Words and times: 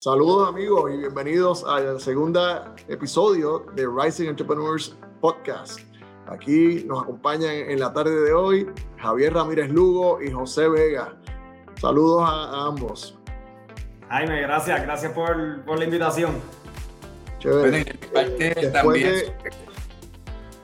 Saludos 0.00 0.48
amigos 0.48 0.92
y 0.94 0.96
bienvenidos 0.96 1.64
al 1.64 2.00
segundo 2.00 2.40
episodio 2.86 3.66
de 3.74 3.84
Rising 3.84 4.28
Entrepreneurs 4.28 4.96
Podcast. 5.20 5.80
Aquí 6.28 6.84
nos 6.86 7.02
acompañan 7.02 7.52
en 7.52 7.80
la 7.80 7.92
tarde 7.92 8.14
de 8.20 8.32
hoy 8.32 8.70
Javier 8.98 9.34
Ramírez 9.34 9.68
Lugo 9.70 10.22
y 10.22 10.30
José 10.30 10.68
Vega. 10.68 11.16
Saludos 11.80 12.22
a, 12.24 12.66
ambos. 12.66 13.18
Jaime, 14.08 14.40
gracias, 14.42 14.82
gracias 14.82 15.12
por, 15.12 15.36
la 15.36 15.84
invitación. 15.84 16.36
Chévere. 17.40 17.84
Después, 18.12 19.02
de, 19.02 19.34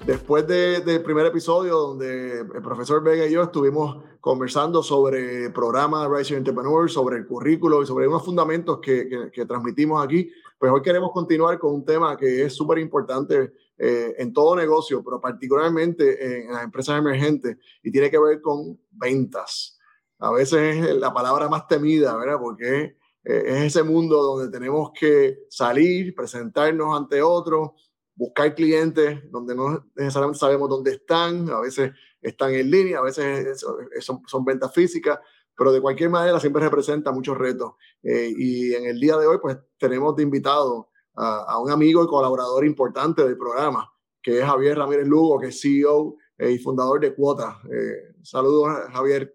después 0.07 0.47
del 0.47 1.03
primer 1.03 1.27
episodio 1.27 1.77
donde 1.79 2.39
el 2.39 2.63
profesor 2.63 3.03
Vega 3.03 3.27
y 3.27 3.33
yo 3.33 3.43
estuvimos 3.43 3.97
conversando 4.25 4.83
sobre 4.83 5.45
el 5.45 5.53
programa 5.53 6.09
Rising 6.09 6.37
Entrepreneur, 6.37 6.91
sobre 6.91 7.19
el 7.19 7.27
currículo 7.27 7.83
y 7.83 7.87
sobre 7.87 8.09
unos 8.09 8.25
fundamentos 8.25 8.81
que, 8.81 9.29
que, 9.31 9.45
transmitimos 9.45 10.03
aquí. 10.03 10.31
Pues 10.59 10.73
hoy 10.73 10.81
queremos 10.81 11.13
continuar 11.13 11.59
con 11.59 11.75
un 11.75 11.85
tema 11.85 12.17
que 12.17 12.43
es 12.43 12.55
súper 12.55 12.79
importante 12.79 13.53
eh, 13.77 14.15
en 14.17 14.33
todo 14.33 14.57
negocio, 14.57 15.05
pero 15.05 15.21
particularmente 15.21 16.47
en 16.47 16.53
las 16.55 16.65
empresas 16.65 16.99
emergentes 16.99 17.59
y 17.83 17.93
tiene 17.93 18.11
que 18.11 18.19
ver 18.19 18.41
con 18.41 18.81
ventas. 18.93 19.79
A 20.19 20.33
veces 20.33 20.87
es 20.87 20.97
la 20.97 21.13
palabra 21.13 21.51
más 21.51 21.69
temida, 21.69 22.17
¿verdad? 22.17 22.39
Porque 22.41 22.97
eh, 23.25 23.43
es 23.45 23.65
ese 23.65 23.83
mundo 23.83 24.23
donde 24.23 24.51
tenemos 24.51 24.91
que 24.99 25.41
salir, 25.51 26.15
presentarnos 26.15 26.99
ante 26.99 27.21
otros, 27.21 27.73
buscar 28.15 28.55
clientes 28.55 29.21
donde 29.31 29.55
no 29.55 29.87
necesariamente 29.95 30.39
sabemos 30.39 30.71
dónde 30.71 30.93
están, 30.93 31.51
a 31.51 31.61
veces 31.61 31.93
están 32.25 32.55
en 32.55 32.71
línea, 32.71 32.99
a 32.99 33.03
veces 33.03 33.61
son, 34.01 34.23
son 34.27 34.45
ventas 34.45 34.73
físicas, 34.73 35.21
pero 35.57 35.73
de 35.73 35.81
cualquier 35.81 36.11
manera 36.11 36.41
siempre 36.41 36.63
representa 36.63 37.13
muchos 37.13 37.37
retos. 37.37 37.75
Eh, 38.03 38.33
y 38.37 38.75
en 38.75 38.87
el 38.87 38.99
día 38.99 39.17
de 39.17 39.27
hoy, 39.27 39.39
pues 39.41 39.59
tenemos 39.79 40.17
de 40.17 40.23
invitado 40.23 40.91
a, 41.17 41.61
un 41.61 41.71
amigo 41.71 42.03
y 42.03 42.09
colaborador 42.09 42.65
importante 42.65 43.25
del 43.25 43.37
programa, 43.37 43.93
que 44.21 44.41
es 44.41 44.45
Javier 44.45 44.79
Ramírez 44.79 45.07
Lugo, 45.07 45.39
que 45.39 45.49
es 45.49 45.61
CEO 45.61 46.17
eh, 46.39 46.51
y 46.51 46.59
fundador 46.59 47.01
de 47.01 47.15
Cuota. 47.15 47.61
Eh, 47.67 48.17
saludos, 48.23 48.73
Javier. 48.93 49.35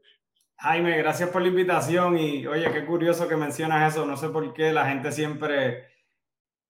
Jaime, 0.58 0.97
gracias 0.97 1.30
por 1.30 1.42
la 1.42 1.47
invitación 1.47 2.17
y 2.17 2.45
oye, 2.45 2.69
qué 2.73 2.86
curioso 2.86 3.30
que 3.30 3.38
mencionas 3.38 3.94
eso. 3.94 4.05
No 4.05 4.17
sé 4.17 4.27
por 4.27 4.53
qué 4.53 4.73
la 4.73 4.88
gente 4.88 5.14
siempre 5.14 5.86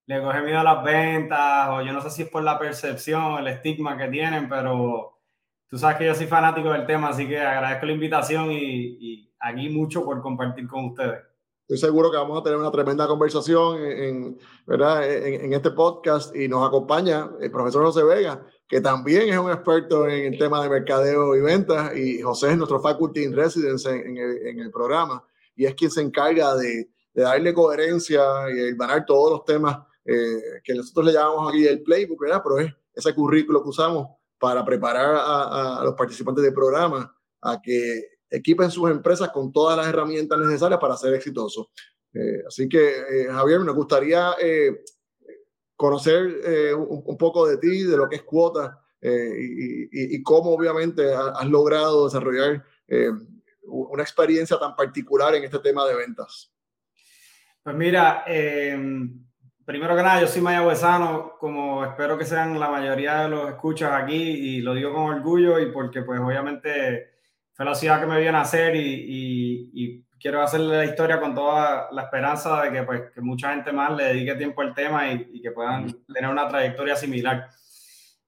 le 0.05 0.21
coge 0.21 0.41
miedo 0.43 0.59
a 0.59 0.63
las 0.63 0.83
ventas 0.83 1.69
o 1.69 1.81
yo 1.81 1.91
no 1.91 2.01
sé 2.01 2.11
si 2.11 2.21
es 2.23 2.29
por 2.29 2.43
la 2.43 2.59
percepción, 2.59 3.39
el 3.39 3.47
estigma 3.47 3.97
que 3.97 4.07
tienen, 4.09 4.47
pero 4.47 5.18
Tú 5.69 5.77
sabes 5.77 5.97
que 5.97 6.05
yo 6.07 6.15
soy 6.15 6.25
fanático 6.25 6.71
del 6.71 6.87
tema, 6.87 7.09
así 7.09 7.27
que 7.27 7.39
agradezco 7.39 7.85
la 7.85 7.91
invitación 7.91 8.51
y, 8.51 9.31
aquí 9.39 9.69
mucho 9.69 10.03
por 10.03 10.19
compartir 10.19 10.67
con 10.67 10.85
ustedes. 10.85 11.19
Estoy 11.61 11.77
seguro 11.77 12.09
que 12.09 12.17
vamos 12.17 12.41
a 12.41 12.43
tener 12.43 12.57
una 12.57 12.71
tremenda 12.71 13.05
conversación 13.05 13.77
en, 13.79 14.39
¿verdad? 14.65 15.07
En, 15.07 15.53
este 15.53 15.69
podcast 15.69 16.35
y 16.35 16.47
nos 16.47 16.67
acompaña 16.67 17.29
el 17.39 17.51
profesor 17.51 17.85
José 17.85 18.03
Vega, 18.03 18.43
que 18.67 18.81
también 18.81 19.29
es 19.29 19.37
un 19.37 19.51
experto 19.51 20.07
en 20.07 20.33
el 20.33 20.39
tema 20.39 20.63
de 20.63 20.69
mercadeo 20.69 21.35
y 21.35 21.41
ventas, 21.41 21.95
y 21.95 22.19
José 22.19 22.51
es 22.51 22.57
nuestro 22.57 22.81
faculty 22.81 23.23
in 23.23 23.35
residence 23.35 23.87
en, 23.87 24.17
el, 24.59 24.71
programa, 24.71 25.23
y 25.55 25.65
es 25.65 25.75
quien 25.75 25.91
se 25.91 26.01
encarga 26.01 26.55
de, 26.55 26.89
darle 27.13 27.53
coherencia 27.53 28.21
y 28.49 28.75
ganar 28.75 29.05
todos 29.05 29.31
los 29.33 29.45
temas 29.45 29.77
eh, 30.03 30.61
que 30.63 30.73
nosotros 30.73 31.05
le 31.05 31.13
llamamos 31.13 31.49
aquí 31.49 31.67
el 31.67 31.83
playbook, 31.83 32.21
¿verdad? 32.21 32.41
Pero 32.43 32.59
es 32.59 32.73
ese 32.95 33.13
currículo 33.13 33.61
que 33.61 33.69
usamos 33.69 34.18
para 34.39 34.63
preparar 34.63 35.15
a, 35.19 35.81
los 35.83 35.95
participantes 35.95 36.43
del 36.43 36.53
programa 36.53 37.13
a 37.41 37.61
que 37.61 38.19
equipen 38.29 38.71
sus 38.71 38.89
empresas 38.89 39.29
con 39.29 39.51
todas 39.51 39.77
las 39.77 39.87
herramientas 39.87 40.39
necesarias 40.39 40.79
para 40.79 40.95
ser 40.95 41.13
exitosos. 41.13 41.67
Eh, 42.13 42.43
así 42.47 42.67
que, 42.69 42.87
eh, 42.87 43.27
Javier, 43.29 43.59
me 43.59 43.71
gustaría 43.71 44.33
eh, 44.41 44.83
conocer 45.75 46.75
un, 46.75 47.17
poco 47.17 47.47
de 47.47 47.57
ti, 47.57 47.83
de 47.83 47.97
lo 47.97 48.09
que 48.09 48.17
es 48.17 48.23
cuota 48.23 48.81
y, 49.01 50.15
y, 50.15 50.23
cómo 50.23 50.51
obviamente 50.51 51.13
has 51.13 51.47
logrado 51.47 52.03
desarrollar 52.03 52.65
una 53.63 54.03
experiencia 54.03 54.59
tan 54.59 54.75
particular 54.75 55.35
en 55.35 55.45
este 55.45 55.59
tema 55.59 55.87
de 55.87 55.95
ventas. 55.95 56.51
Pues 57.63 57.75
mira, 57.77 58.25
primero 59.69 59.95
que 59.95 60.01
nada, 60.01 60.19
yo 60.19 60.25
soy 60.25 60.41
mayagüezano, 60.41 61.37
como 61.37 61.85
espero 61.85 62.17
que 62.17 62.25
sean 62.25 62.59
la 62.59 62.71
mayoría 62.71 63.21
de 63.21 63.29
los 63.29 63.49
escuchas 63.49 63.91
aquí, 63.93 64.15
y 64.15 64.61
lo 64.61 64.73
digo 64.73 64.91
con 64.91 65.13
orgullo 65.13 65.59
y 65.59 65.71
porque 65.71 66.01
pues 66.01 66.19
obviamente 66.19 67.11
fue 67.53 67.65
la 67.67 67.75
ciudad 67.75 67.99
que 67.99 68.07
me 68.07 68.19
vio 68.19 68.31
nacer 68.31 68.75
y, 68.75 69.69
y, 69.71 70.05
quiero 70.19 70.41
hacerle 70.41 70.75
la 70.75 70.85
historia 70.85 71.19
con 71.19 71.35
toda 71.35 71.87
la 71.91 72.01
esperanza 72.01 72.63
de 72.63 72.71
que 72.71 72.83
pues 72.83 73.01
que 73.13 73.21
mucha 73.21 73.53
gente 73.53 73.71
más 73.71 73.95
le 73.95 74.05
dedique 74.05 74.33
tiempo 74.33 74.61
al 74.63 74.73
tema 74.73 75.13
y, 75.13 75.39
que 75.39 75.51
puedan 75.51 75.85
tener 76.11 76.31
una 76.31 76.47
trayectoria 76.47 76.95
similar. 76.95 77.47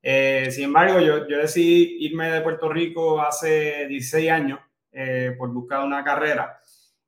Eh, 0.03 0.47
sin 0.51 0.65
embargo, 0.65 0.99
yo, 0.99 1.27
yo, 1.27 1.39
decidí 1.39 2.05
irme 2.05 2.29
de 2.29 2.41
Puerto 2.41 2.69
Rico 2.69 3.19
hace 3.19 3.87
16 3.87 4.29
años 4.29 4.59
eh, 4.91 5.33
por 5.39 5.49
buscar 5.51 5.83
una 5.83 6.03
carrera. 6.03 6.60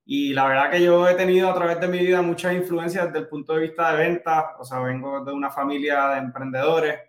Y 0.05 0.33
la 0.33 0.47
verdad 0.47 0.71
que 0.71 0.83
yo 0.83 1.07
he 1.07 1.15
tenido 1.15 1.49
a 1.49 1.55
través 1.55 1.79
de 1.79 1.87
mi 1.87 1.99
vida 1.99 2.21
muchas 2.21 2.53
influencias 2.53 3.05
desde 3.05 3.19
el 3.19 3.27
punto 3.27 3.53
de 3.53 3.61
vista 3.61 3.91
de 3.91 3.97
ventas, 3.99 4.45
o 4.59 4.65
sea, 4.65 4.79
vengo 4.79 5.23
de 5.23 5.31
una 5.31 5.49
familia 5.49 6.09
de 6.09 6.17
emprendedores. 6.19 6.99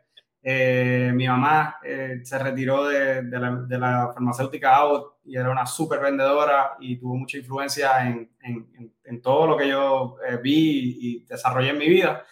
Eh, 0.42 1.10
mi 1.14 1.26
mamá 1.26 1.78
eh, 1.82 2.20
se 2.22 2.38
retiró 2.38 2.86
de, 2.86 3.22
de, 3.22 3.38
la, 3.38 3.50
de, 3.66 3.78
la, 3.78 4.10
farmacéutica 4.12 4.76
Abbott 4.76 5.16
y 5.24 5.36
era 5.36 5.50
una 5.50 5.64
súper 5.64 6.00
vendedora 6.00 6.76
y 6.80 6.96
tuvo 6.98 7.16
mucha 7.16 7.38
influencia 7.38 8.06
en, 8.06 8.30
en, 8.42 8.92
en 9.04 9.22
todo 9.22 9.46
lo 9.46 9.56
que 9.56 9.68
yo 9.68 10.18
eh, 10.28 10.38
vi 10.42 10.98
y 11.00 11.24
desarrollé 11.24 11.70
en 11.70 11.78
mi 11.78 11.88
vida. 11.88 12.24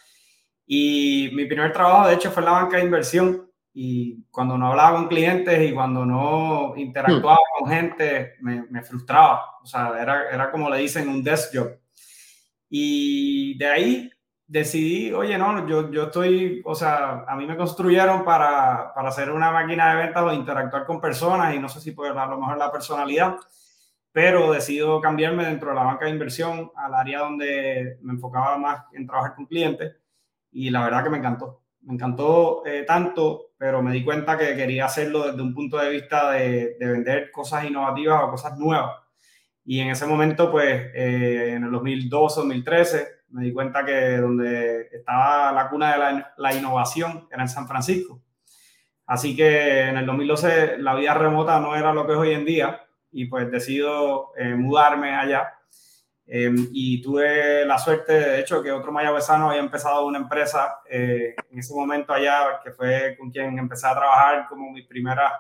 Y 0.67 1.31
mi 1.35 1.47
primer 1.47 1.73
trabajo, 1.73 2.09
de 2.09 2.15
hecho, 2.15 2.31
fue 2.31 2.43
en 2.43 2.47
la 2.47 2.53
banca 2.53 2.77
de 2.77 2.85
inversión 2.85 3.52
y 3.75 4.25
cuando 4.31 4.59
no 4.59 4.69
hablaba 4.69 4.99
con 4.99 5.09
clientes 5.09 5.71
y 5.71 5.73
cuando 5.73 6.05
no 6.05 6.75
interactuaba 6.77 7.39
hmm. 7.39 7.59
con 7.59 7.71
gente, 7.71 8.35
me, 8.41 8.67
me, 8.69 8.83
frustraba. 8.83 9.59
O 9.63 9.67
sea, 9.67 9.95
era, 10.01 10.31
era 10.31 10.51
como 10.51 10.69
le 10.69 10.79
dicen 10.79 11.09
un 11.09 11.23
desk 11.23 11.55
job. 11.55 11.79
Y 12.69 13.57
de 13.57 13.67
ahí 13.67 14.13
decidí, 14.47 15.13
oye, 15.13 15.39
no, 15.39 15.67
yo, 15.67 15.91
yo 15.91 16.05
estoy, 16.05 16.61
o 16.67 16.75
sea, 16.75 17.25
a 17.27 17.35
mí 17.37 17.47
me 17.47 17.57
construyeron 17.57 18.25
para, 18.25 18.93
para 18.95 19.09
hacer 19.09 19.31
una 19.31 19.51
máquina 19.51 19.91
de 19.91 20.05
ventas 20.05 20.23
o 20.23 20.33
interactuar 20.33 20.85
con 20.85 21.01
personas 21.01 21.55
y 21.55 21.59
no 21.59 21.71
sé 21.71 21.81
si 21.81 21.93
puedo 21.93 22.19
a 22.19 22.27
lo 22.27 22.39
mejor 22.39 22.59
la 22.59 22.71
personalidad, 22.71 23.37
pero 24.13 24.53
decido 24.53 25.01
cambiarme 25.01 25.47
dentro 25.47 25.71
de 25.71 25.77
la 25.77 25.85
banca 25.85 26.05
de 26.05 26.11
inversión 26.11 26.71
al 26.77 26.93
área 26.93 27.21
donde 27.21 27.99
me 28.03 28.13
enfocaba 28.13 28.59
más 28.59 28.85
en 28.93 29.07
trabajar 29.07 29.35
con 29.35 29.47
clientes 29.47 29.97
y 30.51 30.69
la 30.69 30.85
verdad 30.85 31.05
que 31.05 31.11
me 31.11 31.19
encantó. 31.19 31.63
Me 31.81 31.95
encantó 31.95 32.63
eh, 32.67 32.85
tanto 32.87 33.52
pero 33.63 33.81
me 33.81 33.93
di 33.93 34.03
cuenta 34.03 34.37
que 34.37 34.57
quería 34.57 34.87
hacerlo 34.87 35.25
desde 35.25 35.41
un 35.41 35.55
punto 35.55 35.79
de 35.79 35.89
vista 35.89 36.33
de, 36.33 36.75
de 36.81 36.85
vender 36.85 37.31
cosas 37.31 37.65
innovativas 37.65 38.25
o 38.25 38.31
cosas 38.33 38.59
nuevas. 38.59 38.97
Y 39.65 39.79
en 39.79 39.91
ese 39.91 40.05
momento, 40.05 40.51
pues, 40.51 40.91
eh, 40.93 41.53
en 41.55 41.63
el 41.63 41.71
2012, 41.71 42.41
2013, 42.41 43.09
me 43.29 43.45
di 43.45 43.53
cuenta 43.53 43.85
que 43.85 44.17
donde 44.17 44.89
estaba 44.91 45.53
la 45.53 45.71
cuna 45.71 45.93
de 45.93 45.99
la, 45.99 46.35
la, 46.39 46.55
innovación 46.57 47.29
era 47.31 47.43
en 47.43 47.49
San 47.49 47.69
Francisco. 47.69 48.21
Así 49.07 49.37
que 49.37 49.83
en 49.83 49.97
el 49.97 50.07
2012 50.07 50.79
la 50.79 50.97
vida 50.97 51.15
remota 51.15 51.61
no 51.61 51.77
era 51.77 51.95
lo 51.95 52.05
que 52.05 52.15
es 52.15 52.19
hoy 52.19 52.33
en 52.33 52.45
día 52.45 52.81
y 53.13 53.27
pues 53.27 53.49
decido 53.49 54.33
eh, 54.37 54.57
mudarme 54.57 55.15
allá 55.15 55.53
Em, 56.35 56.71
y 56.73 57.03
tuve 57.03 57.63
la 57.67 57.77
suerte, 57.77 58.15
de 58.15 58.41
hecho, 58.41 58.63
que 58.63 58.73
otro 58.73 58.91
mayagüezano 58.91 59.51
había 59.51 59.61
empezado 59.61 60.07
una 60.07 60.17
empresa 60.17 60.81
eh, 60.89 61.35
en 61.51 61.59
ese 61.59 61.75
momento 61.75 62.11
allá, 62.11 62.59
que 62.65 62.71
fue 62.71 63.17
con 63.19 63.31
quien 63.31 63.59
empecé 63.59 63.87
a 63.87 63.95
trabajar 63.95 64.47
como 64.49 64.73
mis 64.73 64.87
primeras, 64.87 65.31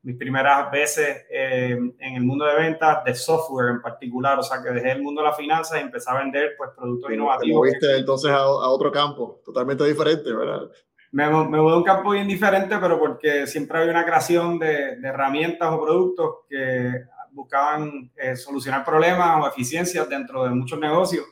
mis 0.00 0.16
primeras 0.16 0.70
veces 0.70 1.26
eh, 1.30 1.78
en 1.98 2.14
el 2.14 2.22
mundo 2.22 2.46
de 2.46 2.54
ventas 2.54 3.04
de 3.04 3.14
software 3.14 3.72
en 3.72 3.82
particular. 3.82 4.38
O 4.38 4.42
sea, 4.42 4.62
que 4.62 4.70
dejé 4.70 4.92
el 4.92 5.02
mundo 5.02 5.20
de 5.20 5.28
la 5.28 5.34
finanza 5.34 5.76
y 5.76 5.82
empecé 5.82 6.10
a 6.10 6.20
vender 6.20 6.54
pues, 6.56 6.70
productos 6.74 7.12
innovativos. 7.12 7.68
Te 7.78 7.98
entonces 7.98 8.30
a, 8.30 8.38
a, 8.38 8.68
otro 8.70 8.90
campo, 8.90 9.42
totalmente 9.44 9.84
diferente, 9.84 10.32
¿verdad? 10.32 10.62
Me, 11.10 11.28
me 11.28 11.60
voy 11.60 11.74
a 11.74 11.76
un 11.76 11.84
campo 11.84 12.12
bien 12.12 12.26
diferente, 12.26 12.74
pero 12.80 12.98
porque 12.98 13.46
siempre 13.46 13.80
hay 13.80 13.90
una 13.90 14.06
creación 14.06 14.58
de, 14.58 14.96
de 14.96 15.08
herramientas 15.08 15.70
o 15.70 15.84
productos 15.84 16.36
que 16.48 17.04
buscaban 17.32 18.10
eh, 18.16 18.36
solucionar 18.36 18.84
problemas 18.84 19.42
o 19.42 19.48
eficiencias 19.48 20.08
dentro 20.08 20.44
de 20.44 20.50
muchos 20.50 20.78
negocios, 20.78 21.24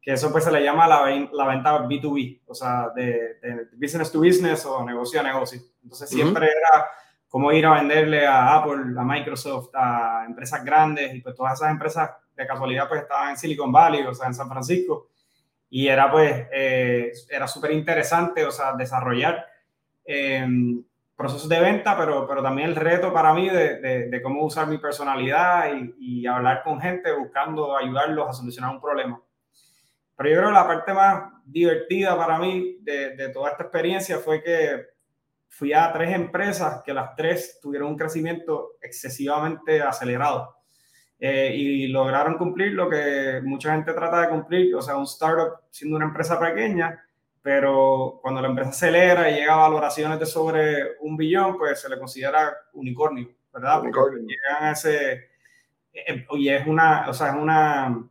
que 0.00 0.12
eso 0.12 0.30
pues 0.30 0.44
se 0.44 0.52
le 0.52 0.62
llama 0.62 0.86
la, 0.86 1.28
la 1.32 1.46
venta 1.46 1.82
B2B, 1.86 2.42
o 2.46 2.54
sea, 2.54 2.90
de, 2.94 3.38
business 3.76 4.12
to 4.12 4.20
business 4.20 4.64
o 4.66 4.84
negocio 4.84 5.20
a 5.20 5.22
negocio. 5.22 5.60
Entonces 5.82 6.08
siempre 6.08 6.46
era 6.46 6.86
como 7.28 7.52
ir 7.52 7.66
a 7.66 7.74
venderle 7.74 8.26
a 8.26 8.54
Apple, 8.54 8.94
a 8.96 9.04
Microsoft, 9.04 9.70
a 9.74 10.24
empresas 10.26 10.64
grandes 10.64 11.14
y 11.14 11.20
pues 11.20 11.34
todas 11.34 11.54
esas 11.54 11.70
empresas 11.70 12.10
de 12.34 12.46
casualidad 12.46 12.88
pues 12.88 13.02
estaban 13.02 13.30
en 13.30 13.36
Silicon 13.36 13.72
Valley, 13.72 14.02
o 14.02 14.14
sea, 14.14 14.28
en 14.28 14.34
San 14.34 14.48
Francisco. 14.48 15.08
Y 15.70 15.88
era 15.88 16.10
pues, 16.10 16.46
eh, 16.52 17.12
era 17.28 17.46
súper 17.46 17.72
interesante, 17.72 18.44
o 18.44 18.50
sea, 18.50 18.72
desarrollar 18.72 19.44
eh, 20.04 20.46
procesos 21.18 21.48
de 21.48 21.58
venta, 21.58 21.98
pero, 21.98 22.28
pero 22.28 22.44
también 22.44 22.68
el 22.68 22.76
reto 22.76 23.12
para 23.12 23.34
mí 23.34 23.50
de, 23.50 24.08
de, 24.08 24.22
cómo 24.22 24.44
usar 24.44 24.68
mi 24.68 24.78
personalidad 24.78 25.68
y, 25.74 26.22
y, 26.22 26.26
hablar 26.28 26.62
con 26.62 26.80
gente 26.80 27.10
buscando 27.12 27.76
ayudarlos 27.76 28.28
a 28.30 28.32
solucionar 28.32 28.70
un 28.70 28.80
problema. 28.80 29.20
Pero 30.16 30.30
yo 30.30 30.36
creo 30.36 30.48
que 30.48 30.54
la 30.54 30.66
parte 30.68 30.94
más 30.94 31.32
divertida 31.44 32.16
para 32.16 32.38
mí 32.38 32.78
de, 32.82 33.16
de 33.16 33.28
toda 33.30 33.50
esta 33.50 33.64
experiencia 33.64 34.18
fue 34.18 34.40
que 34.44 34.86
fui 35.48 35.72
a 35.72 35.92
tres 35.92 36.14
empresas 36.14 36.82
que 36.84 36.94
las 36.94 37.16
tres 37.16 37.58
tuvieron 37.60 37.88
un 37.88 37.98
crecimiento 37.98 38.76
excesivamente 38.80 39.82
acelerado. 39.82 40.54
Eh, 41.18 41.52
y 41.52 41.88
lograron 41.88 42.38
cumplir 42.38 42.74
lo 42.74 42.88
que 42.88 43.40
mucha 43.42 43.72
gente 43.72 43.92
trata 43.92 44.20
de 44.20 44.28
cumplir, 44.28 44.72
o 44.76 44.80
sea, 44.80 44.96
un 44.96 45.02
startup 45.02 45.62
siendo 45.68 45.96
una 45.96 46.06
empresa 46.06 46.38
pequeña, 46.38 47.04
pero 47.42 48.18
cuando 48.22 48.40
la 48.40 48.48
empresa 48.48 48.70
acelera 48.70 49.30
y 49.30 49.34
llega 49.34 49.54
a 49.54 49.68
valoraciones 49.68 50.18
de 50.18 50.26
sobre 50.26 50.98
un 51.00 51.16
billón, 51.16 51.56
pues 51.56 51.80
se 51.80 51.88
le 51.88 51.98
considera 51.98 52.56
unicornio, 52.72 53.28
¿verdad? 53.52 53.80
Porque 53.80 54.20
llegan 54.20 54.64
a 54.64 54.72
ese, 54.72 55.12
eh, 55.92 56.04
eh, 56.06 56.26
y 56.32 56.48
es 56.48 56.66
una, 56.66 57.08
o 57.08 57.14
sea, 57.14 57.28
es 57.28 57.34
una, 57.34 58.04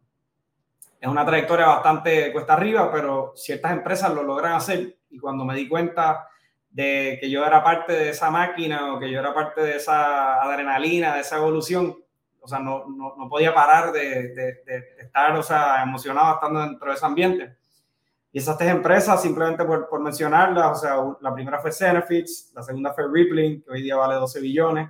es 1.00 1.07
una 1.07 1.25
trayectoria 1.25 1.68
bastante 1.68 2.31
cuesta 2.31 2.53
arriba, 2.53 2.91
pero 2.91 3.33
ciertas 3.35 3.71
empresas 3.71 4.13
lo 4.13 4.24
logran 4.24 4.53
hacer 4.53 4.97
y 5.09 5.19
cuando 5.19 5.45
me 5.45 5.56
di 5.56 5.68
cuenta 5.68 6.27
de 6.69 7.18
que 7.19 7.30
yo 7.30 7.45
era 7.45 7.63
parte 7.63 7.94
de 7.94 8.09
esa 8.09 8.30
máquina 8.30 8.94
o 8.94 9.00
que 9.00 9.09
yo 9.09 9.19
era 9.19 9.33
parte 9.33 9.62
de 9.62 9.77
esa 9.77 10.41
adrenalina, 10.41 11.15
de 11.15 11.21
esa 11.21 11.38
evolución, 11.38 11.97
o 12.39 12.47
sea, 12.47 12.59
no, 12.59 12.85
no, 12.88 13.15
no 13.18 13.30
podía 13.30 13.53
parar 13.53 13.91
de, 13.91 14.30
de, 14.30 14.63
de, 14.65 14.83
estar, 15.00 15.35
o 15.35 15.44
sea, 15.44 15.81
emocionado 15.83 16.35
estando 16.35 16.62
dentro 16.62 16.89
de 16.89 16.95
ese 16.95 17.06
ambiente. 17.06 17.57
Y 18.38 18.39
esas 18.39 18.56
tres 18.56 18.69
empresas, 18.69 19.19
simplemente 19.19 19.66
por, 19.66 19.89
por 19.89 20.00
mencionarlas, 20.00 20.78
o 20.78 20.80
sea, 20.80 20.98
la 21.22 21.34
primera 21.34 21.60
fue 21.60 21.72
Cenefits, 21.72 22.51
la 22.54 22.62
segunda 22.62 22.94
fue 22.94 23.06
Rippling, 23.12 23.63
que 23.63 23.72
hoy 23.72 23.81
día 23.81 23.95
vale 23.95 24.13
12 24.13 24.39
billones, 24.42 24.89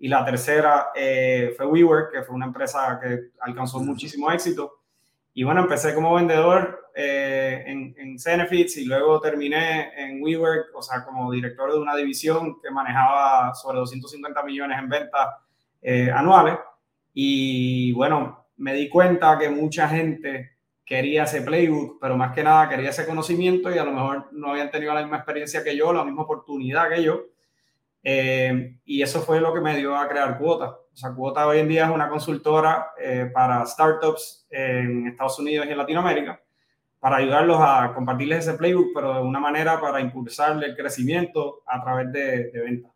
y 0.00 0.08
la 0.08 0.24
tercera 0.24 0.88
eh, 0.92 1.54
fue 1.56 1.64
WeWork, 1.64 2.10
que 2.10 2.22
fue 2.24 2.34
una 2.34 2.46
empresa 2.46 2.98
que 3.00 3.30
alcanzó 3.38 3.78
muchísimo 3.78 4.32
éxito. 4.32 4.80
Y 5.32 5.44
bueno, 5.44 5.60
empecé 5.60 5.94
como 5.94 6.12
vendedor 6.12 6.90
eh, 6.96 7.62
en, 7.68 7.94
en 7.96 8.18
Cenefits 8.18 8.76
y 8.78 8.84
luego 8.84 9.20
terminé 9.20 9.92
en 9.96 10.20
WeWork, 10.20 10.74
o 10.74 10.82
sea, 10.82 11.04
como 11.04 11.30
director 11.30 11.70
de 11.70 11.78
una 11.78 11.94
división 11.94 12.60
que 12.60 12.68
manejaba 12.72 13.54
sobre 13.54 13.78
250 13.78 14.42
millones 14.42 14.76
en 14.80 14.88
ventas 14.88 15.28
eh, 15.82 16.10
anuales. 16.10 16.58
Y 17.14 17.92
bueno, 17.92 18.48
me 18.56 18.74
di 18.74 18.88
cuenta 18.88 19.38
que 19.38 19.50
mucha 19.50 19.88
gente 19.88 20.51
quería 20.92 21.22
ese 21.22 21.40
playbook, 21.40 21.98
pero 21.98 22.18
más 22.18 22.34
que 22.34 22.42
nada 22.42 22.68
quería 22.68 22.90
ese 22.90 23.06
conocimiento 23.06 23.74
y 23.74 23.78
a 23.78 23.84
lo 23.84 23.92
mejor 23.92 24.28
no 24.32 24.50
habían 24.50 24.70
tenido 24.70 24.92
la 24.92 25.00
misma 25.00 25.16
experiencia 25.16 25.64
que 25.64 25.74
yo, 25.74 25.90
la 25.90 26.04
misma 26.04 26.24
oportunidad 26.24 26.90
que 26.90 27.02
yo. 27.02 27.28
Eh, 28.04 28.76
y 28.84 29.00
eso 29.00 29.22
fue 29.22 29.40
lo 29.40 29.54
que 29.54 29.62
me 29.62 29.74
dio 29.74 29.96
a 29.96 30.06
crear 30.06 30.36
Cuota. 30.36 30.66
O 30.66 30.94
sea, 30.94 31.14
Cuota 31.14 31.46
hoy 31.46 31.60
en 31.60 31.68
día 31.68 31.86
es 31.86 31.90
una 31.90 32.10
consultora 32.10 32.88
eh, 33.00 33.30
para 33.32 33.64
startups 33.64 34.46
en 34.50 35.06
Estados 35.06 35.38
Unidos 35.38 35.64
y 35.66 35.70
en 35.70 35.78
Latinoamérica 35.78 36.42
para 37.00 37.16
ayudarlos 37.16 37.56
a 37.58 37.92
compartirles 37.94 38.46
ese 38.46 38.58
playbook, 38.58 38.92
pero 38.94 39.14
de 39.14 39.22
una 39.22 39.40
manera 39.40 39.80
para 39.80 39.98
impulsarle 39.98 40.66
el 40.66 40.76
crecimiento 40.76 41.62
a 41.66 41.82
través 41.82 42.12
de, 42.12 42.50
de 42.50 42.60
ventas. 42.60 42.92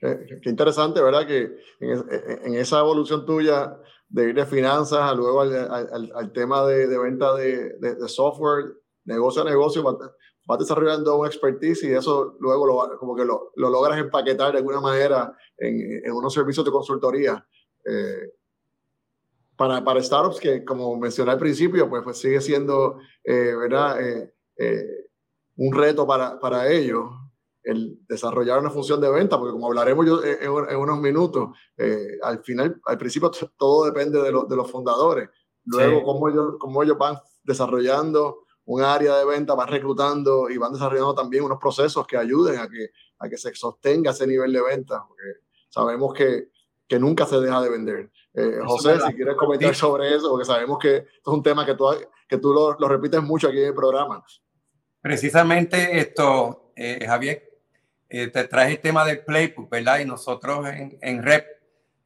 Qué, 0.00 0.50
interesante, 0.50 1.00
¿verdad? 1.00 1.28
Que 1.28 1.48
en, 1.78 2.54
esa 2.56 2.80
evolución 2.80 3.24
tuya 3.24 3.76
de 4.10 4.28
ir 4.28 4.34
de 4.34 4.44
finanzas 4.44 5.16
luego 5.16 5.40
al, 5.40 6.12
al, 6.14 6.32
tema 6.32 6.66
de, 6.66 6.88
de 6.88 6.98
venta 6.98 7.34
de, 7.34 7.76
de, 7.78 8.08
software, 8.08 8.74
negocio 9.04 9.42
a 9.42 9.44
negocio, 9.44 9.82
vas, 9.84 10.58
desarrollando 10.58 11.16
un 11.16 11.26
expertise 11.26 11.84
y 11.84 11.92
eso 11.92 12.36
luego 12.40 12.66
lo, 12.66 12.98
como 12.98 13.14
que 13.14 13.24
lo, 13.24 13.52
lo 13.54 13.70
logras 13.70 13.98
empaquetar 13.98 14.50
de 14.50 14.58
alguna 14.58 14.80
manera 14.80 15.32
en, 15.56 16.04
en 16.04 16.12
unos 16.12 16.34
servicios 16.34 16.66
de 16.66 16.72
consultoría. 16.72 17.46
Eh, 17.86 18.34
para, 19.54 19.84
para, 19.84 20.02
startups 20.02 20.40
que, 20.40 20.64
como 20.64 20.96
mencioné 20.96 21.30
al 21.30 21.38
principio, 21.38 21.88
pues, 21.88 22.02
pues 22.02 22.18
sigue 22.18 22.40
siendo, 22.40 22.98
eh, 23.22 23.54
¿verdad? 23.54 24.00
Eh, 24.56 25.06
un 25.56 25.72
reto 25.72 26.06
para, 26.06 26.40
para 26.40 26.68
ellos 26.68 27.04
el 27.62 27.98
desarrollar 28.08 28.58
una 28.58 28.70
función 28.70 29.00
de 29.00 29.10
venta, 29.10 29.38
porque 29.38 29.52
como 29.52 29.66
hablaremos 29.66 30.06
yo 30.06 30.22
en, 30.24 30.76
unos 30.76 30.98
minutos, 30.98 31.50
eh, 31.76 32.18
al 32.22 32.40
final, 32.40 32.80
al 32.86 32.98
principio 32.98 33.30
todo 33.56 33.84
depende 33.84 34.18
de, 34.18 34.32
de 34.48 34.56
los 34.56 34.70
fundadores. 34.70 35.28
Luego, 35.64 36.02
cómo, 36.02 36.28
ellos, 36.28 36.54
cómo 36.58 36.82
ellos 36.82 36.96
van 36.98 37.18
desarrollando 37.42 38.44
un 38.64 38.82
área 38.82 39.16
de 39.16 39.24
venta, 39.24 39.54
van 39.54 39.68
reclutando 39.68 40.48
y 40.48 40.56
van 40.56 40.72
desarrollando 40.72 41.14
también 41.14 41.44
unos 41.44 41.58
procesos 41.58 42.06
que 42.06 42.16
ayuden 42.16 42.58
a 42.58 42.68
que, 42.68 42.90
a 43.18 43.28
que 43.28 43.36
se 43.36 43.54
sostenga 43.54 44.12
ese 44.12 44.26
nivel 44.26 44.52
de 44.52 44.62
venta, 44.62 45.04
porque 45.06 45.24
sabemos 45.68 46.14
que, 46.14 46.50
que 46.86 46.98
nunca 46.98 47.26
se 47.26 47.40
deja 47.40 47.60
de 47.60 47.68
vender. 47.68 48.10
Eh, 48.32 48.60
José, 48.64 48.98
si 49.06 49.14
quieres 49.14 49.36
comentar 49.36 49.74
sobre 49.74 50.14
eso, 50.14 50.30
porque 50.30 50.44
sabemos 50.44 50.78
que 50.78 50.96
esto 50.96 51.30
es 51.30 51.36
un 51.36 51.42
tema 51.42 51.66
que 51.66 51.74
tú, 51.74 51.86
que 52.28 52.38
tú 52.38 52.52
lo, 52.52 52.76
lo 52.78 52.88
repites 52.88 53.22
mucho 53.22 53.48
aquí 53.48 53.58
en 53.58 53.68
el 53.68 53.74
programa. 53.74 54.24
Precisamente 55.00 55.98
esto, 55.98 56.72
eh, 56.76 57.04
Javier, 57.06 57.49
eh, 58.12 58.26
te 58.26 58.42
traje 58.42 58.72
el 58.72 58.80
tema 58.80 59.04
del 59.04 59.20
playbook, 59.20 59.70
¿verdad? 59.70 60.00
Y 60.00 60.04
nosotros 60.04 60.68
en, 60.68 60.98
en 61.00 61.22
REP, 61.22 61.46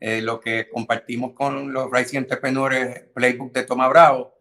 eh, 0.00 0.20
lo 0.20 0.38
que 0.38 0.68
compartimos 0.68 1.32
con 1.32 1.72
los 1.72 1.90
Rising 1.90 2.18
Entrepreneurs, 2.18 3.04
playbook 3.14 3.54
de 3.54 3.62
Toma 3.62 3.88
Bravo. 3.88 4.34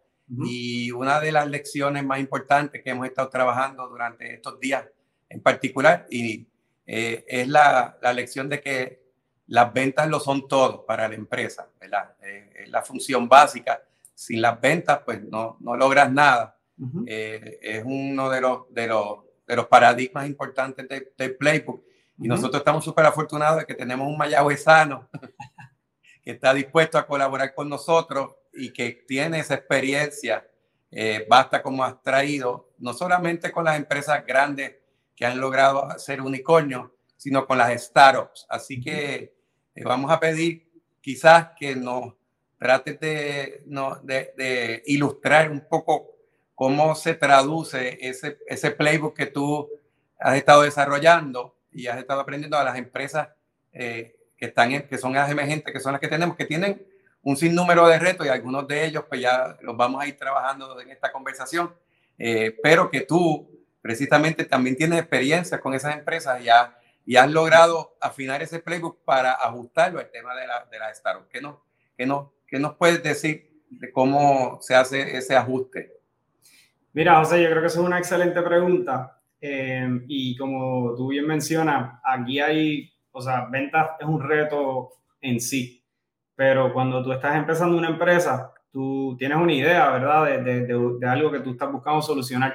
Y 0.44 0.90
una 0.90 1.20
de 1.20 1.32
las 1.32 1.48
lecciones 1.48 2.04
más 2.04 2.18
importantes 2.20 2.82
que 2.82 2.90
hemos 2.90 3.06
estado 3.06 3.30
trabajando 3.30 3.88
durante 3.88 4.34
estos 4.34 4.60
días 4.60 4.84
en 5.30 5.40
particular, 5.40 6.06
y 6.10 6.46
eh, 6.86 7.24
es 7.26 7.48
la, 7.48 7.98
la, 8.00 8.12
lección 8.12 8.48
de 8.48 8.60
que 8.60 9.02
las 9.46 9.72
ventas 9.72 10.08
lo 10.08 10.20
son 10.20 10.46
todo 10.46 10.84
para 10.84 11.08
la 11.08 11.14
empresa, 11.14 11.68
¿verdad? 11.80 12.14
es 12.22 12.68
la 12.68 12.82
función 12.82 13.28
básica. 13.28 13.82
Sin 14.14 14.40
las 14.40 14.60
ventas, 14.60 15.00
pues 15.04 15.22
no, 15.22 15.56
no 15.60 15.76
logras 15.76 16.12
nada. 16.12 16.58
es 17.06 17.82
uno 17.84 18.30
de 18.30 18.40
los, 18.40 18.72
de 18.72 18.86
los 18.86 19.23
de 19.46 19.56
los 19.56 19.66
paradigmas 19.66 20.26
importantes 20.26 20.86
del 21.16 21.36
playbook. 21.36 21.82
Y 22.18 22.28
nosotros 22.28 22.60
estamos 22.60 22.84
súper 22.84 23.06
afortunados 23.06 23.58
de 23.58 23.66
que 23.66 23.74
tenemos 23.74 24.06
un 24.06 24.16
mayagüezano 24.16 25.08
que 26.22 26.30
está 26.30 26.54
dispuesto 26.54 26.96
a 26.96 27.06
colaborar 27.06 27.54
con 27.54 27.68
nosotros 27.68 28.36
y 28.52 28.72
que 28.72 29.04
tiene 29.06 29.40
esa 29.40 29.54
experiencia, 29.54 30.46
eh, 30.90 31.26
basta 31.28 31.60
como 31.60 31.84
has 31.84 32.00
traído, 32.02 32.70
no 32.78 32.94
solamente 32.94 33.50
con 33.50 33.64
las 33.64 33.76
empresas 33.76 34.24
grandes 34.24 34.76
que 35.14 35.26
han 35.26 35.40
logrado 35.40 35.84
hacer 35.86 36.20
unicornio, 36.20 36.94
sino 37.16 37.46
con 37.46 37.58
las 37.58 37.82
startups. 37.82 38.46
Así 38.48 38.80
que 38.80 39.34
eh, 39.74 39.84
vamos 39.84 40.10
a 40.10 40.20
pedir 40.20 40.70
quizás 41.00 41.48
que 41.58 41.74
nos 41.74 42.14
trates 42.58 42.98
de, 43.00 43.62
no, 43.66 43.96
de, 43.96 44.32
de 44.36 44.82
ilustrar 44.86 45.50
un 45.50 45.66
poco 45.68 46.13
cómo 46.54 46.94
se 46.94 47.14
traduce 47.14 47.98
ese, 48.00 48.38
ese 48.46 48.70
playbook 48.70 49.16
que 49.16 49.26
tú 49.26 49.68
has 50.18 50.36
estado 50.36 50.62
desarrollando 50.62 51.56
y 51.72 51.88
has 51.88 51.98
estado 51.98 52.20
aprendiendo 52.20 52.56
a 52.56 52.64
las 52.64 52.76
empresas 52.76 53.28
eh, 53.72 54.16
que, 54.36 54.46
están 54.46 54.86
que 54.86 54.98
son 54.98 55.12
las 55.12 55.30
emergentes, 55.30 55.72
que 55.72 55.80
son 55.80 55.92
las 55.92 56.00
que 56.00 56.08
tenemos, 56.08 56.36
que 56.36 56.44
tienen 56.44 56.86
un 57.22 57.36
sinnúmero 57.36 57.88
de 57.88 57.98
retos 57.98 58.26
y 58.26 58.30
algunos 58.30 58.68
de 58.68 58.84
ellos 58.84 59.04
pues 59.08 59.20
ya 59.20 59.56
los 59.62 59.76
vamos 59.76 60.02
a 60.02 60.06
ir 60.06 60.16
trabajando 60.16 60.80
en 60.80 60.90
esta 60.90 61.10
conversación, 61.10 61.74
eh, 62.18 62.56
pero 62.62 62.90
que 62.90 63.00
tú 63.00 63.50
precisamente 63.82 64.44
también 64.44 64.76
tienes 64.76 65.00
experiencia 65.00 65.60
con 65.60 65.74
esas 65.74 65.94
empresas 65.94 66.40
y, 66.40 66.48
y 67.10 67.16
has 67.16 67.30
logrado 67.30 67.96
afinar 68.00 68.42
ese 68.42 68.60
playbook 68.60 69.04
para 69.04 69.32
ajustarlo 69.32 69.98
al 69.98 70.10
tema 70.10 70.34
de 70.36 70.46
la, 70.46 70.64
de 70.70 70.78
la 70.78 70.90
startup. 70.90 71.28
¿Qué 71.28 71.40
nos, 71.40 71.56
qué, 71.96 72.06
nos, 72.06 72.28
¿Qué 72.46 72.58
nos 72.58 72.76
puedes 72.76 73.02
decir 73.02 73.62
de 73.70 73.90
cómo 73.90 74.58
se 74.62 74.74
hace 74.74 75.16
ese 75.16 75.34
ajuste? 75.34 75.93
Mira, 76.94 77.18
José, 77.18 77.42
yo 77.42 77.50
creo 77.50 77.60
que 77.60 77.66
es 77.66 77.76
una 77.76 77.98
excelente 77.98 78.40
pregunta. 78.40 79.20
Eh, 79.40 80.00
y 80.06 80.36
como 80.36 80.94
tú 80.96 81.08
bien 81.08 81.26
mencionas, 81.26 82.00
aquí 82.04 82.38
hay, 82.38 82.88
o 83.10 83.20
sea, 83.20 83.46
ventas 83.50 83.90
es 83.98 84.06
un 84.06 84.22
reto 84.22 84.90
en 85.20 85.40
sí. 85.40 85.84
Pero 86.36 86.72
cuando 86.72 87.02
tú 87.02 87.12
estás 87.12 87.34
empezando 87.34 87.76
una 87.76 87.88
empresa, 87.88 88.52
tú 88.70 89.16
tienes 89.18 89.38
una 89.38 89.52
idea, 89.52 89.90
¿verdad? 89.90 90.40
De, 90.44 91.08
algo 91.08 91.32
que 91.32 91.40
tú 91.40 91.50
estás 91.50 91.70
buscando 91.70 92.00
solucionar. 92.00 92.54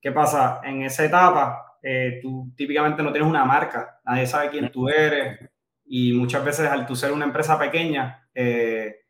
¿Qué 0.00 0.10
pasa? 0.10 0.60
En 0.64 0.82
esa 0.82 1.04
etapa, 1.04 1.78
eh, 1.80 2.18
tú 2.20 2.52
típicamente 2.56 3.04
no 3.04 3.12
tienes 3.12 3.30
una 3.30 3.44
marca, 3.44 4.00
nadie 4.04 4.26
sabe 4.26 4.50
quién 4.50 4.70
tú 4.72 4.88
eres 4.88 5.48
y 5.86 6.12
muchas 6.12 6.44
veces 6.44 6.68
al 6.68 6.86
tú 6.86 6.96
ser 6.96 7.12
una 7.12 7.24
empresa 7.24 7.58
pequeña, 7.58 8.28
eh, 8.34 9.03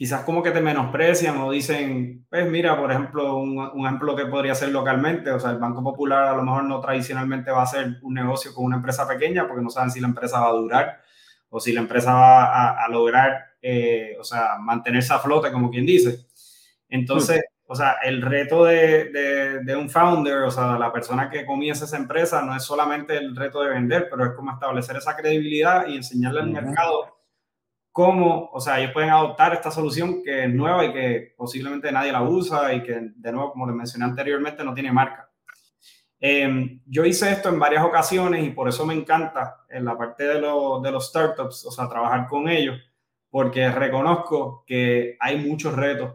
quizás 0.00 0.24
como 0.24 0.42
que 0.42 0.50
te 0.50 0.62
menosprecian 0.62 1.36
o 1.42 1.50
dicen, 1.50 2.24
pues 2.30 2.50
mira, 2.50 2.74
por 2.74 2.90
ejemplo, 2.90 3.36
un, 3.36 3.58
un, 3.58 3.84
ejemplo 3.84 4.16
que 4.16 4.24
podría 4.24 4.54
ser 4.54 4.70
localmente, 4.70 5.30
o 5.30 5.38
sea, 5.38 5.50
el 5.50 5.58
Banco 5.58 5.82
Popular 5.82 6.24
a 6.24 6.36
lo 6.36 6.42
mejor 6.42 6.64
no 6.64 6.80
tradicionalmente 6.80 7.50
va 7.50 7.60
a 7.60 7.64
hacer 7.64 7.98
un 8.00 8.14
negocio 8.14 8.54
con 8.54 8.64
una 8.64 8.76
empresa 8.76 9.06
pequeña 9.06 9.46
porque 9.46 9.62
no 9.62 9.68
saben 9.68 9.90
si 9.90 10.00
la 10.00 10.08
empresa 10.08 10.40
va 10.40 10.48
a 10.48 10.52
durar 10.52 11.02
o 11.50 11.60
si 11.60 11.74
la 11.74 11.82
empresa 11.82 12.14
va 12.14 12.44
a, 12.46 12.82
a 12.82 12.88
lograr, 12.88 13.44
eh, 13.60 14.16
o 14.18 14.24
sea, 14.24 14.56
mantenerse 14.58 15.12
a 15.12 15.18
flote, 15.18 15.52
como 15.52 15.70
quien 15.70 15.84
dice. 15.84 16.20
Entonces, 16.88 17.42
o 17.66 17.74
sea, 17.74 17.96
el 18.02 18.22
reto 18.22 18.64
de, 18.64 19.10
de, 19.10 19.58
de, 19.64 19.76
un 19.76 19.90
founder, 19.90 20.44
o 20.44 20.50
sea, 20.50 20.78
la 20.78 20.90
persona 20.90 21.28
que 21.28 21.44
comienza 21.44 21.84
esa 21.84 21.98
empresa, 21.98 22.40
no 22.40 22.56
es 22.56 22.62
solamente 22.62 23.18
el 23.18 23.36
reto 23.36 23.60
de 23.60 23.68
vender, 23.68 24.08
pero 24.10 24.24
es 24.24 24.32
como 24.32 24.50
establecer 24.50 24.96
esa 24.96 25.14
credibilidad 25.14 25.86
y 25.88 25.96
enseñarle 25.96 26.40
al 26.40 26.50
mercado 26.50 27.19
cómo, 27.92 28.50
o 28.52 28.60
sea, 28.60 28.78
ellos 28.78 28.92
pueden 28.92 29.10
adoptar 29.10 29.52
esta 29.52 29.70
solución 29.70 30.22
que 30.22 30.44
es 30.44 30.54
nueva 30.54 30.84
y 30.84 30.92
que 30.92 31.34
posiblemente 31.36 31.90
nadie 31.90 32.12
la 32.12 32.22
usa 32.22 32.72
y 32.74 32.82
que, 32.82 33.10
de 33.14 33.32
nuevo, 33.32 33.52
como 33.52 33.66
les 33.66 33.74
mencioné 33.74 34.04
anteriormente, 34.04 34.64
no 34.64 34.74
tiene 34.74 34.92
marca. 34.92 35.28
Em, 36.20 36.80
yo 36.86 37.04
hice 37.04 37.32
esto 37.32 37.48
en 37.48 37.58
varias 37.58 37.84
ocasiones 37.84 38.44
y 38.44 38.50
por 38.50 38.68
eso 38.68 38.84
me 38.84 38.94
encanta 38.94 39.64
en 39.70 39.84
la 39.84 39.96
parte 39.96 40.24
de, 40.24 40.34
de 40.34 40.40
los 40.92 41.08
startups, 41.08 41.64
o 41.64 41.70
sea, 41.70 41.88
trabajar 41.88 42.26
con 42.28 42.48
ellos, 42.48 42.78
porque 43.30 43.70
reconozco 43.70 44.64
que 44.66 45.16
hay 45.18 45.38
muchos 45.38 45.74
retos 45.74 46.14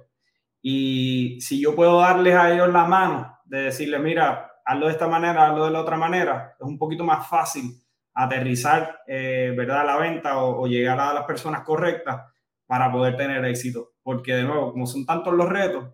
y 0.62 1.39
si 1.41 1.62
yo 1.62 1.75
puedo 1.75 2.00
darles 2.00 2.36
a 2.36 2.53
ellos 2.53 2.72
la 2.72 2.86
mano 2.86 3.39
de 3.46 3.63
decirles, 3.63 4.01
mira, 4.01 4.51
hazlo 4.65 4.88
de 4.88 4.94
esta 4.94 5.08
manera, 5.08 5.48
hazlo 5.48 5.65
de 5.65 5.72
la 5.72 5.82
otra 5.82 5.98
manera, 5.98 6.55
es 6.60 6.65
un 6.65 6.77
poquito 6.77 7.03
más 7.03 7.27
fácil 7.27 7.72
aterrizar, 8.15 9.01
eh, 9.05 9.53
¿verdad?, 9.55 9.86
la 9.86 9.98
venta 9.98 10.38
o, 10.38 10.65
llegar 10.67 11.00
a 11.00 11.13
las 11.13 11.25
personas 11.25 11.63
correctas 11.63 12.24
para 12.65 12.91
poder 12.91 13.17
tener 13.17 13.43
éxito. 13.45 13.91
Porque 14.01 14.34
de 14.34 14.43
nuevo, 14.43 14.72
como 14.72 14.88
son 14.88 15.05
tantos 15.05 15.34
los 15.34 15.50
retos, 15.50 15.86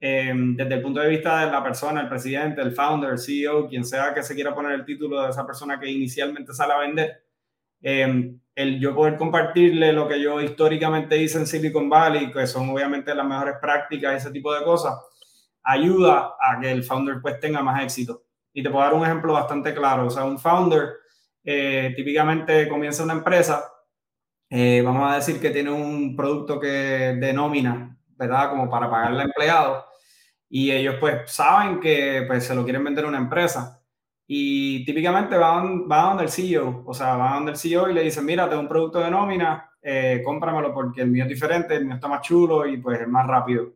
eh, 0.00 0.32
desde 0.34 0.74
el 0.74 0.82
punto 0.82 1.00
de 1.00 1.08
vista 1.08 1.44
de 1.44 1.50
la 1.52 1.62
persona, 1.62 2.00
el 2.00 2.08
presidente, 2.08 2.62
el 2.62 2.72
founder, 2.72 3.10
el 3.10 3.18
CEO, 3.18 3.68
quien 3.68 3.84
sea 3.84 4.14
que 4.14 4.22
se 4.22 4.34
quiera 4.34 4.54
poner 4.54 4.72
el 4.72 4.84
título 4.84 5.22
de 5.22 5.30
esa 5.30 5.46
persona 5.46 5.78
que 5.78 5.90
inicialmente 5.90 6.54
sale 6.54 6.72
a 6.72 6.78
vender, 6.78 7.24
eh, 7.82 8.34
el 8.54 8.80
yo 8.80 8.94
poder 8.94 9.16
compartirle 9.16 9.92
lo 9.92 10.08
que 10.08 10.20
yo 10.20 10.40
históricamente 10.40 11.16
hice 11.16 11.38
en 11.38 11.46
Silicon 11.46 11.88
Valley, 11.88 12.32
que 12.32 12.46
son 12.46 12.70
obviamente 12.70 13.14
las 13.14 13.26
mejores 13.26 13.56
prácticas, 13.60 14.16
ese 14.16 14.32
tipo 14.32 14.52
de 14.54 14.64
cosas, 14.64 14.94
ayuda 15.62 16.34
a 16.40 16.58
que 16.60 16.70
el 16.70 16.82
founder 16.82 17.20
pues 17.20 17.38
tenga 17.38 17.62
más 17.62 17.82
éxito. 17.82 18.24
Y 18.52 18.62
te 18.62 18.70
puedo 18.70 18.84
dar 18.84 18.94
un 18.94 19.04
ejemplo 19.04 19.34
bastante 19.34 19.74
claro. 19.74 20.06
O 20.06 20.10
sea, 20.10 20.24
un 20.24 20.38
founder 20.38 20.94
eh, 21.50 21.92
típicamente 21.96 22.68
comienza 22.68 23.04
una 23.04 23.14
empresa, 23.14 23.64
vamos 24.50 25.12
a 25.12 25.16
decir 25.16 25.40
que 25.40 25.50
tiene 25.50 25.70
un 25.70 26.16
producto 26.16 26.58
que 26.58 27.16
denomina, 27.18 27.96
¿verdad? 28.16 28.50
Como 28.50 28.68
para 28.68 28.90
pagarle 28.90 29.22
a 29.22 29.24
empleados 29.24 29.84
y 30.50 30.70
ellos 30.70 30.96
pues 31.00 31.30
saben 31.30 31.80
que 31.80 32.24
pues 32.26 32.44
se 32.44 32.54
lo 32.54 32.64
quieren 32.64 32.84
vender 32.84 33.04
a 33.04 33.08
una 33.08 33.18
empresa 33.18 33.78
y 34.30 34.84
típicamente 34.84 35.36
van, 35.38 35.88
van 35.88 36.08
donde 36.08 36.24
el 36.24 36.30
CEO, 36.30 36.82
o 36.84 36.92
sea, 36.92 37.16
van 37.16 37.36
donde 37.36 37.52
el 37.52 37.56
CEO 37.56 37.88
y 37.88 37.94
le 37.94 38.02
dicen, 38.02 38.26
mira, 38.26 38.46
tengo 38.46 38.60
un 38.60 38.68
producto 38.68 39.00
de 39.00 39.10
nómina, 39.10 39.70
eh, 39.80 40.20
cómpramelo 40.22 40.74
porque 40.74 41.00
el 41.00 41.08
mío 41.10 41.24
es 41.24 41.30
diferente, 41.30 41.74
el 41.74 41.86
mío 41.86 41.94
está 41.94 42.08
más 42.08 42.20
chulo 42.20 42.66
y 42.66 42.76
pues 42.76 43.00
es 43.00 43.08
más 43.08 43.26
rápido 43.26 43.72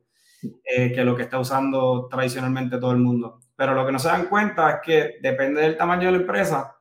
eh, 0.62 0.92
que 0.92 1.04
lo 1.04 1.16
que 1.16 1.22
está 1.22 1.38
usando 1.38 2.06
tradicionalmente 2.10 2.78
todo 2.78 2.92
el 2.92 2.98
mundo. 2.98 3.40
Pero 3.56 3.74
lo 3.74 3.86
que 3.86 3.92
no 3.92 3.98
se 3.98 4.08
dan 4.08 4.26
cuenta 4.26 4.70
es 4.70 4.76
que 4.84 5.14
depende 5.22 5.62
del 5.62 5.78
tamaño 5.78 6.06
de 6.06 6.12
la 6.12 6.18
empresa, 6.18 6.76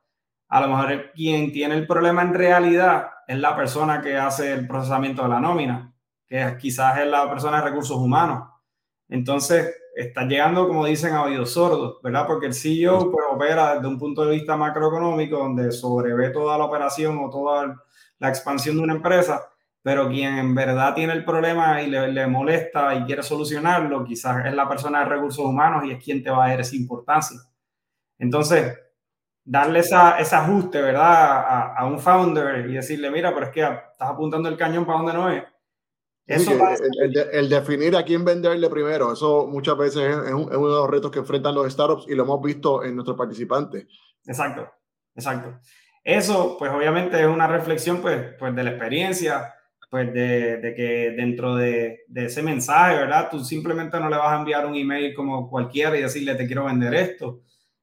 a 0.51 0.59
lo 0.59 0.67
mejor 0.67 1.11
quien 1.13 1.53
tiene 1.53 1.75
el 1.75 1.87
problema 1.87 2.21
en 2.21 2.33
realidad 2.33 3.07
es 3.25 3.39
la 3.39 3.55
persona 3.55 4.01
que 4.01 4.17
hace 4.17 4.51
el 4.51 4.67
procesamiento 4.67 5.23
de 5.23 5.29
la 5.29 5.39
nómina, 5.39 5.93
que 6.27 6.57
quizás 6.59 6.99
es 6.99 7.07
la 7.07 7.29
persona 7.29 7.57
de 7.61 7.69
recursos 7.69 7.95
humanos. 7.95 8.49
Entonces, 9.07 9.73
está 9.95 10.25
llegando, 10.25 10.67
como 10.67 10.85
dicen, 10.85 11.13
a 11.13 11.23
oídos 11.23 11.51
sordos, 11.53 11.99
¿verdad? 12.03 12.27
Porque 12.27 12.47
el 12.47 12.53
CEO 12.53 13.09
pues, 13.09 13.25
opera 13.31 13.75
desde 13.75 13.87
un 13.87 13.97
punto 13.97 14.25
de 14.25 14.35
vista 14.35 14.57
macroeconómico, 14.57 15.37
donde 15.37 15.71
sobrevé 15.71 16.31
toda 16.31 16.57
la 16.57 16.65
operación 16.65 17.17
o 17.23 17.29
toda 17.29 17.81
la 18.19 18.29
expansión 18.29 18.75
de 18.75 18.83
una 18.83 18.93
empresa, 18.95 19.47
pero 19.81 20.09
quien 20.09 20.37
en 20.37 20.53
verdad 20.53 20.93
tiene 20.93 21.13
el 21.13 21.23
problema 21.23 21.81
y 21.81 21.89
le, 21.89 22.27
molesta 22.27 22.93
y 22.95 23.05
quiere 23.05 23.23
solucionarlo, 23.23 24.03
quizás 24.03 24.45
es 24.45 24.53
la 24.53 24.67
persona 24.67 24.99
de 24.99 25.05
recursos 25.05 25.45
humanos 25.45 25.85
y 25.85 25.91
es 25.91 26.03
quien 26.03 26.21
te 26.21 26.29
va 26.29 26.43
a 26.43 26.49
dar 26.49 26.59
esa 26.59 26.75
importancia. 26.75 27.39
Entonces, 28.19 28.77
darle 29.43 29.79
esa, 29.79 30.19
ese 30.19 30.35
ajuste, 30.35 30.81
¿verdad? 30.81 31.03
A, 31.03 31.75
a, 31.75 31.85
un 31.85 31.99
founder 31.99 32.69
y 32.69 32.73
decirle, 32.73 33.09
mira, 33.09 33.33
pero 33.33 33.47
es 33.47 33.51
que 33.51 33.61
estás 33.61 34.09
apuntando 34.09 34.49
el 34.49 34.57
cañón 34.57 34.85
para 34.85 34.97
donde 34.99 35.13
no 35.13 35.29
es 35.29 35.43
el, 36.27 37.49
definir 37.49 37.95
a 37.95 38.03
quién 38.03 38.23
venderle 38.23 38.69
primero, 38.69 39.13
eso 39.13 39.47
muchas 39.47 39.77
veces 39.77 40.03
es, 40.03 40.33
uno 40.33 40.49
de 40.49 40.57
los 40.57 40.89
retos 40.89 41.11
que 41.11 41.19
enfrentan 41.19 41.55
los 41.55 41.71
startups 41.71 42.05
y 42.07 42.15
lo 42.15 42.23
hemos 42.23 42.41
visto 42.41 42.83
en 42.83 42.95
nuestros 42.95 43.17
participantes. 43.17 43.87
Exacto, 44.25 44.69
exacto. 45.15 45.59
Eso, 46.03 46.55
pues 46.57 46.71
obviamente 46.71 47.19
es 47.19 47.27
una 47.27 47.47
reflexión 47.47 48.01
pues, 48.01 48.33
pues 48.39 48.55
de 48.55 48.63
la 48.63 48.71
experiencia, 48.71 49.53
pues 49.89 50.13
de, 50.13 50.57
de 50.57 50.73
que 50.73 51.11
dentro 51.11 51.55
de, 51.55 52.01
de, 52.07 52.25
ese 52.25 52.41
mensaje, 52.41 52.95
¿verdad? 52.95 53.27
Tú 53.29 53.43
simplemente 53.43 53.99
no 53.99 54.09
le 54.09 54.15
vas 54.15 54.31
a 54.31 54.39
enviar 54.39 54.65
un 54.65 54.75
email 54.75 55.13
como 55.13 55.49
cualquiera 55.49 55.97
y 55.97 56.01
decirle 56.01 56.35
te 56.35 56.47
quiero 56.47 56.65
vender 56.65 56.93
esto. 56.93 57.41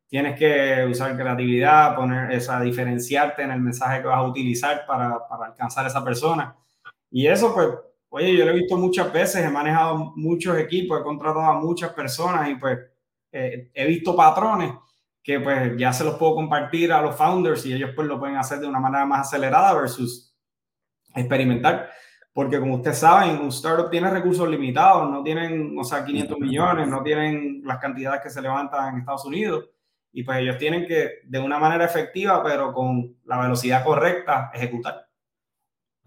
Tienes 0.08 0.38
que 0.38 0.86
usar 0.90 1.16
creatividad, 1.16 1.94
poner 1.94 2.32
esa, 2.32 2.60
diferenciarte 2.60 3.42
en 3.42 3.50
el 3.50 3.60
mensaje 3.60 4.00
que 4.00 4.08
vas 4.08 4.18
a 4.18 4.22
utilizar 4.22 4.84
para, 4.86 5.28
para 5.28 5.46
alcanzar 5.46 5.84
a 5.84 5.88
esa 5.88 6.02
persona. 6.02 6.56
Y 7.10 7.26
eso, 7.26 7.54
pues, 7.54 7.68
Oye, 8.10 8.36
yo 8.36 8.44
lo 8.44 8.52
he 8.52 8.54
visto 8.54 8.76
muchas 8.76 9.12
veces, 9.12 9.44
he 9.44 9.50
manejado 9.50 10.12
muchos 10.16 10.56
equipos, 10.58 10.98
he 10.98 11.02
contratado 11.02 11.44
a 11.44 11.60
muchas 11.60 11.92
personas 11.92 12.48
y 12.48 12.54
pues 12.54 12.78
eh, 13.30 13.70
he 13.74 13.86
visto 13.86 14.16
patrones 14.16 14.72
que 15.22 15.40
pues 15.40 15.76
ya 15.76 15.92
se 15.92 16.04
los 16.04 16.14
puedo 16.14 16.36
compartir 16.36 16.90
a 16.90 17.02
los 17.02 17.14
founders 17.14 17.66
y 17.66 17.74
ellos 17.74 17.90
pues 17.94 18.08
lo 18.08 18.18
pueden 18.18 18.36
hacer 18.36 18.60
de 18.60 18.66
una 18.66 18.80
manera 18.80 19.04
más 19.04 19.28
acelerada 19.28 19.74
versus 19.74 20.34
experimentar. 21.14 21.90
Porque 22.32 22.58
como 22.58 22.76
ustedes 22.76 22.98
saben, 22.98 23.40
un 23.40 23.48
startup 23.48 23.90
tiene 23.90 24.08
recursos 24.08 24.48
limitados, 24.48 25.10
no 25.10 25.22
tienen, 25.22 25.76
o 25.78 25.84
sea, 25.84 26.04
500 26.04 26.38
millones, 26.38 26.88
no 26.88 27.02
tienen 27.02 27.62
las 27.64 27.78
cantidades 27.78 28.22
que 28.22 28.30
se 28.30 28.40
levantan 28.40 28.94
en 28.94 29.00
Estados 29.00 29.26
Unidos. 29.26 29.68
Y 30.18 30.25
pues 30.25 30.38
ellos 30.38 30.58
tienen 30.58 30.84
que, 30.84 31.20
de 31.22 31.38
una 31.38 31.60
manera 31.60 31.84
efectiva, 31.84 32.42
pero 32.42 32.72
con 32.72 33.18
la 33.25 33.40
velocidad 33.40 33.84
correcta, 33.84 34.50
ejecutar. 34.52 35.06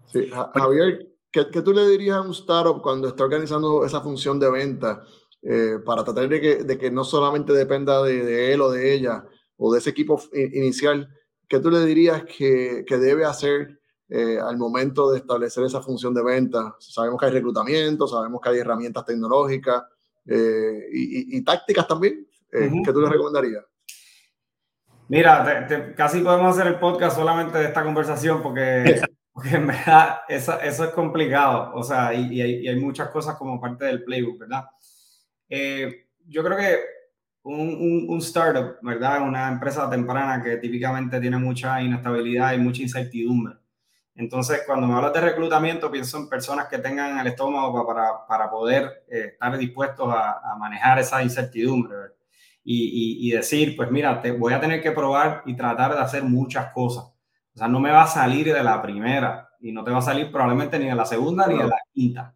Sí, 0.04 0.28
Javier, 0.54 1.08
¿Qué, 1.30 1.44
tú 1.44 1.72
le 1.72 1.88
dirías 1.88 2.18
a 2.18 2.20
un 2.20 2.32
startup 2.32 2.82
cuando 2.82 3.08
está 3.08 3.24
organizando 3.24 3.86
esa 3.86 4.02
función 4.02 4.38
de 4.38 4.50
venta 4.50 5.02
eh, 5.40 5.78
para 5.82 6.04
tratar 6.04 6.28
de 6.28 6.40
que, 6.42 6.56
de 6.56 6.76
que, 6.76 6.90
no 6.90 7.04
solamente 7.04 7.54
dependa 7.54 8.02
de, 8.02 8.52
él 8.52 8.60
o 8.60 8.70
de 8.70 8.92
ella 8.92 9.24
o 9.56 9.72
de 9.72 9.78
ese 9.78 9.88
equipo 9.88 10.20
inicial? 10.34 11.08
¿Qué 11.48 11.58
tú 11.58 11.70
le 11.70 11.82
dirías 11.86 12.22
que, 12.24 12.84
que 12.86 12.98
debe 12.98 13.24
hacer 13.24 13.80
eh, 14.10 14.38
al 14.38 14.58
momento 14.58 15.10
de 15.10 15.20
establecer 15.20 15.64
esa 15.64 15.80
función 15.80 16.12
de 16.12 16.22
venta? 16.22 16.76
Sabemos 16.80 17.18
que 17.18 17.24
hay 17.24 17.32
reclutamiento, 17.32 18.06
sabemos 18.06 18.42
que 18.42 18.50
hay 18.50 18.58
herramientas 18.58 19.06
tecnológicas 19.06 19.84
eh, 20.26 20.86
y, 20.92 21.42
tácticas 21.42 21.88
también. 21.88 22.28
¿Qué 22.50 22.92
tú 22.92 23.00
le 23.00 23.08
recomendarías? 23.08 23.64
Mira, 25.12 25.66
casi 25.94 26.20
podemos 26.20 26.56
hacer 26.56 26.72
el 26.72 26.78
podcast 26.78 27.16
solamente 27.16 27.58
de 27.58 27.66
esta 27.66 27.84
conversación 27.84 28.40
porque 28.40 28.98
Porque 29.32 29.56
en 29.56 29.66
verdad 29.66 30.20
eso, 30.28 30.60
eso 30.60 30.84
es 30.84 30.90
complicado, 30.90 31.72
o 31.74 31.82
sea, 31.82 32.12
y, 32.12 32.40
hay, 32.40 32.68
hay, 32.68 32.76
muchas 32.78 33.08
cosas 33.08 33.36
como 33.36 33.60
parte 33.60 33.86
del 33.86 34.04
playbook, 34.04 34.38
¿verdad? 34.40 34.64
Eh, 35.48 36.06
yo 36.26 36.44
creo 36.44 36.56
que 36.56 36.78
un, 37.44 38.06
un, 38.08 38.18
startup, 38.18 38.76
¿verdad? 38.82 39.22
Una 39.22 39.48
empresa 39.48 39.88
temprana 39.88 40.42
que 40.42 40.58
típicamente 40.58 41.18
tiene 41.18 41.38
mucha 41.38 41.80
inestabilidad 41.82 42.52
y 42.52 42.58
mucha 42.58 42.82
incertidumbre. 42.82 43.56
Entonces, 44.14 44.62
cuando 44.66 44.86
me 44.86 44.94
hablas 44.94 45.14
de 45.14 45.22
reclutamiento, 45.22 45.90
pienso 45.90 46.18
en 46.18 46.28
personas 46.28 46.66
que 46.68 46.78
tengan 46.78 47.18
el 47.18 47.26
estómago 47.28 47.86
para, 47.86 48.26
para 48.26 48.50
poder 48.50 49.04
eh, 49.08 49.30
estar 49.32 49.56
dispuestos 49.56 50.12
a, 50.12 50.52
a, 50.52 50.56
manejar 50.56 50.98
esa 50.98 51.22
incertidumbre 51.22 51.96
y, 52.64 53.26
y, 53.26 53.28
y 53.28 53.30
decir, 53.32 53.76
pues 53.76 53.90
mira, 53.90 54.20
te 54.20 54.32
voy 54.32 54.52
a 54.52 54.60
tener 54.60 54.82
que 54.82 54.92
probar 54.92 55.42
y 55.46 55.56
tratar 55.56 55.94
de 55.94 56.00
hacer 56.00 56.22
muchas 56.22 56.72
cosas 56.72 57.12
o 57.54 57.58
sea, 57.58 57.68
no 57.68 57.80
me 57.80 57.90
va 57.90 58.02
a 58.02 58.06
salir 58.06 58.52
de 58.52 58.62
la 58.62 58.80
primera 58.80 59.50
y 59.60 59.72
no 59.72 59.84
te 59.84 59.90
va 59.90 59.98
a 59.98 60.02
salir 60.02 60.30
probablemente 60.30 60.78
ni 60.78 60.86
de 60.86 60.94
la 60.94 61.04
segunda 61.04 61.46
ni 61.46 61.58
de 61.58 61.64
la 61.64 61.78
quinta. 61.92 62.34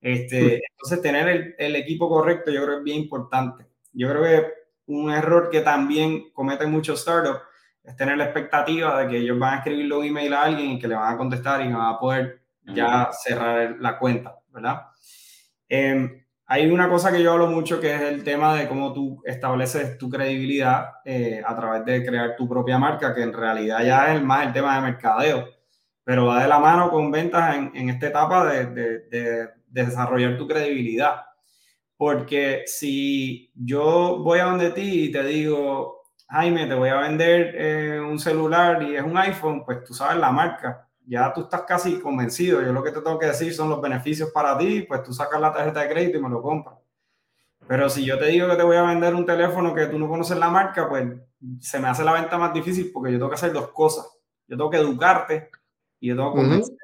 Este, 0.00 0.62
entonces, 0.70 1.02
tener 1.02 1.28
el, 1.28 1.54
el, 1.58 1.76
equipo 1.76 2.08
correcto 2.08 2.50
yo 2.50 2.62
creo 2.62 2.74
que 2.74 2.78
es 2.78 2.84
bien 2.84 2.98
importante. 2.98 3.66
Yo 3.92 4.08
creo 4.08 4.22
que 4.22 4.52
un 4.86 5.10
error 5.10 5.48
que 5.50 5.60
también 5.60 6.30
cometen 6.32 6.70
muchos 6.70 7.00
startups 7.00 7.40
es 7.82 7.96
tener 7.96 8.16
la 8.16 8.24
expectativa 8.24 9.00
de 9.00 9.08
que 9.08 9.18
ellos 9.18 9.38
van 9.38 9.54
a 9.54 9.56
escribirle 9.58 9.96
un 9.96 10.04
email 10.04 10.34
a 10.34 10.42
alguien 10.42 10.72
y 10.72 10.78
que 10.78 10.88
le 10.88 10.94
van 10.94 11.14
a 11.14 11.16
contestar 11.16 11.60
y 11.62 11.72
van 11.72 11.94
a 11.94 11.98
poder 11.98 12.42
ya 12.62 13.10
cerrar 13.12 13.76
la 13.80 13.98
cuenta, 13.98 14.38
¿verdad? 14.50 14.82
Eh, 15.68 16.26
hay 16.50 16.70
una 16.70 16.88
cosa 16.88 17.12
que 17.12 17.22
yo 17.22 17.32
hablo 17.32 17.46
mucho 17.48 17.78
que 17.78 17.94
es 17.94 18.00
el 18.00 18.24
tema 18.24 18.54
de 18.54 18.66
cómo 18.66 18.94
tú 18.94 19.20
estableces 19.26 19.98
tu 19.98 20.08
credibilidad 20.08 20.92
eh, 21.04 21.42
a 21.46 21.54
través 21.54 21.84
de 21.84 22.02
crear 22.02 22.36
tu 22.36 22.48
propia 22.48 22.78
marca, 22.78 23.14
que 23.14 23.22
en 23.22 23.34
realidad 23.34 23.84
ya 23.84 24.14
es 24.14 24.22
más 24.22 24.46
el 24.46 24.54
tema 24.54 24.76
de 24.76 24.80
mercadeo, 24.80 25.46
pero 26.02 26.24
va 26.24 26.42
de 26.42 26.48
la 26.48 26.58
mano 26.58 26.90
con 26.90 27.10
ventas 27.10 27.54
en, 27.54 27.70
en 27.74 27.90
esta 27.90 28.06
etapa 28.06 28.46
de, 28.46 28.64
de, 28.66 28.98
de, 29.10 29.48
desarrollar 29.66 30.38
tu 30.38 30.48
credibilidad. 30.48 31.16
Porque 31.98 32.62
si 32.64 33.52
yo 33.54 34.18
voy 34.24 34.38
a 34.38 34.44
donde 34.44 34.70
ti 34.70 35.04
y 35.04 35.12
te 35.12 35.22
digo, 35.24 36.04
Jaime, 36.28 36.66
te 36.66 36.74
voy 36.74 36.88
a 36.88 37.00
vender 37.00 37.54
eh, 37.58 38.00
un 38.00 38.18
celular 38.18 38.82
y 38.84 38.96
es 38.96 39.02
un 39.02 39.18
iPhone, 39.18 39.66
pues 39.66 39.84
tú 39.84 39.92
sabes 39.92 40.16
la 40.16 40.32
marca 40.32 40.87
ya 41.08 41.32
tú 41.32 41.42
estás 41.42 41.62
casi 41.62 41.98
convencido. 42.00 42.60
Yo 42.60 42.72
lo 42.72 42.82
que 42.82 42.92
te 42.92 43.00
tengo 43.00 43.18
que 43.18 43.26
decir 43.26 43.54
son 43.54 43.70
los 43.70 43.80
beneficios 43.80 44.30
para 44.30 44.56
ti, 44.58 44.82
pues 44.82 45.02
tú 45.02 45.12
sacas 45.12 45.40
la 45.40 45.52
tarjeta 45.52 45.80
de 45.80 45.88
crédito 45.88 46.18
y 46.18 46.22
me 46.22 46.28
lo 46.28 46.42
compras. 46.42 46.76
Pero 47.66 47.88
si 47.88 48.04
yo 48.04 48.18
te 48.18 48.26
digo 48.26 48.48
que 48.48 48.56
te 48.56 48.62
voy 48.62 48.76
a 48.76 48.82
vender 48.82 49.14
un 49.14 49.26
teléfono 49.26 49.74
que 49.74 49.86
tú 49.86 49.98
no 49.98 50.08
conoces 50.08 50.38
la 50.38 50.50
marca, 50.50 50.88
pues 50.88 51.06
se 51.60 51.78
me 51.78 51.88
hace 51.88 52.04
la 52.04 52.12
venta 52.12 52.38
más 52.38 52.52
difícil 52.52 52.90
porque 52.92 53.12
yo 53.12 53.18
tengo 53.18 53.30
que 53.30 53.36
hacer 53.36 53.52
dos 53.52 53.70
cosas. 53.72 54.06
Yo 54.46 54.56
tengo 54.56 54.70
que 54.70 54.78
educarte 54.78 55.50
y 56.00 56.08
yo 56.08 56.16
tengo 56.16 56.34
que 56.34 56.40
convencerte. 56.40 56.78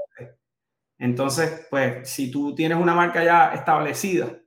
Entonces, 0.98 1.66
pues 1.70 2.08
si 2.08 2.30
tú 2.30 2.54
tienes 2.54 2.78
una 2.78 2.94
marca 2.94 3.22
ya 3.22 3.52
establecida, 3.54 4.38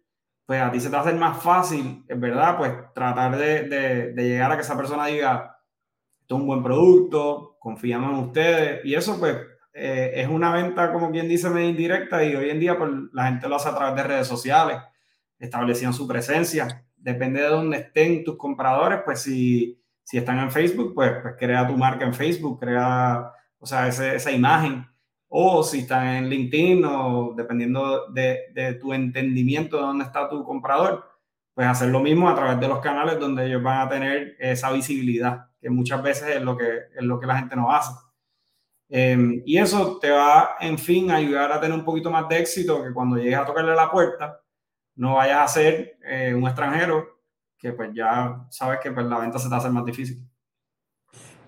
pues 0.46 0.62
a 0.62 0.72
ti 0.72 0.80
se 0.80 0.90
te 0.90 0.96
hacer 0.96 1.16
más 1.16 1.44
fácil, 1.44 2.06
es 2.08 2.20
verdad, 2.20 2.58
pues 2.58 2.72
tratar 2.94 3.38
de, 3.38 4.14
llegar 4.16 4.52
a 4.52 4.56
que 4.56 4.62
esa 4.62 4.78
persona 4.78 5.08
diga, 5.08 5.60
esto 6.22 6.36
es 6.36 6.42
un 6.42 6.48
buen 6.48 6.64
producto, 6.64 7.58
confiamos 7.60 8.12
en 8.12 8.26
ustedes. 8.26 8.86
Y 8.86 8.96
eso, 8.96 9.20
pues, 9.20 9.38
eh, 9.78 10.22
es 10.22 10.28
una 10.28 10.52
venta, 10.52 10.92
como 10.92 11.12
quien 11.12 11.28
dice, 11.28 11.50
medio 11.50 11.70
indirecta 11.70 12.24
y 12.24 12.36
hoy 12.36 12.50
en 12.50 12.60
día, 12.60 12.78
pues, 12.78 12.92
la 13.14 13.28
gente 13.28 13.48
lo 13.48 13.56
hace 13.56 13.70
a 13.70 13.76
través 13.76 13.96
de 13.96 14.04
redes 14.04 14.28
sociales, 14.28 14.78
estableciendo 15.40 15.96
su 15.96 16.08
presencia. 16.08 16.86
Depende 16.96 17.42
de 17.42 17.48
dónde 17.50 17.78
estén 17.78 18.24
tus 18.24 18.38
compradores, 18.38 19.02
pues 19.06 19.22
si, 19.22 19.80
si 20.04 20.18
están 20.18 20.40
en 20.40 20.52
Facebook, 20.52 20.94
pues, 20.96 21.12
pues 21.22 21.36
crea 21.38 21.68
tu 21.68 21.78
marca 21.78 22.06
en 22.06 22.14
Facebook, 22.14 22.60
crea, 22.60 23.32
o 23.60 23.66
sea, 23.66 23.88
esa 23.88 24.32
imagen 24.32 24.86
o 25.30 25.64
si 25.64 25.80
están 25.80 26.08
en 26.08 26.30
LinkedIn 26.30 26.86
o 26.86 27.34
dependiendo 27.36 28.08
de, 28.12 28.78
tu 28.80 28.94
entendimiento 28.94 29.78
de 29.78 29.84
dónde 29.84 30.06
está 30.06 30.30
tu 30.30 30.44
comprador, 30.44 31.04
pues 31.54 31.68
hacer 31.68 31.90
lo 31.90 32.00
mismo 32.00 32.30
a 32.30 32.36
través 32.36 32.60
de 32.60 32.68
los 32.68 32.80
canales 32.80 33.20
donde 33.20 33.46
ellos 33.46 33.62
van 33.62 33.88
a 33.88 33.90
tener 33.90 34.36
esa 34.40 34.72
visibilidad, 34.72 35.48
que 35.60 35.70
muchas 35.70 36.02
veces 36.02 36.36
es 36.36 36.42
lo 36.42 36.56
que, 36.58 36.66
es 36.96 37.04
lo 37.04 37.20
que 37.20 37.28
la 37.28 37.40
gente 37.40 37.56
no 37.56 37.72
hace. 37.72 37.92
Em, 38.90 39.42
y 39.46 39.58
eso 39.58 40.00
te 40.00 40.10
va, 40.10 40.56
en 40.60 40.78
fin, 40.78 41.12
a 41.12 41.16
ayudar 41.18 41.52
a 41.52 41.60
tener 41.60 41.78
un 41.78 41.84
poquito 41.84 42.10
más 42.10 42.28
de 42.30 42.40
éxito 42.40 42.84
que 42.84 42.94
cuando 42.94 43.18
llegues 43.18 43.38
a 43.38 43.46
tocarle 43.46 43.76
la 43.76 43.92
puerta, 43.92 44.42
no 44.96 45.16
vayas 45.16 45.40
a 45.40 45.48
ser 45.48 45.98
eh, 46.06 46.34
un 46.34 46.46
extranjero 46.46 47.20
que 47.58 47.74
pues 47.74 47.90
ya 47.94 48.46
sabes 48.50 48.80
que 48.80 48.92
pues, 48.92 49.06
la 49.06 49.20
venta 49.20 49.40
se 49.40 49.50
te 49.50 49.56
hace 49.56 49.70
más 49.70 49.86
difícil. 49.86 50.22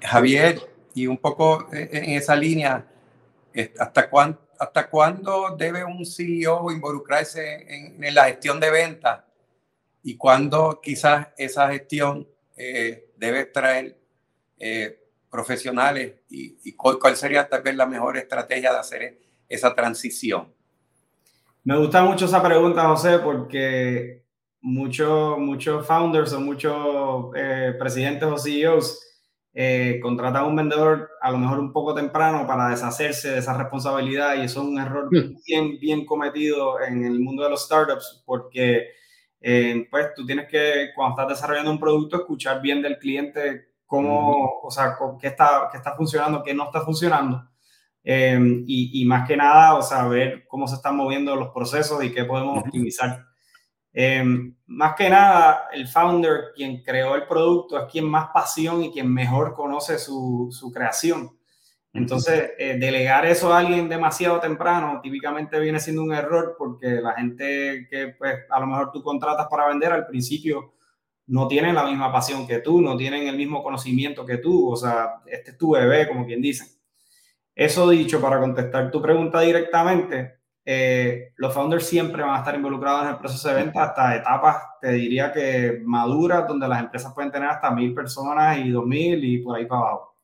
Javier, 0.01 0.60
y 0.93 1.08
un 1.08 1.17
poco 1.17 1.67
en 1.72 2.12
esa 2.12 2.36
línea, 2.36 2.86
¿Hasta, 3.79 4.10
cuándo, 4.10 4.39
¿Hasta 4.60 4.89
cuándo 4.89 5.55
debe 5.58 5.84
un 5.84 6.05
CEO 6.05 6.72
involucrarse 6.72 7.65
en, 7.98 8.13
la 8.13 8.25
gestión 8.25 8.60
de 8.60 8.69
ventas? 8.69 9.24
¿Y 10.03 10.15
cuándo 10.15 10.79
quizás 10.81 11.27
esa 11.38 11.69
gestión 11.72 12.27
eh, 12.55 13.12
debe 13.17 13.46
traer 13.46 13.98
eh, 14.60 15.09
profesionales? 15.29 16.15
¿Y, 16.29 16.74
cuál 16.74 17.15
sería 17.15 17.48
tal 17.48 17.62
vez 17.62 17.75
la 17.75 17.86
mejor 17.86 18.17
estrategia 18.17 18.71
de 18.71 18.79
hacer 18.79 19.19
esa 19.48 19.74
transición? 19.74 20.48
Me 21.63 21.77
gusta 21.77 22.03
mucho 22.03 22.25
esa 22.25 22.41
pregunta, 22.41 22.88
José, 22.88 23.19
porque 23.19 24.24
muchos 24.62 25.38
muchos 25.38 25.86
founders 25.86 26.33
o 26.33 26.41
muchos 26.41 27.27
eh, 27.36 27.74
presidentes 27.79 28.27
o 28.27 28.38
CEOs 28.38 29.05
eh, 29.53 30.00
contratan 30.01 30.43
a 30.43 30.45
un 30.45 30.55
vendedor 30.55 31.09
a 31.21 31.31
lo 31.31 31.38
mejor 31.38 31.59
un 31.59 31.71
poco 31.71 31.93
temprano 31.93 32.45
para 32.45 32.69
deshacerse 32.69 33.31
de 33.31 33.39
esa 33.39 33.57
responsabilidad 33.57 34.36
y 34.36 34.41
eso 34.41 34.62
es 34.62 34.67
un 34.67 34.79
error 34.79 35.07
hmm. 35.12 35.38
bien, 35.45 35.79
bien 35.79 36.05
cometido 36.05 36.81
en 36.81 37.05
el 37.05 37.19
mundo 37.19 37.43
de 37.43 37.50
los 37.50 37.65
startups 37.65 38.21
porque 38.25 38.89
eh, 39.41 39.88
pues 39.89 40.13
tú 40.15 40.25
tienes 40.25 40.48
que, 40.50 40.89
cuando 40.95 41.21
estás 41.21 41.38
desarrollando 41.38 41.71
un 41.71 41.79
producto, 41.79 42.17
escuchar 42.17 42.62
bien 42.62 42.81
del 42.81 42.98
cliente 43.00 43.68
cómo, 43.89 44.60
o 44.62 44.69
sea, 44.69 44.96
qué 45.19 45.27
está, 45.27 45.67
qué 45.72 45.77
está 45.77 45.96
funcionando, 45.96 46.43
qué 46.43 46.53
no 46.53 46.65
está 46.65 46.81
funcionando. 46.81 47.43
Eh, 48.03 48.39
y, 48.67 49.01
y, 49.01 49.05
más 49.05 49.27
que 49.27 49.36
nada, 49.36 49.74
o 49.74 49.81
sea, 49.81 50.08
ver 50.08 50.46
cómo 50.48 50.67
se 50.67 50.75
están 50.75 50.96
moviendo 50.96 51.36
los 51.36 51.50
procesos 51.50 52.03
y 52.03 52.13
qué 52.13 52.24
podemos 52.24 52.60
optimizar. 52.60 53.25
Em, 53.91 54.55
más 54.67 54.93
que 54.96 55.10
nada, 55.10 55.69
el 55.74 55.88
founder, 55.88 56.51
quien 56.55 56.84
creó 56.84 57.15
el 57.15 57.25
producto, 57.25 57.79
es 57.79 57.91
quien 57.91 58.05
más 58.05 58.29
pasión 58.31 58.84
y 58.84 58.91
quien 58.91 59.12
mejor 59.12 59.55
conoce 59.55 59.98
su, 59.98 60.50
su 60.51 60.72
creación. 60.72 61.36
Entonces, 61.91 62.51
eh, 62.60 62.77
delegar 62.79 63.25
eso 63.25 63.51
a 63.51 63.58
alguien 63.58 63.89
demasiado 63.89 64.39
temprano 64.39 65.00
típicamente 65.01 65.60
viene 65.60 65.79
siendo 65.79 66.03
un 66.03 66.13
error 66.13 66.55
porque 66.60 67.01
la 67.01 67.13
gente 67.13 67.88
que 67.89 68.10
pues, 68.19 68.36
a 68.51 68.60
lo 68.60 68.67
mejor 68.67 68.91
tú 68.91 69.01
contratas 69.01 69.48
para 69.50 69.67
vender 69.67 69.91
al 69.91 70.05
principio 70.05 70.74
no 71.29 71.48
tienen 71.48 71.75
la 71.75 71.86
misma 71.86 72.12
pasión 72.12 72.48
que 72.48 72.59
tú, 72.59 72.81
no 72.81 72.98
tienen 72.98 73.27
el 73.27 73.38
mismo 73.38 73.63
conocimiento 73.63 74.25
que 74.25 74.38
tú, 74.38 74.71
o 74.71 74.75
sea, 74.75 75.21
este 75.27 75.51
es 75.51 75.58
tu 75.58 75.71
bebé, 75.71 76.08
como 76.08 76.25
quien 76.25 76.41
dice. 76.41 76.65
Eso 77.56 77.89
dicho, 77.89 78.19
para 78.19 78.39
contestar 78.39 78.89
tu 78.89 79.01
pregunta 79.01 79.39
directamente, 79.41 80.39
eh, 80.65 81.34
los 81.36 81.54
founders 81.54 81.86
siempre 81.86 82.23
van 82.23 82.36
a 82.36 82.39
estar 82.39 82.56
involucrados 82.56 83.04
en 83.04 83.10
el 83.10 83.17
proceso 83.17 83.49
de 83.49 83.56
venta 83.56 83.84
hasta 83.84 84.15
etapas, 84.15 84.58
te 84.82 84.91
diría 84.91 85.32
que 85.32 85.82
maduras, 85.84 86.47
donde 86.47 86.67
las 86.67 86.80
empresas 86.80 87.13
pueden 87.13 87.32
tener 87.32 87.49
hasta 87.49 87.71
mil 87.71 87.93
personas 87.93 88.58
y 88.58 88.69
dos 88.69 88.86
mil 88.86 89.23
y 89.23 89.39
por 89.39 89.58
ahí 89.58 89.65
para 89.65 89.82
abajo. 89.82 90.15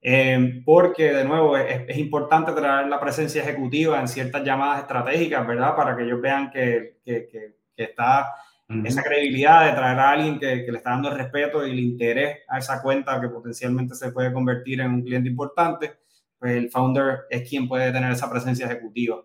Eh, 0.00 0.62
porque, 0.64 1.12
de 1.12 1.24
nuevo, 1.24 1.56
es, 1.56 1.98
importante 1.98 2.52
traer 2.52 2.86
la 2.86 3.00
presencia 3.00 3.42
ejecutiva 3.42 4.00
en 4.00 4.06
ciertas 4.06 4.44
llamadas 4.44 4.82
estratégicas, 4.82 5.46
¿verdad? 5.46 5.74
Para 5.74 5.96
que 5.96 6.04
ellos 6.04 6.20
vean 6.20 6.50
que, 6.50 6.98
que, 7.04 7.28
que, 7.28 7.58
está 7.76 8.34
esa 8.84 9.02
credibilidad 9.02 9.64
de 9.64 9.72
traer 9.72 9.98
a 9.98 10.10
alguien 10.10 10.38
que, 10.38 10.66
le 10.70 10.76
está 10.76 10.90
dando 10.90 11.10
el 11.10 11.16
respeto 11.16 11.66
y 11.66 11.70
el 11.70 11.80
interés 11.80 12.40
a 12.48 12.58
esa 12.58 12.82
cuenta 12.82 13.18
que 13.20 13.28
potencialmente 13.28 13.94
se 13.94 14.12
puede 14.12 14.32
convertir 14.32 14.80
en 14.80 14.92
un 14.92 15.02
cliente 15.02 15.28
importante, 15.28 16.00
pues 16.38 16.52
el 16.52 16.70
founder 16.70 17.20
es 17.30 17.48
quien 17.48 17.66
puede 17.66 17.90
tener 17.92 18.12
esa 18.12 18.30
presencia 18.30 18.66
ejecutiva. 18.66 19.22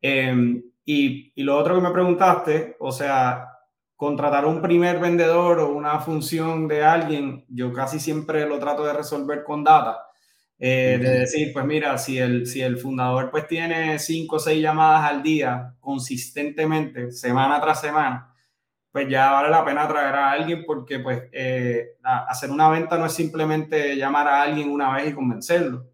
Em, 0.00 0.62
y, 0.84 1.32
y, 1.34 1.42
lo 1.42 1.56
otro 1.56 1.74
que 1.74 1.80
me 1.80 1.90
preguntaste, 1.90 2.76
o 2.78 2.92
sea, 2.92 3.48
contratar 3.96 4.44
un 4.44 4.60
primer 4.60 4.98
vendedor 4.98 5.58
o 5.60 5.72
una 5.72 5.98
función 6.00 6.68
de 6.68 6.84
alguien, 6.84 7.46
yo 7.48 7.72
casi 7.72 7.98
siempre 7.98 8.46
lo 8.46 8.58
trato 8.58 8.84
de 8.84 8.92
resolver 8.92 9.42
con 9.42 9.64
data. 9.64 10.06
Eh, 10.58 10.98
de 11.00 11.10
decir, 11.20 11.52
pues 11.52 11.66
mira, 11.66 11.98
si 11.98 12.18
el, 12.18 12.46
si 12.46 12.62
el 12.62 12.78
fundador 12.78 13.30
pues 13.30 13.46
tiene 13.46 13.98
cinco 13.98 14.36
o 14.36 14.38
seis 14.38 14.62
llamadas 14.62 15.10
al 15.10 15.22
día 15.22 15.74
consistentemente, 15.80 17.12
semana 17.12 17.60
tras 17.60 17.80
semana, 17.82 18.34
pues 18.96 19.10
ya 19.10 19.30
vale 19.30 19.50
la 19.50 19.62
pena 19.62 19.86
traer 19.86 20.14
a 20.14 20.30
alguien 20.30 20.64
porque 20.64 21.00
pues 21.00 21.24
eh, 21.30 21.98
hacer 22.02 22.50
una 22.50 22.70
venta 22.70 22.96
no 22.96 23.04
es 23.04 23.12
simplemente 23.12 23.94
llamar 23.94 24.26
a 24.26 24.40
alguien 24.40 24.70
una 24.70 24.90
vez 24.94 25.10
y 25.10 25.12
convencerlo. 25.12 25.86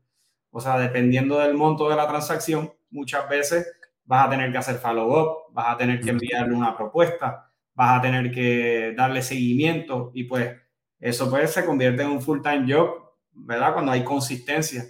O 0.53 0.61
sea, 0.61 0.79
dependiendo 0.79 1.37
del 1.41 1.55
monto 1.55 1.89
de 1.89 1.97
la 1.97 2.07
transacción, 2.07 2.73
muchas 2.91 3.29
veces 3.29 3.67
vas 4.05 4.25
a 4.25 4.31
tener 4.31 4.53
que 4.53 4.59
hacer 4.59 4.77
follow-up, 4.77 5.53
vas 5.53 5.75
a 5.75 5.77
tener 5.77 6.01
que 6.01 6.11
enviarle 6.11 6.55
una 6.55 6.77
propuesta, 6.77 7.51
vas 7.75 7.99
a 7.99 8.03
tener 8.03 8.31
que 8.31 8.95
darle 8.97 9.21
seguimiento 9.21 10.13
y 10.15 10.23
pues 10.23 10.55
eso 11.01 11.29
pues 11.29 11.53
se 11.53 11.67
convierte 11.67 12.03
en 12.05 12.11
un 12.11 12.23
full-time 12.23 12.73
job, 12.73 13.15
¿verdad? 13.33 13.73
Cuando 13.73 13.91
hay 13.91 14.05
consistencia. 14.05 14.85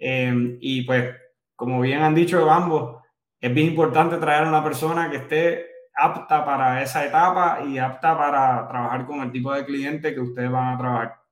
Em, 0.00 0.58
y 0.60 0.82
pues, 0.82 1.14
como 1.54 1.80
bien 1.80 2.02
han 2.02 2.16
dicho 2.16 2.50
ambos, 2.50 3.00
es 3.40 3.54
bien 3.54 3.68
importante 3.68 4.16
traer 4.16 4.46
a 4.46 4.48
una 4.48 4.64
persona 4.64 5.08
que 5.08 5.18
esté 5.18 5.71
apta 5.94 6.44
para 6.44 6.82
esa 6.82 7.04
etapa 7.04 7.64
y 7.66 7.78
apta 7.78 8.16
para 8.16 8.68
trabajar 8.68 9.06
con 9.06 9.20
el 9.20 9.32
tipo 9.32 9.52
de 9.52 9.64
cliente 9.64 10.14
que 10.14 10.20
ustedes 10.20 10.50
van 10.50 10.74
a 10.74 10.78
trabajar. 10.78 11.22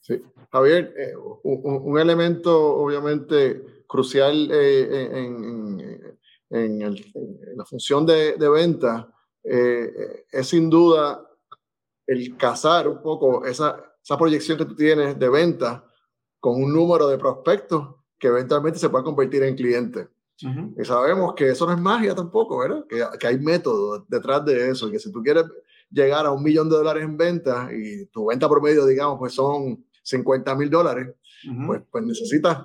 Sí, 0.00 0.22
Javier, 0.52 0.94
eh, 0.96 1.14
un, 1.44 1.98
elemento 1.98 2.76
obviamente 2.76 3.84
crucial 3.86 4.50
eh, 4.52 5.10
en, 5.12 6.18
en, 6.50 6.94
la 7.56 7.64
función 7.64 8.04
de, 8.04 8.34
de 8.34 8.48
venta 8.48 9.08
eh, 9.42 10.24
es 10.30 10.48
sin 10.48 10.70
duda 10.70 11.26
el 12.06 12.36
cazar 12.36 12.88
un 12.88 13.02
poco 13.02 13.44
esa, 13.44 13.94
esa 14.02 14.18
proyección 14.18 14.56
que 14.56 14.64
tú 14.64 14.74
tienes 14.74 15.18
de 15.18 15.28
venta 15.28 15.84
con 16.40 16.62
un 16.62 16.72
número 16.72 17.08
de 17.08 17.18
prospectos 17.18 17.96
que 18.18 18.28
eventualmente 18.28 18.78
se 18.78 18.88
puedan 18.88 19.04
convertir 19.04 19.42
en 19.42 19.56
clientes. 19.56 20.08
Y 20.40 20.84
sabemos 20.84 21.34
que 21.34 21.50
eso 21.50 21.66
no 21.66 21.72
es 21.72 21.80
magia 21.80 22.14
tampoco, 22.14 22.58
¿verdad? 22.58 22.84
Que, 22.88 23.04
que 23.18 23.26
hay 23.26 23.38
métodos 23.38 24.04
detrás 24.08 24.44
de 24.44 24.70
eso, 24.70 24.90
que 24.90 24.98
si 24.98 25.12
tú 25.12 25.22
quieres 25.22 25.44
llegar 25.90 26.26
a 26.26 26.32
un 26.32 26.42
millón 26.42 26.68
de 26.68 26.76
dólares 26.76 27.04
en 27.04 27.16
venta 27.16 27.68
y 27.72 28.06
tu 28.06 28.26
venta 28.26 28.48
promedio, 28.48 28.84
digamos, 28.84 29.18
pues 29.18 29.32
son 29.32 29.84
50 30.02 30.54
mil 30.56 30.68
dólares, 30.68 31.14
pues, 31.66 31.82
pues 31.90 32.04
necesitas 32.04 32.58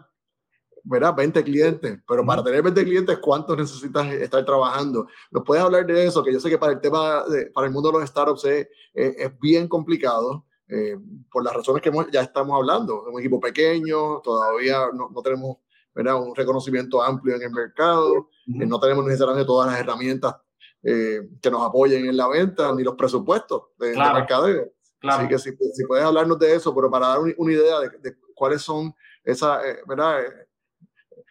¿verdad? 0.84 1.14
20 1.16 1.44
clientes, 1.44 2.00
pero 2.08 2.26
para 2.26 2.44
tener 2.44 2.64
20 2.64 2.84
clientes, 2.84 3.18
¿cuántos 3.20 3.58
necesitas 3.58 4.08
estar 4.14 4.44
trabajando? 4.46 5.08
¿Nos 5.30 5.44
puedes 5.44 5.64
hablar 5.64 5.86
de 5.86 6.06
eso? 6.06 6.24
Que 6.24 6.34
yo 6.34 6.40
sé 6.40 6.50
que 6.50 6.58
para 6.58 6.74
el 6.74 6.82
tema, 6.82 7.24
para 7.54 7.68
el 7.68 7.74
mundo 7.74 7.92
de 7.92 8.00
los 8.00 8.10
startups 8.10 8.46
es, 8.46 8.68
es, 8.94 9.40
bien 9.40 9.68
complicado, 9.68 10.46
eh, 10.68 10.98
por 11.32 11.44
las 11.44 11.54
razones 11.54 11.82
que 11.82 11.92
ya 12.12 12.22
estamos 12.22 12.56
hablando. 12.56 13.04
Es 13.06 13.14
un 13.14 13.20
equipo 13.20 13.40
pequeño, 13.40 14.22
todavía 14.22 14.88
no, 14.94 15.10
no 15.10 15.22
tenemos 15.22 15.58
¿verdad? 16.04 16.22
un 16.22 16.36
reconocimiento 16.36 17.02
amplio 17.02 17.36
en 17.36 17.44
el 17.44 17.52
mercado, 17.52 18.30
eh, 18.48 18.66
no 18.66 18.80
tenemos 18.80 19.06
necesariamente 19.06 19.46
todas 19.46 19.72
las 19.72 19.80
herramientas 19.80 20.36
eh, 20.84 21.22
que 21.42 21.52
nos 21.52 21.62
apoyen 21.62 22.06
en 22.06 22.18
la 22.18 22.28
venta, 22.28 22.74
ni 22.76 22.84
los 22.84 22.96
presupuestos 22.96 23.64
de, 23.78 23.96
mercadeo. 23.96 24.72
Así 25.02 25.28
que 25.28 25.40
si, 25.40 25.52
si, 25.74 25.86
puedes 25.86 26.04
hablarnos 26.04 26.38
de 26.40 26.56
eso, 26.56 26.76
pero 26.76 26.92
para 26.92 27.08
dar 27.08 27.20
una 27.38 27.54
idea 27.54 27.80
de, 27.80 27.90
de 28.00 28.16
cuáles 28.34 28.62
son 28.62 28.94
esas, 29.24 29.62
¿verdad? 29.88 30.22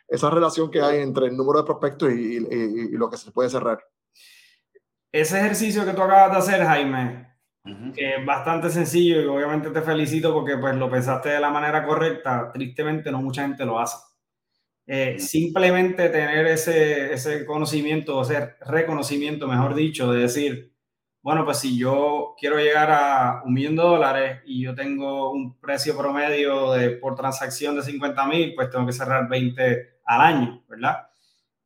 esa 0.09 0.31
relación 0.31 0.71
que 0.71 0.81
hay 0.81 1.01
entre 1.01 1.27
el 1.27 1.37
número 1.37 1.61
de 1.61 1.67
prospectos 1.67 2.11
y, 2.13 2.41
lo 2.97 3.11
que 3.11 3.17
se 3.17 3.31
puede 3.31 3.51
cerrar. 3.51 3.79
Ese 5.13 5.39
ejercicio 5.39 5.85
que 5.85 5.93
tú 5.93 6.03
acabas 6.03 6.33
de 6.33 6.39
hacer, 6.39 6.67
Jaime, 6.67 7.29
que 7.95 8.17
es 8.17 8.27
bastante 8.27 8.71
sencillo 8.71 9.21
y 9.21 9.27
obviamente 9.27 9.71
te 9.71 9.83
felicito 9.83 10.33
porque 10.33 10.57
pues 10.57 10.75
lo 10.77 10.91
pensaste 10.91 11.29
de 11.29 11.41
la 11.41 11.51
manera 11.51 11.85
correcta, 11.87 12.51
tristemente 12.53 13.13
no 13.13 13.21
mucha 13.21 13.43
gente 13.43 13.65
lo 13.67 13.79
hace. 13.79 13.99
Eh, 14.91 15.19
simplemente 15.19 16.09
tener 16.09 16.47
ese, 16.47 17.13
ese 17.13 17.45
conocimiento, 17.45 18.17
o 18.17 18.23
ese 18.23 18.55
reconocimiento, 18.63 19.47
mejor 19.47 19.75
dicho, 19.75 20.11
de 20.11 20.23
decir, 20.23 20.73
bueno, 21.21 21.45
pues 21.45 21.59
si 21.59 21.77
yo 21.79 22.35
quiero 22.41 22.57
llegar 22.57 22.91
a 22.91 23.43
un 23.45 23.53
millón 23.53 23.77
de 23.77 23.83
dólares 23.83 24.41
y 24.47 24.63
yo 24.63 24.75
tengo 24.75 25.31
un 25.31 25.61
precio 25.61 25.95
promedio 25.95 26.73
de, 26.73 26.93
por 26.93 27.17
transacción 27.17 27.77
de 27.77 27.83
50 27.83 28.27
mil, 28.29 28.55
pues 28.55 28.71
tengo 28.71 28.87
que 28.87 28.95
cerrar 28.95 29.29
20 29.29 30.01
al 30.07 30.21
año, 30.23 30.65
¿verdad? 30.67 31.09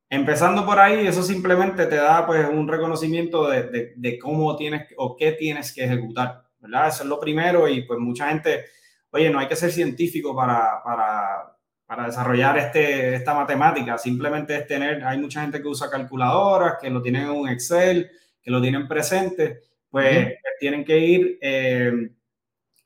Empezando 0.08 0.66
por 0.66 0.80
ahí, 0.80 1.06
eso 1.06 1.22
simplemente 1.22 1.86
te 1.86 1.96
da 1.96 2.26
pues 2.26 2.48
un 2.48 2.66
reconocimiento 2.66 3.48
de, 3.48 3.94
de, 3.94 4.18
cómo 4.18 4.56
tienes 4.56 4.88
o 4.96 5.16
qué 5.16 5.30
tienes 5.30 5.72
que 5.72 5.84
ejecutar, 5.84 6.42
¿verdad? 6.58 6.88
Eso 6.88 7.04
es 7.04 7.08
lo 7.08 7.20
primero 7.20 7.68
y 7.68 7.82
pues 7.82 8.00
mucha 8.00 8.30
gente, 8.30 8.64
oye, 9.10 9.30
no 9.30 9.38
hay 9.38 9.46
que 9.46 9.54
ser 9.54 9.70
científico 9.70 10.34
para, 10.34 10.82
para, 10.82 11.51
para 11.92 12.06
desarrollar 12.06 12.56
este, 12.56 13.16
esta 13.16 13.34
matemática, 13.34 13.98
simplemente 13.98 14.56
es 14.56 14.66
tener, 14.66 15.04
hay 15.04 15.18
mucha 15.18 15.42
gente 15.42 15.60
que 15.60 15.68
usa 15.68 15.90
calculadoras, 15.90 16.78
que 16.80 16.88
lo 16.88 17.02
tienen 17.02 17.24
en 17.24 17.32
un 17.32 17.50
Excel, 17.50 18.10
que 18.40 18.50
lo 18.50 18.62
tienen 18.62 18.88
presente, 18.88 19.60
pues 19.90 20.38
tienen 20.58 20.86
que 20.86 20.98
ir, 20.98 21.38
eh, 21.42 21.92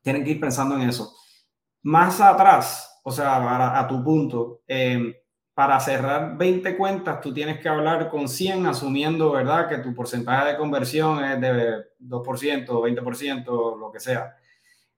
tienen 0.02 0.24
que 0.24 0.30
ir 0.32 0.40
pensando 0.40 0.74
en 0.74 0.88
eso. 0.88 1.14
Más 1.82 2.20
atrás, 2.20 3.00
o 3.04 3.12
sea, 3.12 3.78
a 3.78 3.86
tu 3.86 4.02
punto, 4.02 4.62
eh, 4.66 5.22
para 5.54 5.78
cerrar 5.78 6.36
20 6.36 6.76
cuentas, 6.76 7.20
tú 7.20 7.32
tienes 7.32 7.60
que 7.60 7.68
hablar 7.68 8.08
con 8.10 8.28
100, 8.28 8.66
asumiendo, 8.66 9.30
¿verdad?, 9.30 9.68
que 9.68 9.78
tu 9.78 9.94
porcentaje 9.94 10.48
de 10.48 10.56
conversión 10.56 11.24
es 11.24 11.40
de 11.40 11.84
2%, 12.00 12.82
20%, 12.82 13.78
lo 13.78 13.92
que 13.92 14.00
sea. 14.00 14.34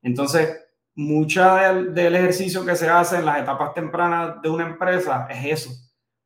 Entonces, 0.00 0.67
mucha 0.98 1.72
del, 1.72 1.94
del, 1.94 2.16
ejercicio 2.16 2.66
que 2.66 2.74
se 2.74 2.88
hace 2.88 3.18
en 3.18 3.24
las 3.24 3.40
etapas 3.40 3.72
tempranas 3.72 4.42
de 4.42 4.48
una 4.48 4.66
empresa 4.66 5.28
es 5.30 5.44
eso, 5.44 5.70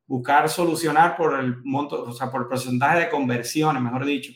buscar 0.07 0.49
solucionar 0.49 1.15
por 1.15 1.39
el 1.39 1.63
monto, 1.63 2.03
o 2.03 2.11
sea, 2.11 2.31
por 2.31 2.41
el 2.41 2.47
porcentaje 2.47 3.01
de 3.01 3.09
conversiones, 3.09 3.81
mejor 3.81 4.03
dicho. 4.03 4.31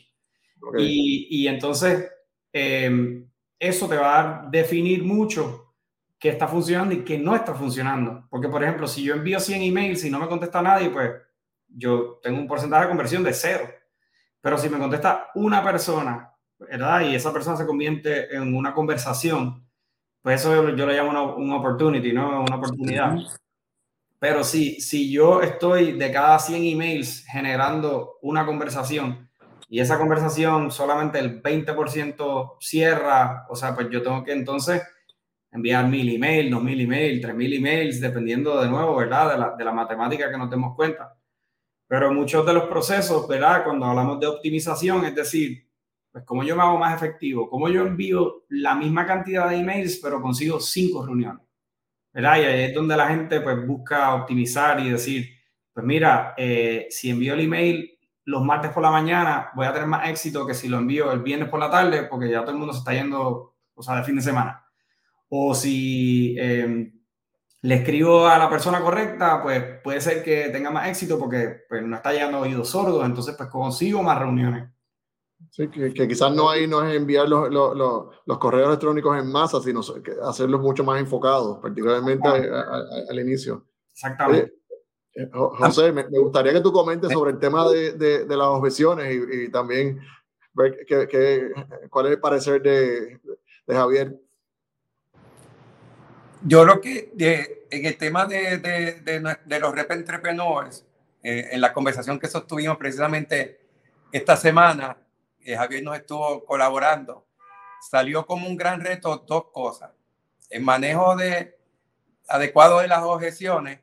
Y, 0.78 1.26
y, 1.28 1.48
entonces, 1.48 2.08
eh, 2.52 3.24
eso 3.58 3.88
te 3.88 3.96
va 3.96 4.20
a 4.20 4.48
definir 4.48 5.02
mucho 5.02 5.74
que 6.20 6.28
está 6.28 6.46
funcionando 6.46 6.94
y 6.94 7.04
que 7.04 7.18
no 7.18 7.34
está 7.34 7.52
funcionando. 7.52 8.28
Porque, 8.30 8.48
por 8.48 8.62
ejemplo, 8.62 8.86
si 8.86 9.02
yo 9.02 9.14
envío 9.14 9.40
100 9.40 9.62
emails 9.62 10.04
y 10.04 10.10
no 10.10 10.20
me 10.20 10.28
contesta 10.28 10.62
nadie, 10.62 10.90
pues 10.90 11.10
yo 11.66 12.20
tengo 12.22 12.38
un 12.38 12.46
porcentaje 12.46 12.84
de 12.84 12.88
conversión 12.88 13.24
de 13.24 13.32
cero. 13.32 13.68
Pero 14.40 14.56
si 14.56 14.68
me 14.68 14.78
contesta 14.78 15.30
una 15.34 15.64
persona, 15.64 16.32
¿verdad? 16.60 17.00
Y 17.02 17.16
esa 17.16 17.32
persona 17.32 17.56
se 17.56 17.66
convierte 17.66 18.34
en 18.36 18.54
una 18.54 18.72
conversación, 18.72 19.67
pues 20.22 20.40
eso 20.40 20.70
yo, 20.70 20.86
le 20.86 20.94
llamo 20.94 21.10
una, 21.10 21.22
una, 21.22 21.56
opportunity, 21.56 22.12
¿no? 22.12 22.42
Una 22.42 22.56
oportunidad. 22.56 23.16
Pero 24.18 24.42
si, 24.42 24.80
si 24.80 25.10
yo 25.10 25.42
estoy 25.42 25.92
de 25.92 26.12
cada 26.12 26.38
100 26.38 26.64
emails 26.64 27.24
generando 27.26 28.18
una 28.22 28.44
conversación 28.44 29.28
y 29.68 29.80
esa 29.80 29.98
conversación 29.98 30.70
solamente 30.70 31.18
el 31.18 31.42
20% 31.42 32.56
cierra, 32.58 33.46
o 33.48 33.54
sea, 33.54 33.74
pues 33.74 33.88
yo 33.90 34.02
tengo 34.02 34.24
que 34.24 34.32
entonces 34.32 34.82
enviar 35.52 35.86
mil 35.86 36.08
emails, 36.14 36.50
dos 36.50 36.62
mil 36.62 36.80
emails, 36.80 37.20
tres 37.20 37.34
mil 37.34 37.52
emails, 37.52 38.00
dependiendo 38.00 38.60
de 38.60 38.68
nuevo, 38.68 38.96
¿verdad? 38.96 39.32
De 39.32 39.38
la, 39.38 39.56
de 39.56 39.64
la 39.64 39.72
matemática 39.72 40.30
que 40.30 40.38
nos 40.38 40.50
demos 40.50 40.74
cuenta. 40.74 41.14
Pero 41.86 42.12
muchos 42.12 42.44
de 42.44 42.52
los 42.54 42.64
procesos, 42.64 43.26
¿verdad? 43.28 43.64
Cuando 43.64 43.86
hablamos 43.86 44.20
de 44.20 44.26
optimización, 44.26 45.04
es 45.04 45.14
decir, 45.14 45.67
pues 46.18 46.26
cómo 46.26 46.42
yo 46.42 46.56
me 46.56 46.62
hago 46.62 46.78
más 46.78 46.94
efectivo, 46.94 47.48
cómo 47.48 47.68
yo 47.68 47.86
envío 47.86 48.44
la 48.48 48.74
misma 48.74 49.06
cantidad 49.06 49.48
de 49.48 49.56
emails, 49.56 50.00
pero 50.02 50.20
consigo 50.20 50.60
cinco 50.60 51.04
reuniones, 51.04 51.42
¿verdad? 52.12 52.36
Y 52.36 52.44
ahí 52.44 52.60
es 52.64 52.74
donde 52.74 52.96
la 52.96 53.08
gente 53.08 53.40
pues 53.40 53.66
busca 53.66 54.14
optimizar 54.14 54.80
y 54.80 54.90
decir, 54.90 55.28
pues 55.72 55.86
mira, 55.86 56.34
eh, 56.36 56.86
si 56.90 57.10
envío 57.10 57.34
el 57.34 57.40
email 57.40 57.98
los 58.24 58.44
martes 58.44 58.72
por 58.72 58.82
la 58.82 58.90
mañana, 58.90 59.50
voy 59.54 59.66
a 59.66 59.72
tener 59.72 59.88
más 59.88 60.08
éxito 60.08 60.46
que 60.46 60.54
si 60.54 60.68
lo 60.68 60.78
envío 60.78 61.10
el 61.12 61.20
viernes 61.20 61.48
por 61.48 61.60
la 61.60 61.70
tarde, 61.70 62.04
porque 62.04 62.30
ya 62.30 62.40
todo 62.42 62.52
el 62.52 62.58
mundo 62.58 62.72
se 62.72 62.80
está 62.80 62.92
yendo, 62.92 63.56
o 63.74 63.82
sea, 63.82 63.96
de 63.96 64.04
fin 64.04 64.16
de 64.16 64.22
semana 64.22 64.64
o 65.28 65.54
si 65.54 66.36
em, 66.38 66.92
le 67.62 67.74
escribo 67.74 68.26
a 68.26 68.38
la 68.38 68.48
persona 68.48 68.80
correcta, 68.80 69.42
pues 69.42 69.62
puede 69.82 70.00
ser 70.00 70.22
que 70.22 70.48
tenga 70.50 70.70
más 70.70 70.88
éxito 70.88 71.18
porque 71.18 71.64
pues, 71.68 71.82
no 71.82 71.96
está 71.96 72.12
llegando 72.12 72.40
oídos 72.40 72.70
sordos, 72.70 73.04
entonces 73.04 73.34
pues 73.36 73.48
consigo 73.48 74.02
más 74.02 74.18
reuniones. 74.18 74.70
Sí, 75.50 75.68
que, 75.68 75.92
quizás 75.92 76.34
no 76.34 76.50
ahí 76.50 76.66
no 76.66 76.86
es 76.86 76.96
enviar 76.96 77.28
los, 77.28 77.50
los, 77.50 77.76
los, 78.26 78.38
correos 78.38 78.68
electrónicos 78.68 79.18
en 79.18 79.30
masa, 79.30 79.60
sino 79.60 79.80
hacerlos 80.24 80.60
mucho 80.60 80.84
más 80.84 81.00
enfocados, 81.00 81.58
particularmente 81.58 82.28
al, 82.28 83.18
inicio. 83.18 83.64
Exactamente. 83.92 84.52
Eh, 85.14 85.28
José, 85.32 85.92
me, 85.92 86.04
gustaría 86.04 86.52
que 86.52 86.60
tú 86.60 86.72
comentes 86.72 87.12
sobre 87.12 87.32
el 87.32 87.38
tema 87.38 87.68
de, 87.68 87.92
de, 87.92 88.24
de 88.24 88.36
las 88.36 88.48
objeciones 88.48 89.14
y, 89.14 89.44
y 89.44 89.50
también 89.50 90.00
ver 90.52 90.84
que, 90.86 91.50
cuál 91.88 92.06
es 92.06 92.12
el 92.12 92.20
parecer 92.20 92.62
de, 92.62 93.20
de 93.66 93.74
Javier 93.74 94.16
yo 96.42 96.62
creo 96.62 96.80
que 96.80 97.66
en 97.70 97.86
el 97.86 97.96
tema 97.96 98.26
de, 98.26 98.58
de, 98.58 99.36
de, 99.44 99.60
los 99.60 99.74
rep 99.74 99.90
entrepreneurs, 99.90 100.84
eh, 101.22 101.48
en 101.52 101.60
la 101.60 101.72
conversación 101.72 102.18
que 102.18 102.28
sostuvimos 102.28 102.76
precisamente 102.76 103.60
esta 104.12 104.36
semana, 104.36 104.96
eh, 105.52 105.56
Javier 105.56 105.82
nos 105.82 105.96
estuvo 105.96 106.44
colaborando, 106.44 107.26
salió 107.88 108.26
como 108.26 108.46
un 108.46 108.56
gran 108.56 108.80
reto 108.80 109.24
dos 109.26 109.44
cosas. 109.52 109.90
El 110.50 110.62
manejo 110.62 111.16
de, 111.16 111.58
adecuado 112.28 112.80
de 112.80 112.88
las 112.88 113.02
objeciones 113.02 113.80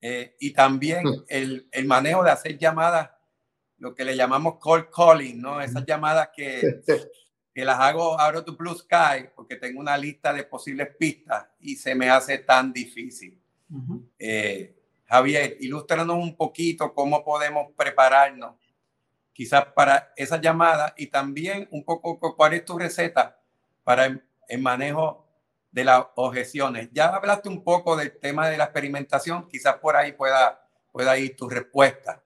eh, 0.00 0.36
y 0.40 0.52
también 0.52 1.04
el, 1.28 1.68
el, 1.70 1.84
manejo 1.86 2.22
de 2.22 2.30
hacer 2.30 2.58
llamadas, 2.58 3.10
lo 3.78 3.94
que 3.94 4.04
le 4.04 4.16
llamamos 4.16 4.58
cold 4.58 4.88
calling, 4.90 5.40
¿no? 5.40 5.60
Esas 5.60 5.84
llamadas 5.84 6.30
que 6.34 6.80
que 7.54 7.64
las 7.64 7.78
hago, 7.78 8.18
abro 8.18 8.44
tu 8.44 8.56
Blue 8.56 8.74
Sky 8.74 9.28
porque 9.34 9.56
tengo 9.56 9.78
una 9.78 9.96
lista 9.96 10.32
de 10.32 10.42
posibles 10.42 10.88
pistas 10.98 11.46
y 11.60 11.76
se 11.76 11.94
me 11.94 12.10
hace 12.10 12.38
tan 12.38 12.72
difícil. 12.72 13.40
Eh, 14.18 14.74
Javier, 15.04 15.56
ilústranos 15.60 16.16
un 16.16 16.36
poquito 16.36 16.92
cómo 16.92 17.24
podemos 17.24 17.68
prepararnos 17.76 18.56
quizás 19.34 19.66
para 19.74 20.12
esa 20.16 20.40
llamada 20.40 20.94
y 20.96 21.08
también 21.08 21.68
un 21.70 21.84
poco 21.84 22.18
cuál 22.36 22.54
es 22.54 22.64
tu 22.64 22.78
receta 22.78 23.38
para 23.82 24.06
el, 24.06 24.22
manejo 24.60 25.26
de 25.72 25.84
las 25.84 26.06
objeciones. 26.14 26.88
Ya 26.92 27.08
hablaste 27.08 27.48
un 27.48 27.62
poco 27.62 27.96
del 27.96 28.16
tema 28.18 28.48
de 28.48 28.56
la 28.56 28.64
experimentación, 28.64 29.48
quizás 29.48 29.74
por 29.78 29.96
ahí 29.96 30.12
pueda, 30.12 30.66
pueda 30.92 31.18
ir 31.18 31.36
tu 31.36 31.48
respuesta. 31.48 32.22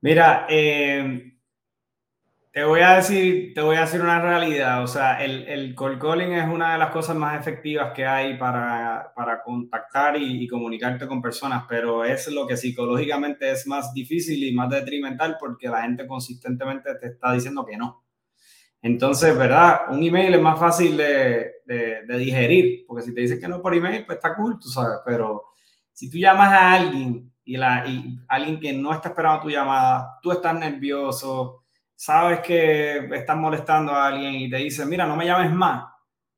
Mira, 0.00 0.46
eh, 0.50 1.37
te 2.58 2.64
voy 2.64 2.80
a 2.80 2.96
decir, 2.96 3.54
te 3.54 3.60
voy 3.60 3.76
a 3.76 3.82
decir 3.82 4.00
una 4.00 4.20
realidad. 4.20 4.82
O 4.82 4.88
sea, 4.88 5.22
el, 5.22 5.46
el 5.46 5.76
cold 5.76 6.00
calling 6.00 6.32
es 6.32 6.48
una 6.48 6.72
de 6.72 6.78
las 6.78 6.90
cosas 6.90 7.14
más 7.14 7.38
efectivas 7.38 7.92
que 7.94 8.04
hay 8.04 8.36
para, 8.36 9.12
para 9.14 9.44
contactar 9.44 10.20
y, 10.20 10.44
comunicarte 10.48 11.06
con 11.06 11.22
personas, 11.22 11.66
pero 11.68 12.04
es 12.04 12.26
lo 12.26 12.48
que 12.48 12.56
psicológicamente 12.56 13.52
es 13.52 13.64
más 13.68 13.94
difícil 13.94 14.42
y 14.42 14.52
más 14.52 14.70
detrimental 14.70 15.36
porque 15.38 15.68
la 15.68 15.82
gente 15.82 16.04
consistentemente 16.08 16.96
te 16.96 17.06
está 17.06 17.32
diciendo 17.32 17.64
que 17.64 17.76
no. 17.76 18.04
Entonces, 18.82 19.38
¿verdad? 19.38 19.82
Un 19.90 20.02
email 20.02 20.34
es 20.34 20.42
más 20.42 20.58
fácil 20.58 20.96
de, 20.96 21.52
de, 21.64 22.06
de 22.08 22.18
digerir, 22.18 22.84
porque 22.88 23.04
si 23.04 23.14
te 23.14 23.20
dicen 23.20 23.38
que 23.38 23.46
no 23.46 23.62
por 23.62 23.72
email, 23.72 24.04
pues 24.04 24.16
está 24.16 24.34
cool, 24.34 24.58
tú 24.58 24.68
sabes, 24.68 24.98
pero 25.06 25.44
si 25.92 26.10
tú 26.10 26.18
llamas 26.18 26.52
a 26.52 26.72
alguien 26.72 27.32
y, 27.44 27.56
la, 27.56 27.86
y 27.86 28.18
alguien 28.26 28.58
que 28.58 28.72
no 28.72 28.92
está 28.92 29.10
esperando 29.10 29.42
tu 29.42 29.48
llamada, 29.48 30.18
tú 30.20 30.32
estás 30.32 30.58
nervioso, 30.58 31.57
sabes 32.00 32.40
que 32.40 33.08
estás 33.12 33.36
molestando 33.36 33.92
a 33.92 34.06
alguien 34.06 34.32
y 34.36 34.48
te 34.48 34.58
dice, 34.58 34.86
mira, 34.86 35.04
no 35.04 35.16
me 35.16 35.26
llames 35.26 35.52
más, 35.52 35.84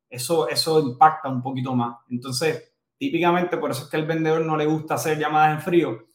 eso, 0.08 0.48
eso 0.48 0.80
impacta 0.80 1.28
un 1.28 1.42
poquito 1.42 1.74
más. 1.74 1.98
Entonces, 2.08 2.72
típicamente 2.96 3.58
por 3.58 3.70
eso 3.70 3.84
es 3.84 3.90
que 3.90 3.98
el 3.98 4.06
vendedor 4.06 4.42
no 4.46 4.56
le 4.56 4.64
gusta 4.64 4.94
hacer 4.94 5.18
llamadas 5.18 5.56
en 5.56 5.60
frío 5.60 6.06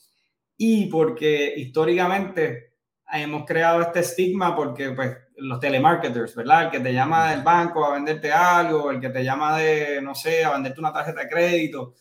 y 0.58 0.88
porque 0.88 1.53
históricamente 1.58 2.73
hemos 3.13 3.45
creado 3.45 3.81
este 3.81 3.99
estigma 3.99 4.55
porque 4.55 4.89
pues 4.93 5.15
los 5.38 5.60
telemarketers, 5.60 6.36
¿verdad? 6.36 6.63
El 6.63 6.71
que 6.71 6.79
te 6.79 6.93
llama 6.93 7.29
del 7.29 7.43
banco 7.43 7.86
a 7.86 7.93
venderte 7.93 8.31
algo, 8.31 8.89
el 8.89 8.99
que 8.99 9.10
te 9.10 9.23
llama 9.23 9.60
de, 9.60 10.01
no 10.01 10.15
sé, 10.15 10.43
a 10.43 10.53
venderte 10.53 10.79
una 10.79 10.91
tarjeta 10.91 11.21
de 11.21 11.29
crédito, 11.29 11.93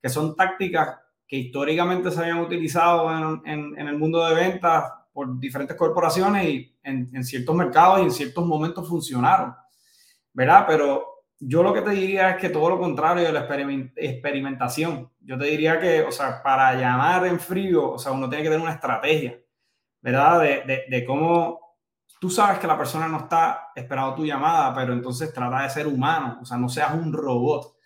que 0.00 0.08
son 0.08 0.34
tácticas 0.34 0.98
que 1.28 1.36
históricamente 1.36 2.10
se 2.10 2.20
habían 2.20 2.38
utilizado 2.38 3.10
en 3.44 3.76
el 3.76 3.98
mundo 3.98 4.26
de 4.26 4.34
ventas 4.34 4.84
por 5.16 5.40
diferentes 5.40 5.78
corporaciones 5.78 6.46
y 6.46 6.76
en, 6.82 7.10
en, 7.14 7.24
ciertos 7.24 7.56
mercados 7.56 8.00
y 8.00 8.02
en 8.02 8.10
ciertos 8.10 8.44
momentos 8.44 8.86
funcionaron, 8.86 9.54
¿verdad? 10.34 10.66
Pero 10.68 11.24
yo 11.40 11.62
lo 11.62 11.72
que 11.72 11.80
te 11.80 11.92
diría 11.92 12.32
es 12.32 12.36
que 12.36 12.50
todo 12.50 12.68
lo 12.68 12.78
contrario 12.78 13.24
de 13.24 13.32
la 13.32 13.48
experimentación. 13.96 15.10
Yo 15.20 15.38
te 15.38 15.46
diría 15.46 15.80
que, 15.80 16.02
o 16.02 16.12
sea, 16.12 16.42
para 16.42 16.74
llamar 16.74 17.26
en 17.26 17.40
frío, 17.40 17.92
o 17.92 17.98
sea, 17.98 18.12
uno 18.12 18.28
tiene 18.28 18.44
que 18.44 18.50
tener 18.50 18.62
una 18.62 18.74
estrategia, 18.74 19.40
¿verdad? 20.02 20.42
De, 20.42 20.62
de, 20.66 20.84
de 20.86 21.04
cómo 21.06 21.78
tú 22.20 22.28
sabes 22.28 22.58
que 22.58 22.66
la 22.66 22.76
persona 22.76 23.08
no 23.08 23.20
está 23.20 23.68
esperando 23.74 24.16
tu 24.16 24.26
llamada, 24.26 24.74
pero 24.74 24.92
entonces 24.92 25.32
trata 25.32 25.62
de 25.62 25.70
ser 25.70 25.86
humano, 25.86 26.40
o 26.42 26.44
sea, 26.44 26.58
no 26.58 26.68
seas 26.68 26.92
un 26.92 27.10
robot 27.10 27.76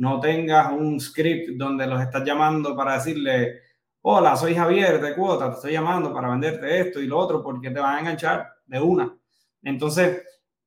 no 0.00 0.18
tengas 0.18 0.72
un 0.72 0.98
script 0.98 1.58
donde 1.58 1.86
los 1.86 2.00
estás 2.00 2.24
llamando 2.24 2.74
para 2.74 2.94
decirle, 2.94 3.60
hola, 4.02 4.36
soy 4.36 4.54
Javier 4.54 5.00
de 5.00 5.14
Cuota, 5.14 5.50
te 5.50 5.56
estoy 5.56 5.72
llamando 5.72 6.12
para 6.12 6.30
venderte 6.30 6.80
esto 6.80 7.00
y 7.00 7.06
lo 7.06 7.18
otro 7.18 7.42
porque 7.42 7.70
te 7.70 7.80
van 7.80 7.96
a 7.96 8.00
enganchar 8.00 8.48
de 8.66 8.80
una. 8.80 9.14
Entonces, 9.62 10.22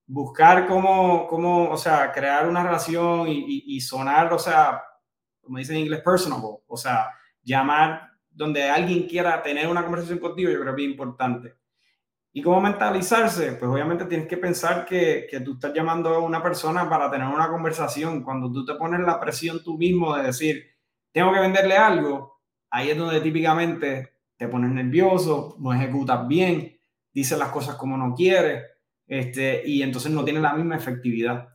buscar 0.05 0.67
cómo, 0.67 1.27
cómo 1.27 1.71
o 1.71 1.77
sea, 1.77 2.11
crear 2.11 2.47
una 2.47 2.63
relación 2.63 3.27
y, 3.27 3.63
y, 3.65 3.81
sonar, 3.81 4.31
o 4.33 4.39
sea, 4.39 4.83
como 5.41 5.57
dicen 5.57 5.77
en 5.77 5.83
inglés, 5.83 6.01
personable, 6.01 6.59
o 6.67 6.77
sea, 6.77 7.09
llamar 7.41 8.11
donde 8.29 8.69
alguien 8.69 9.07
quiera 9.07 9.41
tener 9.41 9.67
una 9.67 9.83
conversación 9.83 10.19
contigo, 10.19 10.51
yo 10.51 10.61
creo 10.61 10.75
que 10.75 10.83
es 10.83 10.91
importante. 10.91 11.55
¿Y 12.35 12.41
cómo 12.41 12.61
mentalizarse? 12.61 13.53
Pues 13.53 13.69
obviamente 13.69 14.05
tienes 14.05 14.27
que 14.27 14.37
pensar 14.37 14.85
que, 14.85 15.27
que, 15.29 15.39
tú 15.41 15.53
estás 15.53 15.71
llamando 15.73 16.09
a 16.09 16.19
una 16.19 16.41
persona 16.41 16.89
para 16.89 17.11
tener 17.11 17.27
una 17.27 17.47
conversación. 17.47 18.23
Cuando 18.23 18.51
tú 18.51 18.65
te 18.65 18.73
pones 18.73 19.01
la 19.01 19.19
presión 19.19 19.63
tú 19.63 19.77
mismo 19.77 20.15
de 20.15 20.23
decir, 20.23 20.65
tengo 21.11 21.31
que 21.31 21.39
venderle 21.39 21.77
algo, 21.77 22.33
ahí 22.73 22.89
es 22.89 22.97
donde 22.97 23.21
típicamente 23.21 24.13
te 24.35 24.47
pones 24.47 24.71
nervioso, 24.71 25.55
no 25.59 25.71
ejecutas 25.71 26.27
bien, 26.27 26.75
dices 27.13 27.37
las 27.37 27.49
cosas 27.49 27.75
como 27.75 27.95
no 27.95 28.15
quieres, 28.15 28.63
este, 29.07 29.61
y 29.63 29.83
entonces 29.83 30.11
no 30.11 30.25
tiene 30.25 30.41
la 30.41 30.53
misma 30.53 30.75
efectividad. 30.75 31.49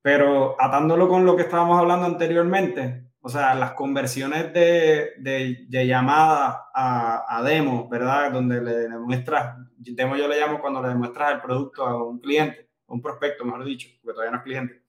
Pero 0.00 0.54
atándolo 0.60 1.08
con 1.08 1.26
lo 1.26 1.34
que 1.34 1.42
estábamos 1.42 1.78
hablando 1.78 2.06
anteriormente, 2.06 3.10
o 3.20 3.28
sea, 3.28 3.54
las 3.56 3.72
conversiones 3.72 4.52
de, 4.52 5.14
de, 5.18 5.86
llamada 5.86 6.66
a, 6.72 7.42
demo, 7.42 7.88
¿verdad? 7.88 8.30
Donde 8.30 8.60
le 8.62 8.74
demuestras, 8.88 9.56
demo 9.76 10.14
yo 10.14 10.28
le 10.28 10.38
llamo 10.38 10.60
cuando 10.60 10.80
le 10.82 10.88
demuestras 10.88 11.32
el 11.32 11.40
producto 11.40 11.84
a 11.84 12.06
un 12.06 12.20
cliente, 12.20 12.70
a 12.86 12.92
un 12.92 13.02
prospecto, 13.02 13.44
mejor 13.44 13.64
dicho, 13.64 13.88
porque 14.00 14.14
todavía 14.14 14.30
no 14.30 14.38
es 14.38 14.44
cliente. 14.44 14.82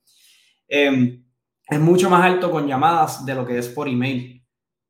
Eh, 0.67 1.23
es 1.67 1.80
mucho 1.80 2.10
más 2.10 2.23
alto 2.23 2.51
con 2.51 2.67
llamadas 2.67 3.25
de 3.25 3.34
lo 3.34 3.47
que 3.47 3.58
es 3.58 3.67
por 3.69 3.88
email. 3.88 4.44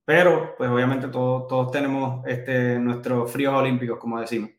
Pero, 0.05 0.55
pues 0.55 0.69
obviamente 0.69 1.07
todos, 1.07 1.47
todos 1.47 1.71
tenemos 1.71 2.25
este, 2.27 2.77
nuestros 2.79 3.31
fríos 3.31 3.53
olímpicos, 3.53 3.97
como 3.97 4.21
decimos. 4.21 4.51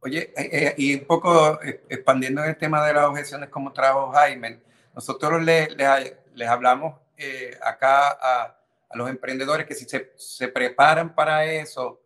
Oye, 0.00 0.32
eh, 0.36 0.48
eh, 0.52 0.74
y 0.76 0.94
un 0.94 1.06
poco 1.06 1.58
expandiendo 1.88 2.44
el 2.44 2.56
tema 2.56 2.84
de 2.86 2.92
las 2.92 3.04
objeciones 3.04 3.48
como 3.48 3.72
trajo 3.72 4.10
Jaime, 4.12 4.60
nosotros 4.94 5.42
les, 5.42 5.74
les, 5.76 6.14
les 6.34 6.48
hablamos 6.48 6.94
eh, 7.16 7.56
acá 7.62 8.18
a, 8.20 8.58
los 8.94 9.08
emprendedores 9.08 9.66
que 9.66 9.74
si 9.74 9.86
se, 9.86 10.12
se 10.16 10.48
preparan 10.48 11.14
para 11.14 11.46
eso, 11.46 12.02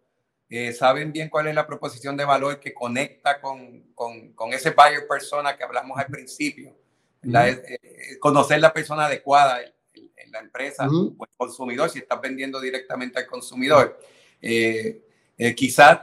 eh, 0.49 0.73
saben 0.73 1.11
bien 1.11 1.29
cuál 1.29 1.49
es 1.49 1.55
la 1.55 1.67
proposición 1.67 2.17
de 2.17 2.25
valor 2.25 2.61
que 2.61 2.73
conecta 2.73 3.41
con, 3.41 3.93
con, 3.93 4.33
con 4.35 4.53
ese 4.53 4.71
buyer 4.71 5.05
persona 5.09 5.57
que 5.57 5.65
hablamos 5.65 5.99
al 5.99 6.07
principio. 6.07 6.77
La, 7.23 7.49
eh, 7.49 7.81
conocer 8.21 8.61
la 8.61 8.73
persona 8.73 9.07
adecuada 9.07 9.59
en, 10.17 10.33
la 10.33 10.41
empresa 10.41 10.89
o 10.89 11.25
el 11.25 11.37
consumidor, 11.37 11.91
si 11.91 12.01
estás 12.01 12.21
vendiendo 12.21 12.61
directamente 12.61 13.19
al 13.19 13.27
consumidor. 13.27 13.99
quizás 15.57 16.01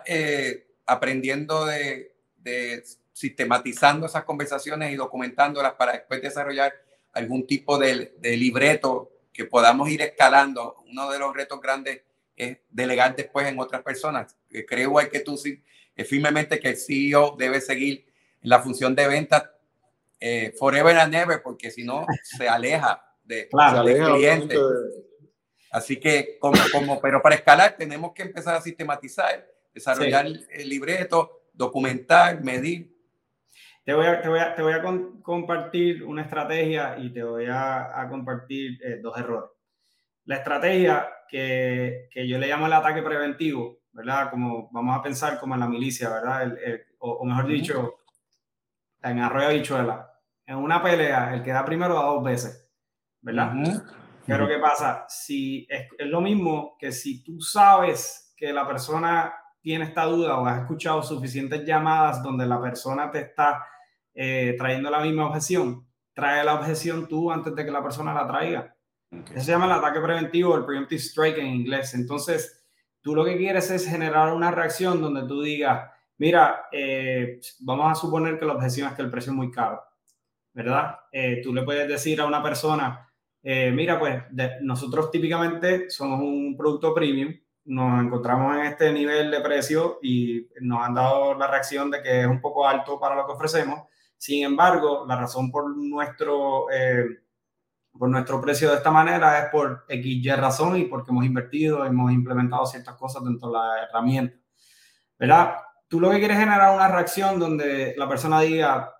aprendiendo 0.86 1.66
de, 1.66 2.16
de 2.38 2.84
sistematizando 3.14 4.06
esas 4.06 4.24
conversaciones 4.24 4.92
y 4.92 4.96
documentándolas 4.96 5.74
para 5.74 5.94
después 5.94 6.22
desarrollar 6.22 6.74
algún 7.14 7.46
tipo 7.46 7.78
de, 7.78 8.14
de, 8.18 8.38
libreto 8.38 9.12
que 9.32 9.46
podamos 9.46 9.90
ir 9.90 10.02
escalando. 10.02 10.78
Uno 10.90 11.10
de 11.12 11.20
los 11.20 11.34
retos 11.34 11.62
grandes 11.62 12.02
es 12.36 12.58
delegar 12.70 13.16
después 13.16 13.48
en 13.48 13.60
otras 13.60 13.84
personas. 13.84 14.36
Creo 14.68 14.90
igual 14.90 15.10
que 15.10 15.20
tú 15.20 15.40
eh, 15.96 16.06
firmemente 16.06 16.60
que 16.60 16.70
el 16.70 16.78
CEO 16.78 17.36
debe 17.38 17.62
seguir 17.62 18.06
la 18.42 18.60
función 18.60 18.96
de 18.96 19.08
venta 19.08 19.56
eh, 20.20 20.54
forever 20.58 20.98
and 20.98 21.14
ever, 21.14 21.42
porque 21.42 21.70
si 21.72 21.84
no 21.84 22.06
se 22.24 22.48
aleja 22.48 23.04
de, 23.34 23.48
claro, 23.50 23.84
del 23.84 24.04
cliente. 24.04 24.56
Así 25.72 26.00
que, 26.00 26.38
como, 26.40 26.58
como, 26.72 27.02
pero 27.02 27.22
para 27.22 27.36
escalar 27.36 27.76
tenemos 27.78 28.14
que 28.14 28.24
empezar 28.24 28.56
a 28.56 28.62
sistematizar, 28.62 29.46
desarrollar 29.74 30.26
el 30.26 30.70
libreto, 30.70 31.48
documentar, 31.54 32.44
medir 32.44 32.94
te 33.84 33.94
voy 33.94 34.06
a, 34.06 34.22
te 34.22 34.30
voy 34.30 34.40
a, 34.40 34.56
te 34.56 34.62
voy 34.62 34.74
a 34.74 34.82
compartir 35.22 36.04
una 36.04 36.22
estrategia 36.22 36.98
y 36.98 37.12
te 37.12 37.22
voy 37.22 37.48
a, 37.48 38.02
a 38.02 38.08
compartir 38.08 38.80
eh, 38.82 39.00
dos 39.02 39.18
errores. 39.18 39.52
La 40.26 40.38
estrategia 40.38 41.10
que, 41.28 42.08
que, 42.10 42.26
yo 42.26 42.40
le 42.40 42.48
llamo 42.48 42.68
el 42.68 42.74
ataque 42.74 43.02
preventivo, 43.02 43.80
¿verdad? 43.92 44.30
Como 44.32 44.70
vamos 44.72 44.98
a 44.98 45.04
pensar 45.04 45.38
como 45.38 45.56
en 45.56 45.60
la 45.60 45.68
milicia, 45.68 46.10
¿verdad? 46.10 46.44
El, 46.44 46.86
o, 47.00 47.26
mejor 47.26 47.46
dicho, 47.48 47.96
en 49.02 49.20
arroyo 49.20 49.50
bichuela. 49.50 50.10
En 50.46 50.58
una 50.58 50.82
pelea, 50.82 51.34
el 51.34 51.44
que 51.44 51.52
da 51.52 51.66
primero 51.66 51.94
da 51.94 52.04
dos 52.04 52.24
veces, 52.24 52.63
¿verdad? 53.24 53.54
Pero 54.26 54.48
¿qué 54.48 54.58
pasa? 54.60 55.06
Si 55.10 55.66
es, 55.70 55.88
es 55.98 56.08
lo 56.08 56.22
mismo 56.22 56.78
que 56.78 56.92
si 56.92 57.24
tú 57.24 57.42
sabes 57.42 58.34
que 58.38 58.54
la 58.54 58.68
persona 58.68 59.34
tiene 59.62 59.86
esta 59.86 60.04
duda 60.04 60.38
o 60.38 60.46
has 60.46 60.62
escuchado 60.62 61.02
suficientes 61.02 61.66
llamadas 61.66 62.22
donde 62.22 62.46
la 62.46 62.62
persona 62.62 63.10
te 63.10 63.22
está 63.22 63.66
eh, 64.14 64.56
trayendo 64.58 64.92
la 64.92 65.00
misma 65.00 65.28
objeción, 65.28 65.88
trae 66.14 66.44
la 66.44 66.56
objeción 66.56 67.08
tú 67.08 67.32
antes 67.32 67.56
de 67.56 67.66
que 67.66 67.72
la 67.72 67.82
persona 67.82 68.14
la 68.14 68.28
traiga. 68.28 68.76
Eso 69.10 69.42
se 69.42 69.52
llama 69.52 69.66
el 69.66 69.72
ataque 69.72 70.00
preventivo, 70.02 70.56
el 70.56 70.66
preemptive 70.66 71.02
strike 71.02 71.38
en 71.38 71.48
inglés. 71.48 71.94
Entonces, 71.94 72.66
tú 73.02 73.16
lo 73.16 73.24
que 73.24 73.38
quieres 73.38 73.72
es 73.72 73.88
generar 73.88 74.34
una 74.34 74.52
reacción 74.52 75.02
donde 75.02 75.28
tú 75.28 75.42
digas, 75.42 75.90
mira, 76.18 76.66
eh, 76.72 77.40
vamos 77.60 77.92
a 77.92 77.96
suponer 77.96 78.38
que 78.38 78.46
la 78.46 78.54
objeción 78.54 78.90
es 78.90 78.96
que 78.96 79.02
el 79.02 79.10
precio 79.10 79.32
es 79.32 79.36
muy 79.38 79.50
caro, 79.50 79.82
¿verdad? 80.54 81.00
Eh, 81.12 81.42
tú 81.44 81.54
le 81.54 81.64
puedes 81.64 81.88
decir 81.88 82.20
a 82.22 82.26
una 82.26 82.44
persona, 82.44 83.10
mira, 83.44 84.00
pues 84.00 84.24
nosotros 84.62 85.12
típicamente 85.12 85.90
somos 85.90 86.22
un 86.22 86.56
producto 86.58 86.94
premium, 86.94 87.34
nos 87.66 88.04
encontramos 88.04 88.56
en 88.58 88.66
este 88.66 88.92
nivel 88.92 89.32
de 89.32 89.42
precio 89.42 90.00
y 90.02 90.48
nos 90.62 90.86
han 90.86 90.94
dado 90.94 91.34
la 91.38 91.48
reacción 91.48 91.92
de 91.92 92.02
que 92.02 92.22
es 92.22 92.28
un 92.28 92.40
poco 92.40 92.68
alto 92.68 93.00
para 93.00 93.16
lo 93.16 93.26
que 93.26 93.34
ofrecemos 93.34 93.82
sin 94.24 94.46
embargo, 94.46 95.04
la 95.06 95.18
razón 95.18 95.52
por 95.52 95.76
nuestro, 95.76 96.72
eh, 96.72 97.04
por 97.92 98.08
nuestro 98.08 98.40
precio 98.40 98.70
de 98.70 98.78
esta 98.78 98.90
manera 98.90 99.38
es 99.38 99.50
por 99.50 99.84
X 99.90 100.38
razón 100.38 100.78
y 100.78 100.86
porque 100.86 101.12
hemos 101.12 101.26
invertido, 101.26 101.84
hemos 101.84 102.10
implementado 102.10 102.66
ciertas 102.66 102.96
cosas 102.96 103.22
dentro 103.26 103.50
de 103.50 103.58
la 103.58 103.84
herramienta. 103.84 104.38
¿Verdad? 105.20 105.56
Tú 105.90 106.00
lo 106.00 106.10
que 106.10 106.20
quieres 106.20 106.38
es 106.38 106.44
generar 106.46 106.74
una 106.74 106.88
reacción 106.88 107.38
donde 107.38 107.96
la 107.98 108.08
persona 108.08 108.40
diga, 108.40 108.96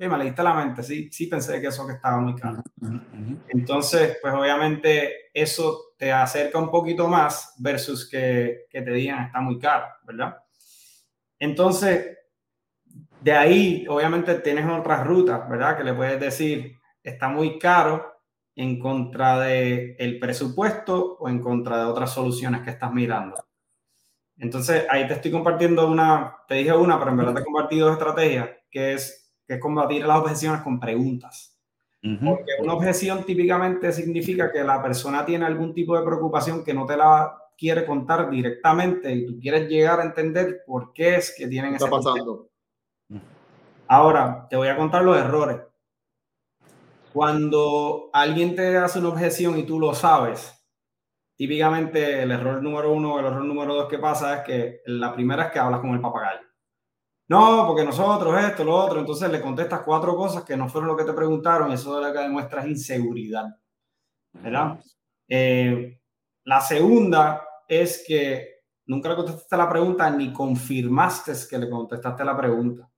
eh, 0.00 0.08
me 0.08 0.16
leíste 0.16 0.42
la 0.42 0.54
mente, 0.54 0.82
sí, 0.82 1.10
sí 1.12 1.26
pensé 1.26 1.60
que 1.60 1.66
eso 1.66 1.86
que 1.86 1.92
estaba 1.92 2.18
muy 2.18 2.34
caro. 2.34 2.62
Entonces, 3.48 4.16
pues 4.22 4.32
obviamente 4.32 5.30
eso 5.34 5.92
te 5.98 6.10
acerca 6.10 6.58
un 6.58 6.70
poquito 6.70 7.06
más 7.06 7.54
versus 7.58 8.08
que, 8.08 8.66
que 8.70 8.80
te 8.80 8.90
digan 8.92 9.26
está 9.26 9.42
muy 9.42 9.58
caro, 9.58 9.86
¿verdad? 10.04 10.38
Entonces, 11.38 12.16
de 13.20 13.32
ahí, 13.32 13.86
obviamente, 13.90 14.36
tienes 14.36 14.66
otras 14.66 15.06
rutas, 15.06 15.46
¿verdad? 15.50 15.76
Que 15.76 15.84
le 15.84 15.92
puedes 15.92 16.18
decir, 16.18 16.78
está 17.02 17.28
muy 17.28 17.58
caro 17.58 18.22
en 18.56 18.78
contra 18.78 19.38
del 19.40 19.96
el 19.98 20.18
presupuesto 20.18 21.18
o 21.18 21.28
en 21.28 21.40
contra 21.40 21.76
de 21.76 21.84
otras 21.84 22.14
soluciones 22.14 22.62
que 22.62 22.70
estás 22.70 22.90
mirando. 22.90 23.36
Entonces, 24.38 24.86
ahí 24.88 25.06
te 25.06 25.12
estoy 25.12 25.30
compartiendo 25.30 25.86
una, 25.90 26.38
te 26.48 26.54
dije 26.54 26.72
una, 26.72 26.98
pero 26.98 27.10
en 27.10 27.16
verdad 27.18 27.34
te 27.34 27.40
he 27.40 27.44
compartido 27.44 27.86
dos 27.88 27.98
estrategias, 27.98 28.48
que 28.70 28.94
es, 28.94 29.19
que 29.50 29.54
es 29.54 29.60
combatir 29.60 30.06
las 30.06 30.18
objeciones 30.18 30.62
con 30.62 30.78
preguntas. 30.78 31.58
Porque 32.00 32.52
una 32.60 32.74
objeción 32.74 33.24
típicamente 33.24 33.92
significa 33.92 34.52
que 34.52 34.62
la 34.62 34.80
persona 34.80 35.26
tiene 35.26 35.44
algún 35.44 35.74
tipo 35.74 35.98
de 35.98 36.04
preocupación 36.04 36.62
que 36.62 36.72
no 36.72 36.86
te 36.86 36.96
la 36.96 37.36
quiere 37.58 37.84
contar 37.84 38.30
directamente 38.30 39.12
y 39.12 39.26
tú 39.26 39.40
quieres 39.40 39.68
llegar 39.68 39.98
a 39.98 40.04
entender 40.04 40.62
por 40.64 40.92
qué 40.92 41.16
es 41.16 41.34
que 41.36 41.48
tienen 41.48 41.74
esa 41.74 41.90
pasando? 41.90 42.48
Ahora, 43.88 44.46
te 44.48 44.54
voy 44.54 44.68
a 44.68 44.76
contar 44.76 45.02
los 45.02 45.18
errores. 45.18 45.58
Cuando 47.12 48.08
alguien 48.12 48.54
te 48.54 48.76
hace 48.76 49.00
una 49.00 49.08
objeción 49.08 49.58
y 49.58 49.64
tú 49.64 49.80
lo 49.80 49.94
sabes, 49.94 50.64
típicamente 51.34 52.22
el 52.22 52.30
error 52.30 52.62
número 52.62 52.92
uno, 52.92 53.18
el 53.18 53.26
error 53.26 53.44
número 53.44 53.74
dos 53.74 53.88
que 53.88 53.98
pasa 53.98 54.36
es 54.36 54.40
que 54.44 54.80
la 54.86 55.12
primera 55.12 55.46
es 55.46 55.50
que 55.50 55.58
hablas 55.58 55.80
con 55.80 55.90
el 55.90 56.00
papagayo. 56.00 56.49
No, 57.30 57.64
porque 57.64 57.84
nosotros 57.84 58.42
esto, 58.42 58.64
lo 58.64 58.74
otro, 58.74 58.98
entonces 58.98 59.30
le 59.30 59.40
contestas 59.40 59.82
cuatro 59.84 60.16
cosas 60.16 60.42
que 60.42 60.56
no 60.56 60.68
fueron 60.68 60.88
lo 60.88 60.96
que 60.96 61.04
te 61.04 61.12
preguntaron 61.12 61.70
eso 61.70 61.94
de 61.94 62.08
lo 62.08 62.12
que 62.12 62.18
demuestra 62.18 62.62
es 62.62 62.70
inseguridad. 62.70 63.56
¿Verdad? 64.32 64.80
Eh, 65.28 66.00
la 66.42 66.60
segunda 66.60 67.46
es 67.68 68.02
que 68.04 68.62
nunca 68.86 69.10
le 69.10 69.14
contestaste 69.14 69.56
la 69.56 69.68
pregunta 69.68 70.10
ni 70.10 70.32
confirmaste 70.32 71.32
que 71.48 71.58
le 71.58 71.70
contestaste 71.70 72.24
la 72.24 72.36
pregunta. 72.36 72.90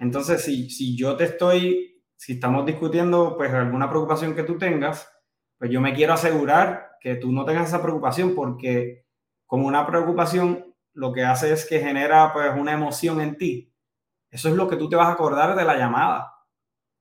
Entonces, 0.00 0.42
si, 0.42 0.68
si 0.68 0.96
yo 0.96 1.16
te 1.16 1.22
estoy, 1.22 2.02
si 2.16 2.32
estamos 2.32 2.66
discutiendo 2.66 3.36
pues 3.36 3.54
alguna 3.54 3.88
preocupación 3.88 4.34
que 4.34 4.42
tú 4.42 4.58
tengas, 4.58 5.08
pues 5.58 5.70
yo 5.70 5.80
me 5.80 5.94
quiero 5.94 6.14
asegurar 6.14 6.96
que 7.00 7.14
tú 7.14 7.30
no 7.30 7.44
tengas 7.44 7.68
esa 7.68 7.80
preocupación 7.80 8.34
porque 8.34 9.06
como 9.46 9.68
una 9.68 9.86
preocupación 9.86 10.73
lo 10.94 11.12
que 11.12 11.24
hace 11.24 11.52
es 11.52 11.66
que 11.66 11.80
genera 11.80 12.32
pues 12.32 12.50
una 12.56 12.72
emoción 12.72 13.20
en 13.20 13.36
ti. 13.36 13.72
Eso 14.30 14.48
es 14.48 14.54
lo 14.54 14.68
que 14.68 14.76
tú 14.76 14.88
te 14.88 14.96
vas 14.96 15.08
a 15.08 15.12
acordar 15.12 15.54
de 15.54 15.64
la 15.64 15.76
llamada. 15.76 16.32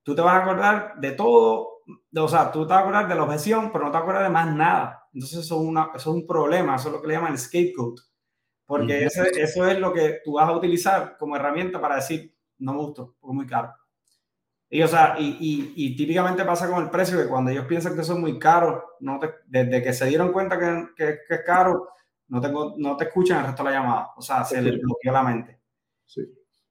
Tú 0.04 0.14
te 0.14 0.22
vas 0.22 0.36
a 0.36 0.44
acordar 0.44 0.96
de 1.00 1.12
todo 1.12 1.74
o 2.16 2.28
sea, 2.28 2.52
tú 2.52 2.68
te 2.68 2.74
acuerdas 2.74 3.10
de 3.10 3.16
la 3.16 3.24
objeción, 3.24 3.72
pero 3.72 3.86
no 3.86 3.92
te 3.92 3.98
acuerdas 3.98 4.24
de 4.24 4.30
más 4.30 4.54
nada. 4.54 5.08
Entonces 5.14 5.40
eso 5.40 5.56
es, 5.56 5.68
una, 5.68 5.90
eso 5.96 6.10
es 6.12 6.16
un 6.16 6.28
problema, 6.28 6.76
eso 6.76 6.90
es 6.90 6.96
lo 6.96 7.02
que 7.02 7.08
le 7.08 7.14
llaman 7.16 7.38
scapegoat, 7.38 8.00
porque 8.66 9.06
eso 9.06 9.68
es 9.68 9.80
lo 9.80 9.94
que 9.94 10.22
tú 10.24 10.34
vas 10.34 10.48
a 10.48 10.54
utilizar 10.54 11.18
como 11.18 11.36
herramienta 11.36 11.80
para 11.80 11.96
decir, 11.96 12.36
no 12.60 12.74
me 12.74 12.80
gustó, 12.80 13.16
es 13.22 13.34
muy 13.34 13.46
caro. 13.46 13.74
Y, 14.70 14.82
o 14.82 14.88
sea, 14.88 15.16
y, 15.20 15.38
y, 15.40 15.74
y, 15.76 15.96
típicamente 15.96 16.44
pasa 16.46 16.68
con 16.68 16.84
el 16.84 16.90
precio, 16.90 17.22
que 17.22 17.28
cuando 17.28 17.52
ellos 17.52 17.66
piensan 17.66 17.94
que 17.94 18.02
eso 18.02 18.14
es 18.14 18.20
muy 18.20 18.40
caro, 18.40 18.96
no 19.02 19.20
desde 19.46 19.84
que 19.84 19.94
se 19.94 20.08
dieron 20.08 20.32
cuenta 20.32 20.58
que, 20.58 20.88
que, 20.96 21.20
que, 21.28 21.36
es 21.36 21.42
caro, 21.46 21.90
no, 22.28 22.42
tengo, 22.42 22.76
no 22.78 22.98
te 22.98 23.06
escuchan 23.06 23.40
el 23.40 23.46
resto 23.48 23.64
de 23.64 23.70
la 23.70 23.76
llamada. 23.78 24.12
O 24.18 24.22
sea, 24.22 24.44
se 24.44 24.62
les 24.62 24.80
bloquea 24.82 25.12
la 25.12 25.24
mente. 25.24 25.60
Sí. 26.06 26.22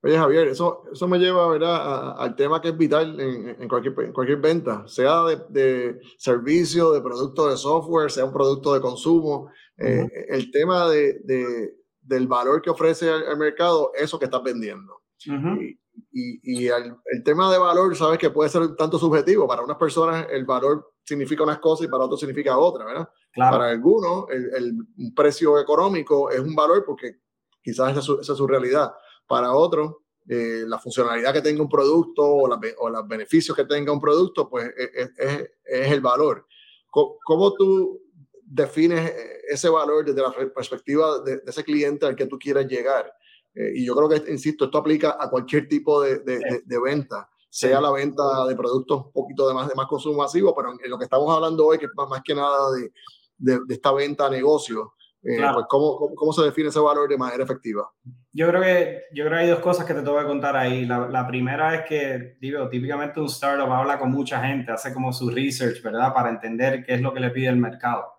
Oye, 0.05 0.19
Javier, 0.19 0.49
eso, 0.49 0.83
eso 0.93 1.07
me 1.07 1.19
lleva 1.19 1.47
¿verdad? 1.49 2.17
al 2.19 2.35
tema 2.35 2.61
que 2.61 2.69
es 2.71 2.77
vital 2.77 3.21
en, 3.21 3.57
en, 3.63 3.69
cualquier, 3.69 3.95
en 4.01 4.13
cualquier 4.13 4.39
venta, 4.41 4.83
sea 4.89 5.23
de, 5.25 5.37
de, 5.49 6.01
servicio, 6.19 6.91
de 6.91 7.01
producto 7.01 7.49
de 7.49 7.57
software, 7.57 8.11
sea 8.11 8.25
un 8.25 8.33
producto 8.33 8.75
de 8.75 8.81
consumo. 8.81 9.51
eh, 9.79 10.09
el 10.29 10.51
tema 10.51 10.89
de, 10.89 11.21
de, 11.25 11.75
del 12.01 12.27
valor 12.27 12.61
que 12.61 12.71
ofrece 12.71 13.09
al, 13.11 13.37
mercado, 13.39 13.93
eso 13.95 14.19
que 14.19 14.25
estás 14.25 14.43
vendiendo. 14.43 15.03
Uh 15.29 15.31
-huh. 15.31 15.63
Y, 15.63 15.81
y 16.13 16.67
el, 16.69 16.95
el, 17.07 17.23
tema 17.23 17.51
de 17.51 17.59
valor, 17.59 17.97
sabes 17.97 18.19
que 18.19 18.31
puede 18.31 18.51
ser 18.51 18.77
tanto 18.77 18.99
subjetivo. 18.99 19.47
Para 19.47 19.63
unas 19.63 19.77
personas 19.77 20.27
el 20.31 20.45
valor 20.45 20.93
significa 21.03 21.43
unas 21.43 21.59
cosas 21.59 21.87
y 21.87 21.91
para 21.91 22.05
otros 22.05 22.21
significa 22.21 22.57
otra, 22.57 22.85
¿verdad? 22.85 23.09
Claro. 23.33 23.57
Para 23.57 23.71
algunos 23.71 24.27
el, 24.31 24.51
el, 24.55 25.15
precio 25.15 25.59
económico 25.59 26.31
es 26.31 26.41
un 26.41 26.55
valor 26.55 26.85
porque 26.85 27.21
quizás 27.63 27.91
esa 27.91 28.01
es 28.01 28.05
su, 28.05 28.21
esa 28.21 28.33
es 28.33 28.39
su 28.39 28.47
realidad. 28.47 28.93
Para 29.27 29.53
otros, 29.53 29.97
eh, 30.29 30.65
la 30.67 30.79
funcionalidad 30.79 31.33
que 31.33 31.43
tenga 31.43 31.63
un 31.63 31.69
producto 31.69 32.23
o, 32.23 32.49
la, 32.49 32.61
o, 32.79 32.91
los 32.91 33.09
beneficios 33.09 33.57
que 33.57 33.65
tenga 33.65 33.93
un 33.93 34.01
producto, 34.01 34.49
pues 34.49 34.71
es, 34.77 35.11
es, 35.17 35.51
es 35.65 35.93
el 35.93 36.01
valor. 36.01 36.47
¿Cómo, 36.91 37.17
¿Cómo, 37.25 37.55
tú 37.55 38.03
defines 38.45 39.15
ese 39.49 39.69
valor 39.71 40.05
desde 40.05 40.21
la 40.21 40.33
perspectiva 40.55 41.21
de, 41.21 41.39
de 41.39 41.51
ese 41.51 41.65
cliente 41.65 42.05
al 42.05 42.17
que 42.17 42.27
tú 42.27 42.39
quieres 42.39 42.67
llegar? 42.67 43.13
Eh, 43.55 43.73
y 43.77 43.87
yo 43.87 43.95
creo 43.95 44.09
que, 44.09 44.31
insisto, 44.31 44.65
esto 44.67 44.79
aplica 44.79 45.17
a 45.19 45.29
cualquier 45.29 45.69
tipo 45.69 46.01
de, 46.03 46.21
de, 46.21 46.39
sí. 46.39 46.45
de, 46.45 46.63
de 46.65 46.81
venta, 46.81 47.29
sea 47.49 47.77
sí. 47.77 47.83
la 47.83 47.91
venta 47.91 48.23
de 48.49 48.57
productos 48.57 49.07
un 49.07 49.13
poquito 49.13 49.47
de 49.47 49.55
más, 49.55 49.69
de 49.69 49.75
más 49.75 49.87
consumo 49.87 50.23
masivo, 50.23 50.55
pero 50.55 50.71
en 50.83 50.91
lo 50.91 50.99
que 50.99 51.05
estamos 51.05 51.35
hablando 51.35 51.67
hoy, 51.67 51.79
que 51.79 51.87
es 51.87 51.93
más 51.95 52.23
que 52.23 52.35
nada 52.35 52.71
de, 52.73 53.61
esta 53.69 53.93
venta 53.93 54.27
a 54.27 54.31
negocio, 54.31 54.95
eh, 55.23 55.37
claro. 55.37 55.55
pues 55.55 55.67
¿cómo, 55.69 55.97
¿cómo, 55.97 56.15
¿cómo, 56.15 56.33
se 56.33 56.43
define 56.43 56.69
ese 56.69 56.81
valor 56.81 57.09
de 57.09 57.19
manera 57.19 57.45
efectiva? 57.45 57.91
Yo 58.33 58.49
creo 58.49 58.63
que, 58.63 59.03
yo 59.13 59.25
creo 59.25 59.37
que 59.37 59.45
hay 59.45 59.51
dos 59.51 59.61
cosas 59.61 59.85
que 59.85 59.95
te 59.95 60.03
tengo 60.03 60.19
que 60.19 60.27
contar 60.27 60.57
ahí. 60.57 60.87
La, 60.87 61.09
la 61.09 61.27
primera 61.27 61.75
es 61.75 61.87
que, 61.87 62.39
digo, 62.41 62.69
típicamente 62.69 63.21
un 63.21 63.27
startup 63.27 63.71
habla 63.71 63.99
con 63.99 64.11
mucha 64.11 64.41
gente, 64.41 64.73
hace 64.73 64.95
como 64.95 65.13
su 65.13 65.29
research, 65.29 65.83
¿verdad? 65.83 66.15
Para 66.15 66.31
entender 66.31 66.85
qué 66.85 66.95
es 66.95 67.03
lo 67.03 67.13
que 67.13 67.21
le 67.21 67.31
pide 67.31 67.49
el 67.49 67.57
mercado 67.57 68.12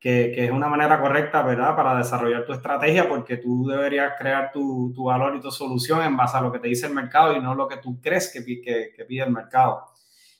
que, 0.00 0.32
que, 0.34 0.46
es 0.46 0.50
una 0.50 0.66
manera 0.66 0.98
correcta, 1.00 1.42
¿verdad?, 1.42 1.76
para 1.76 1.94
desarrollar 1.94 2.46
tu 2.46 2.54
estrategia, 2.54 3.06
porque 3.06 3.36
tú 3.36 3.66
deberías 3.68 4.14
crear 4.18 4.50
tu, 4.50 4.92
tu, 4.94 5.04
valor 5.04 5.36
y 5.36 5.40
tu 5.40 5.50
solución 5.50 6.02
en 6.02 6.16
base 6.16 6.38
a 6.38 6.40
lo 6.40 6.50
que 6.50 6.58
te 6.58 6.68
dice 6.68 6.86
el 6.86 6.94
mercado 6.94 7.36
y 7.36 7.40
no 7.40 7.54
lo 7.54 7.68
que 7.68 7.76
tú 7.76 8.00
crees 8.00 8.32
que, 8.32 8.42
que, 8.44 8.92
que 8.96 9.04
pide 9.04 9.24
el 9.24 9.30
mercado. 9.30 9.84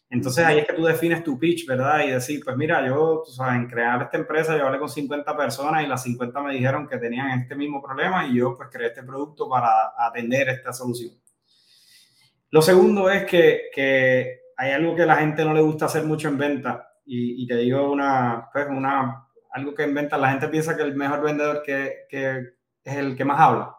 Entonces 0.09 0.45
ahí 0.45 0.59
es 0.59 0.67
que 0.67 0.73
tú 0.73 0.85
defines 0.85 1.23
tu 1.23 1.39
pitch, 1.39 1.67
¿verdad? 1.67 2.05
Y 2.05 2.11
decir, 2.11 2.41
pues 2.45 2.57
mira, 2.57 2.85
yo, 2.85 3.23
tú 3.25 3.31
sabes, 3.31 3.55
en 3.55 3.69
crear 3.69 4.03
esta 4.03 4.17
empresa 4.19 4.57
yo 4.57 4.67
hablé 4.67 4.81
con 4.81 4.89
50 4.89 5.37
personas 5.37 5.85
y 5.85 5.87
las 5.87 6.03
50 6.03 6.43
me 6.43 6.55
dijeron 6.55 6.89
que 6.89 6.99
tenían 6.99 7.39
este 7.39 7.55
mismo 7.55 7.81
problema 7.81 8.27
y 8.27 8.39
yo 8.39 8.57
pues 8.57 8.71
creé 8.73 8.89
este 8.89 9.05
producto 9.05 9.49
para 9.49 9.93
atender 9.97 10.49
esta 10.49 10.73
solución. 10.73 11.13
Lo 12.51 12.61
segundo 12.61 13.09
es 13.09 13.25
que, 13.25 13.71
que 13.73 14.41
hay 14.57 14.73
algo 14.73 14.97
que 14.97 15.07
la 15.07 15.17
gente 15.17 15.45
no 15.45 15.55
le 15.55 15.61
gusta 15.61 15.85
hacer 15.85 16.03
mucho 16.03 16.27
en 16.27 16.39
venta 16.39 16.93
y, 17.07 17.45
y 17.45 17.47
te 17.47 17.57
digo 17.59 17.93
una, 17.93 18.49
pues 18.53 18.67
una 18.69 19.29
algo 19.53 19.75
que 19.75 19.85
inventa, 19.85 20.17
la 20.17 20.31
gente 20.31 20.49
piensa 20.49 20.77
que 20.77 20.83
el 20.83 20.95
mejor 20.95 21.23
vendedor 21.23 21.63
que, 21.65 22.07
que, 22.09 22.55
es 22.85 22.97
el 22.97 23.17
que 23.17 23.25
más 23.25 23.41
habla. 23.41 23.77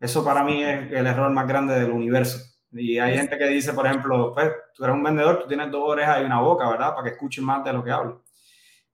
Eso 0.00 0.24
para 0.24 0.42
mí 0.42 0.62
es 0.62 0.92
el 0.92 1.06
error 1.06 1.30
más 1.30 1.46
grande 1.46 1.78
del 1.78 1.90
universo. 1.90 2.38
Y 2.72 2.98
hay 2.98 3.16
gente 3.16 3.38
que 3.38 3.46
dice, 3.46 3.72
por 3.72 3.86
ejemplo, 3.86 4.32
pues 4.34 4.52
tú 4.74 4.84
eres 4.84 4.96
un 4.96 5.02
vendedor, 5.02 5.40
tú 5.40 5.48
tienes 5.48 5.70
dos 5.70 5.82
orejas 5.84 6.20
y 6.20 6.24
una 6.24 6.40
boca, 6.40 6.68
¿verdad? 6.68 6.90
Para 6.94 7.04
que 7.04 7.10
escuchen 7.10 7.44
más 7.44 7.64
de 7.64 7.72
lo 7.72 7.84
que 7.84 7.90
hablo. 7.90 8.24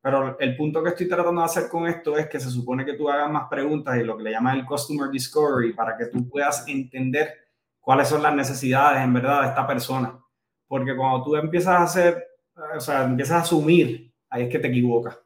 Pero 0.02 0.38
el 0.38 0.56
punto 0.56 0.82
que 0.82 0.90
estoy 0.90 1.08
tratando 1.08 1.40
de 1.40 1.46
hacer 1.46 1.68
con 1.68 1.86
esto 1.86 2.16
es 2.16 2.28
que 2.28 2.40
se 2.40 2.50
supone 2.50 2.84
que 2.84 2.94
tú 2.94 3.08
hagas 3.10 3.30
más 3.30 3.48
preguntas 3.48 3.96
y 3.96 4.04
lo 4.04 4.16
que 4.16 4.24
le 4.24 4.30
llaman 4.30 4.58
el 4.58 4.66
Customer 4.66 5.10
Discovery 5.10 5.72
para 5.74 5.96
que 5.96 6.06
tú 6.06 6.28
puedas 6.28 6.66
entender 6.68 7.34
cuáles 7.80 8.08
son 8.08 8.22
las 8.22 8.34
necesidades 8.34 9.02
en 9.02 9.12
verdad 9.12 9.42
de 9.42 9.48
esta 9.48 9.66
persona. 9.66 10.18
Porque 10.66 10.96
cuando 10.96 11.24
tú 11.24 11.36
empiezas 11.36 11.74
a 11.74 11.82
hacer, 11.82 12.24
o 12.76 12.80
sea, 12.80 13.04
empiezas 13.04 13.36
a 13.36 13.42
asumir, 13.42 14.14
ahí 14.30 14.44
es 14.44 14.48
que 14.48 14.58
te 14.58 14.68
equivocas. 14.68 15.18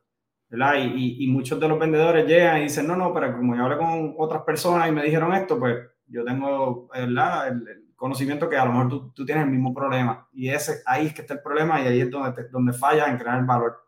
¿Verdad? 0.48 0.74
Y, 0.76 0.84
y, 0.84 1.24
y, 1.24 1.26
muchos 1.28 1.58
de 1.58 1.68
los 1.68 1.78
vendedores 1.78 2.26
llegan 2.26 2.58
y 2.58 2.64
dicen, 2.64 2.86
no, 2.86 2.96
no, 2.96 3.12
pero 3.12 3.36
como 3.36 3.56
yo 3.56 3.64
hablé 3.64 3.76
con 3.76 4.14
otras 4.18 4.42
personas 4.42 4.88
y 4.88 4.92
me 4.92 5.02
dijeron 5.02 5.32
esto, 5.34 5.58
pues 5.58 5.76
yo 6.06 6.24
tengo, 6.24 6.88
¿verdad? 6.92 7.48
El, 7.48 7.68
el 7.68 7.84
conocimiento 7.96 8.48
que 8.48 8.56
a 8.56 8.64
lo 8.64 8.72
mejor 8.72 8.88
tú, 8.88 9.12
tú, 9.12 9.24
tienes 9.24 9.44
el 9.44 9.50
mismo 9.50 9.74
problema. 9.74 10.28
Y 10.32 10.48
ese, 10.48 10.82
ahí 10.86 11.06
es 11.06 11.14
que 11.14 11.22
está 11.22 11.34
el 11.34 11.42
problema 11.42 11.80
y 11.80 11.86
ahí 11.86 12.00
es 12.00 12.10
donde, 12.10 12.32
te, 12.32 12.48
donde 12.48 12.72
falla 12.72 13.06
en 13.06 13.18
crear 13.18 13.38
el 13.38 13.46
valor. 13.46 13.84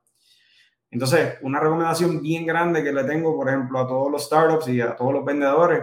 Entonces, 0.91 1.35
una 1.43 1.61
recomendación 1.61 2.23
bien 2.23 2.47
grande 2.47 2.83
que 2.83 2.93
le 2.93 3.05
tengo, 3.05 3.37
por 3.37 3.49
ejemplo, 3.49 3.79
a 3.79 3.87
todos 3.87 4.11
los 4.11 4.25
startups 4.25 4.69
y 4.69 4.81
a 4.81 4.97
todos 4.97 5.13
los 5.13 5.25
vendedores 5.25 5.83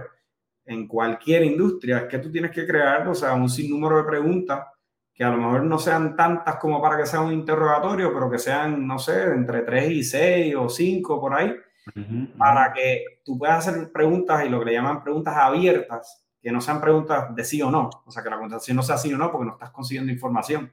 en 0.66 0.88
cualquier 0.88 1.44
industria 1.44 2.00
es 2.00 2.04
que 2.06 2.20
tú 2.20 2.32
tienes 2.32 2.52
que 2.52 2.66
crear, 2.66 3.08
o 3.08 3.14
sea, 3.14 3.34
un 3.34 3.50
sinnúmero 3.50 3.98
de 3.98 4.04
preguntas 4.04 4.66
que 5.14 5.24
a 5.24 5.30
lo 5.30 5.38
mejor 5.38 5.64
no 5.64 5.78
sean 5.78 6.16
tantas 6.16 6.56
como 6.56 6.82
para 6.82 6.98
que 6.98 7.06
sea 7.06 7.22
un 7.22 7.32
interrogatorio, 7.32 8.12
pero 8.14 8.30
que 8.32 8.40
sean, 8.40 8.86
no 8.88 8.98
sé, 8.98 9.24
entre 9.24 9.62
3 9.62 9.92
y 9.92 10.04
6 10.04 10.56
o 10.56 10.70
5 10.70 11.22
por 11.22 11.36
ahí, 11.36 11.50
uh 11.50 12.00
-huh. 12.00 12.38
para 12.38 12.74
que 12.74 13.20
tú 13.24 13.38
puedas 13.38 13.68
hacer 13.68 13.92
preguntas 13.92 14.44
y 14.44 14.50
lo 14.50 14.60
que 14.60 14.66
le 14.66 14.74
llaman 14.74 15.04
preguntas 15.04 15.36
abiertas, 15.38 16.26
que 16.42 16.52
no 16.52 16.60
sean 16.60 16.82
preguntas 16.82 17.34
de 17.36 17.44
sí 17.44 17.62
o 17.62 17.70
no, 17.70 17.90
o 18.06 18.12
sea, 18.12 18.24
que 18.24 18.30
la 18.30 18.40
contestación 18.40 18.76
no 18.76 18.84
sea 18.84 18.98
sí 18.98 19.14
o 19.14 19.18
no 19.18 19.32
porque 19.32 19.46
no 19.46 19.54
estás 19.54 19.70
consiguiendo 19.70 20.12
información, 20.12 20.72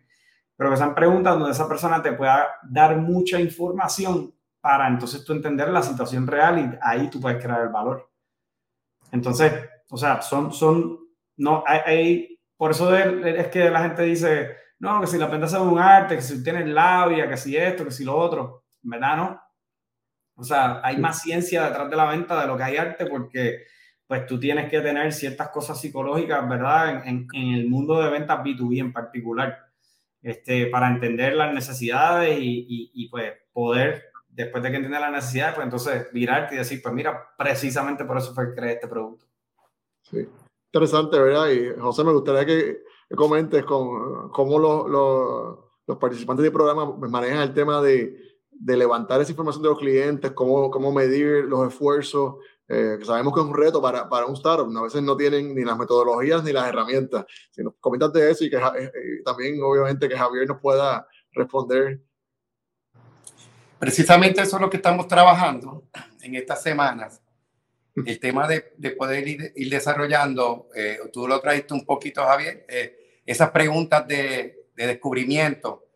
pero 0.57 0.71
que 0.71 0.77
sean 0.77 0.95
preguntas 0.95 1.39
donde 1.39 1.53
esa 1.53 1.69
persona 1.69 2.03
te 2.03 2.13
pueda 2.13 2.49
dar 2.63 2.97
mucha 2.97 3.39
información 3.39 4.35
para 4.61 4.89
entonces 4.89 5.25
tú 5.25 5.33
entender 5.33 5.69
la 5.69 5.83
situación 5.83 6.27
real 6.27 6.59
y 6.59 6.79
ahí 6.83 7.09
tú 7.09 7.21
puedes 7.21 7.43
crear 7.43 7.63
el 7.63 7.69
valor. 7.69 8.11
Entonces, 9.13 9.53
o 9.91 9.97
sea, 9.97 10.21
son, 10.23 10.53
son, 10.53 10.99
no, 11.37 11.65
hay, 11.67 11.81
hay 11.87 12.30
por 12.61 12.73
eso 12.73 12.95
es 12.95 13.49
que 13.49 13.71
la 13.71 13.85
gente 13.85 14.03
dice, 14.03 14.55
no, 14.81 15.01
que 15.01 15.07
si 15.07 15.17
la 15.17 15.29
ventas 15.29 15.55
es 15.55 15.59
un 15.59 15.79
arte, 15.79 16.17
que 16.17 16.21
si 16.21 16.45
tienes 16.45 16.69
labia, 16.69 17.27
que 17.27 17.39
si 17.39 17.57
esto, 17.57 17.87
que 17.87 17.91
si 17.91 18.05
lo 18.05 18.15
otro. 18.15 18.67
¿Verdad, 18.83 19.17
no? 19.17 19.43
O 20.35 20.45
sea, 20.45 20.79
hay 20.85 20.99
más 20.99 21.23
ciencia 21.23 21.65
detrás 21.65 21.89
de 21.89 21.97
la 21.97 22.05
venta 22.11 22.39
de 22.39 22.47
lo 22.47 22.59
que 22.59 22.65
hay 22.65 22.77
arte 22.77 23.07
porque 23.07 23.63
pues 24.07 24.27
tú 24.27 24.39
tienes 24.39 24.71
que 24.71 24.83
tener 24.83 25.11
ciertas 25.15 25.49
cosas 25.49 25.81
psicológicas, 25.81 26.47
¿verdad? 26.47 27.07
En, 27.07 27.09
en, 27.09 27.29
en 27.33 27.55
el 27.55 27.67
mundo 27.67 27.99
de 27.99 28.11
ventas 28.11 28.41
B2B 28.41 28.79
en 28.79 28.93
particular, 28.93 29.59
este, 30.21 30.67
para 30.67 30.89
entender 30.89 31.37
las 31.37 31.55
necesidades 31.55 32.39
y, 32.39 32.67
y, 32.69 32.91
y, 32.93 33.09
pues 33.09 33.33
poder, 33.55 34.11
después 34.29 34.63
de 34.63 34.69
que 34.69 34.77
entiendas 34.77 35.01
las 35.01 35.13
necesidades, 35.13 35.55
pues 35.55 35.65
entonces 35.65 36.13
virarte 36.13 36.57
y 36.57 36.59
decir, 36.59 36.83
pues 36.83 36.95
mira, 36.95 37.27
precisamente 37.39 38.05
por 38.05 38.19
eso 38.19 38.35
fue 38.35 38.51
que 38.51 38.55
creé 38.61 38.73
este 38.75 38.87
producto. 38.87 39.25
Sí 40.03 40.29
interesante, 40.73 41.19
¿verdad? 41.19 41.49
Y 41.51 41.81
José, 41.81 42.05
me 42.05 42.13
gustaría 42.13 42.47
que 42.47 42.83
comentes 43.17 43.65
con 43.65 44.31
cómo 44.31 44.59
los, 44.59 44.89
los, 44.89 45.59
los 45.87 45.99
participantes 45.99 46.45
del 46.45 46.53
programa 46.53 46.97
manejan 47.09 47.43
el 47.43 47.53
tema 47.53 47.83
de, 47.83 48.17
de, 48.51 48.77
levantar 48.77 49.21
esa 49.21 49.33
información 49.33 49.65
de 49.65 49.69
los 49.71 49.79
clientes, 49.79 50.31
cómo, 50.31 50.71
cómo 50.71 50.93
medir 50.93 51.45
los 51.47 51.67
esfuerzos, 51.67 52.37
eh, 52.69 52.99
sabemos 53.03 53.35
que 53.35 53.41
es 53.41 53.47
un 53.47 53.55
reto 53.57 53.83
para, 53.83 54.09
para 54.09 54.27
un 54.27 54.35
startup, 54.35 54.71
a 54.77 54.83
veces 54.83 55.03
no 55.03 55.17
tienen 55.17 55.57
ni 55.57 55.65
las 55.65 55.77
metodologías 55.77 56.45
ni 56.45 56.53
las 56.53 56.69
herramientas. 56.69 57.27
Si 57.51 57.65
nos 57.65 57.75
comentas 57.81 58.13
de 58.13 58.31
eso 58.31 58.45
y 58.45 58.51
que 58.51 58.59
eh, 58.59 59.23
también 59.25 59.61
obviamente 59.61 60.09
que 60.09 60.17
Javier 60.17 60.47
nos 60.47 60.61
pueda 60.61 61.05
responder. 61.33 62.01
Precisamente 63.77 64.43
eso 64.43 64.57
es 64.57 64.63
lo 64.63 64.71
que 64.71 64.77
estamos 64.77 65.09
trabajando 65.09 65.83
en 66.21 66.37
estas 66.37 66.63
semanas 66.63 67.21
el 67.95 68.21
tema 68.21 68.47
de, 68.47 68.73
de 68.77 68.91
poder 68.93 69.27
ir, 69.27 69.53
ir, 69.57 69.71
desarrollando, 69.71 70.69
eh, 70.75 70.99
tú 71.13 71.27
lo 71.27 71.41
trajiste 71.41 71.75
un 71.75 71.85
poquito, 71.85 72.25
Javier, 72.25 72.65
eh, 72.69 73.21
esas 73.27 73.51
preguntas 73.51 74.07
de, 74.07 74.67
de, 74.77 74.87
descubrimiento 74.87 75.87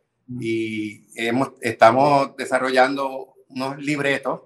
y 0.40 1.07
hemos, 1.16 1.53
estamos 1.61 2.36
desarrollando 2.36 3.34
unos 3.49 3.78
libretos 3.78 4.42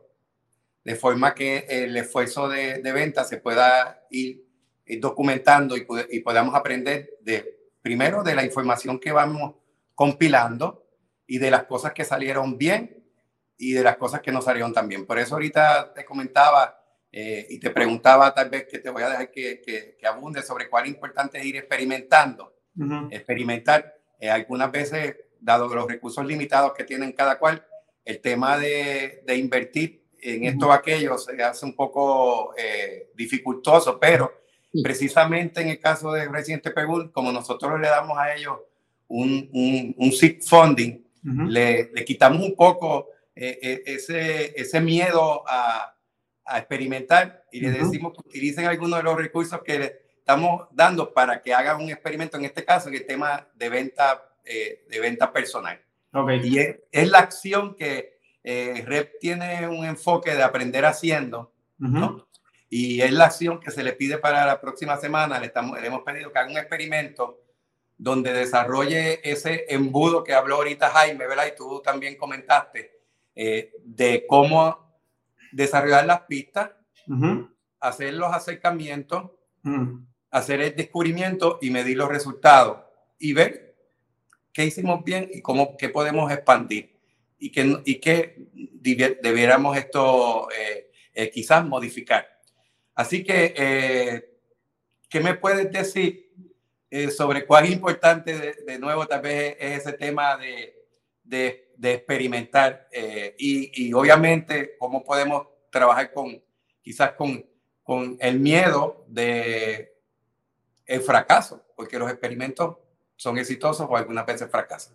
de 0.84 0.94
forma 0.94 1.34
que 1.34 1.66
el 1.68 1.96
esfuerzo 1.96 2.48
de, 2.48 2.80
de 2.82 2.92
venta 2.92 3.24
se 3.24 3.38
pueda 3.38 4.06
ir, 4.10 4.44
ir 4.86 5.00
documentando 5.00 5.76
y, 5.76 5.86
y, 6.10 6.20
podamos 6.20 6.54
aprender 6.54 7.10
de, 7.20 7.58
primero 7.82 8.22
de 8.22 8.34
la 8.34 8.44
información 8.44 8.98
que 8.98 9.12
vamos 9.12 9.56
compilando 9.94 10.86
y 11.26 11.38
de 11.38 11.50
las 11.50 11.64
cosas 11.64 11.92
que 11.92 12.04
salieron 12.04 12.56
bien 12.56 13.04
y 13.58 13.72
de 13.72 13.82
las 13.82 13.96
cosas 13.96 14.20
que 14.20 14.32
no 14.32 14.40
salieron 14.40 14.72
tan 14.72 14.88
bien. 14.88 15.04
Por 15.04 15.18
eso 15.18 15.34
ahorita 15.34 15.92
te 15.92 16.04
comentaba 16.04 16.78
eh, 17.20 17.46
y 17.50 17.58
te 17.58 17.70
preguntaba 17.70 18.32
tal 18.32 18.48
vez 18.48 18.66
que 18.70 18.78
te 18.78 18.90
voy 18.90 19.02
a 19.02 19.10
dejar 19.10 19.30
que, 19.32 19.60
que, 19.60 19.96
que 19.98 20.06
abunde 20.06 20.40
sobre 20.40 20.68
cuál 20.68 20.84
es 20.84 20.90
importante 20.90 21.44
ir 21.44 21.56
experimentando. 21.56 22.54
Uh 22.76 22.84
-huh. 22.84 23.08
Experimentar. 23.10 23.92
Eh, 24.20 24.30
algunas 24.30 24.70
veces 24.70 25.16
dado 25.40 25.66
los 25.74 25.88
recursos 25.88 26.24
limitados 26.24 26.74
que 26.74 26.84
tienen 26.84 27.10
cada 27.12 27.36
cual, 27.36 27.66
el 28.04 28.20
tema 28.20 28.56
de, 28.56 29.22
de 29.26 29.36
invertir 29.36 30.04
en 30.22 30.44
esto 30.44 30.68
o 30.68 30.72
aquello 30.72 31.18
se 31.18 31.42
hace 31.42 31.66
un 31.66 31.74
poco 31.74 32.54
eh, 32.56 33.10
dificultoso, 33.14 33.98
pero 33.98 34.32
precisamente 34.82 35.60
en 35.60 35.70
el 35.70 35.80
caso 35.80 36.12
de 36.12 36.28
Residente 36.28 36.70
Pegul, 36.70 37.10
como 37.10 37.32
nosotros 37.32 37.80
le 37.80 37.88
damos 37.88 38.16
a 38.16 38.32
ellos 38.34 38.58
un, 39.08 39.48
un, 39.52 39.94
un 39.98 40.12
seed 40.12 40.40
funding, 40.42 41.04
le, 41.48 41.90
le, 41.92 42.04
quitamos 42.04 42.42
un 42.42 42.54
poco 42.54 43.08
eh, 43.34 43.58
eh, 43.60 43.82
ese, 43.86 44.54
ese 44.60 44.80
miedo 44.80 45.42
a, 45.46 45.97
a 46.48 46.58
experimentar 46.58 47.44
y 47.52 47.60
le 47.60 47.70
decimos 47.70 48.12
que 48.12 48.20
utilicen 48.20 48.66
algunos 48.66 48.98
de 48.98 49.02
los 49.04 49.16
recursos 49.16 49.60
que 49.62 49.78
le 49.78 50.02
estamos 50.18 50.68
dando 50.72 51.12
para 51.12 51.40
que 51.40 51.54
hagan 51.54 51.82
un 51.82 51.90
experimento, 51.90 52.36
en 52.36 52.44
este 52.44 52.64
caso, 52.64 52.88
en 52.88 52.94
el 52.96 53.06
tema 53.06 53.48
de 53.54 53.68
venta, 53.68 54.30
de 54.44 55.00
venta 55.00 55.32
personal. 55.32 55.80
Okay. 56.12 56.40
Y 56.42 56.58
es, 56.58 56.76
es, 56.90 57.08
la 57.10 57.18
acción 57.18 57.74
que 57.74 58.18
eh, 58.50 58.82
Rep 58.86 59.18
tiene 59.18 59.68
un 59.68 59.84
enfoque 59.84 60.34
de 60.34 60.42
aprender 60.42 60.86
haciendo, 60.86 61.52
¿no? 61.76 62.26
Y 62.70 63.00
es 63.02 63.12
la 63.12 63.26
acción 63.26 63.60
que 63.60 63.70
se 63.70 63.82
le 63.82 63.92
pide 63.92 64.16
para 64.18 64.46
la 64.46 64.60
próxima 64.60 64.96
semana. 64.96 65.38
Le, 65.38 65.46
estamos, 65.46 65.78
le 65.78 65.86
hemos 65.86 66.02
pedido 66.02 66.32
que 66.32 66.38
haga 66.38 66.50
un 66.50 66.56
experimento 66.56 67.42
donde 67.98 68.32
desarrolle 68.32 69.20
ese 69.28 69.66
embudo 69.68 70.24
que 70.24 70.32
habló 70.32 70.56
ahorita 70.56 70.88
Jaime, 70.88 71.26
¿verdad? 71.26 71.46
Y 71.46 71.56
tú 71.56 71.82
también 71.82 72.16
comentaste 72.16 73.00
eh, 73.34 73.72
de 73.84 74.24
cómo 74.26 74.87
desarrollar 75.52 76.06
las 76.06 76.22
pistas, 76.22 76.70
hacer 77.80 78.14
los 78.14 78.32
acercamientos, 78.32 79.30
hacer 80.30 80.60
el 80.60 80.76
descubrimiento 80.76 81.58
y 81.62 81.70
medir 81.70 81.96
los 81.96 82.08
resultados 82.08 82.78
y 83.18 83.32
ver 83.32 83.76
qué 84.52 84.64
hicimos 84.64 85.04
bien 85.04 85.28
y 85.32 85.40
cómo 85.40 85.76
qué 85.76 85.88
podemos 85.88 86.30
expandir. 86.30 86.96
Y 87.40 87.52
que, 87.52 87.80
y 87.84 88.00
que 88.00 88.48
debiéramos 88.52 89.76
esto 89.76 90.48
eh, 90.50 90.90
eh, 91.14 91.30
quizás 91.30 91.64
modificar. 91.64 92.26
Así 92.96 93.22
que, 93.22 93.54
eh, 93.56 94.38
¿qué 95.08 95.20
me 95.20 95.34
puedes 95.34 95.70
decir 95.70 96.26
sobre 97.16 97.46
cuál 97.46 97.66
es 97.66 97.70
importante, 97.70 98.54
de, 98.66 98.78
nuevo, 98.78 99.06
tal 99.06 99.20
vez 99.20 99.56
es 99.60 99.80
ese 99.80 99.92
tema 99.92 100.36
de, 100.38 100.74
de, 101.22 101.67
de 101.78 101.94
experimentar 101.94 102.88
y, 103.38 103.86
y, 103.86 103.92
obviamente 103.92 104.76
cómo 104.78 105.04
podemos 105.04 105.46
trabajar 105.70 106.12
con, 106.12 106.42
quizás 106.82 107.12
con, 107.12 107.44
con 107.82 108.16
el 108.20 108.40
miedo 108.40 109.04
de 109.06 109.94
el 110.84 111.00
fracaso, 111.02 111.64
porque 111.76 111.98
los 111.98 112.10
experimentos 112.10 112.76
son 113.14 113.38
exitosos 113.38 113.86
o 113.88 113.96
algunas 113.96 114.26
veces 114.26 114.50
fracasan. 114.50 114.94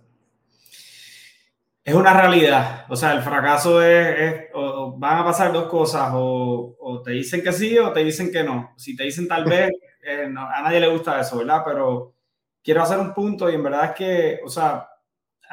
Es 1.84 1.94
una 1.94 2.14
realidad. 2.14 2.86
O 2.90 2.96
sea, 2.96 3.12
el 3.14 3.22
fracaso 3.22 3.82
es, 3.82 4.46
o, 4.54 4.94
van 4.98 5.20
a 5.20 5.26
pasar 5.26 5.52
dos 5.52 5.68
cosas, 5.68 6.12
o, 6.14 6.76
o, 6.80 7.02
te 7.02 7.12
dicen 7.12 7.44
que 7.44 7.52
sí 7.52 7.78
o 7.78 7.92
te 7.92 8.04
dicen 8.04 8.32
que 8.32 8.44
no. 8.44 8.74
Si 8.78 8.96
te 8.96 9.04
dicen 9.04 9.28
tal 9.28 9.46
vez, 9.46 9.70
eh, 10.04 10.26
a 10.26 10.62
nadie 10.62 10.80
le 10.80 10.88
gusta 10.88 11.20
eso, 11.20 11.38
¿verdad? 11.38 11.62
Pero 11.66 12.14
quiero 12.64 12.82
hacer 12.82 12.98
un 13.00 13.14
punto 13.14 13.50
y 13.50 13.56
en 13.56 13.64
verdad 13.64 13.86
es 13.86 13.92
que, 13.92 14.40
o 14.46 14.50
sea, 14.50 14.88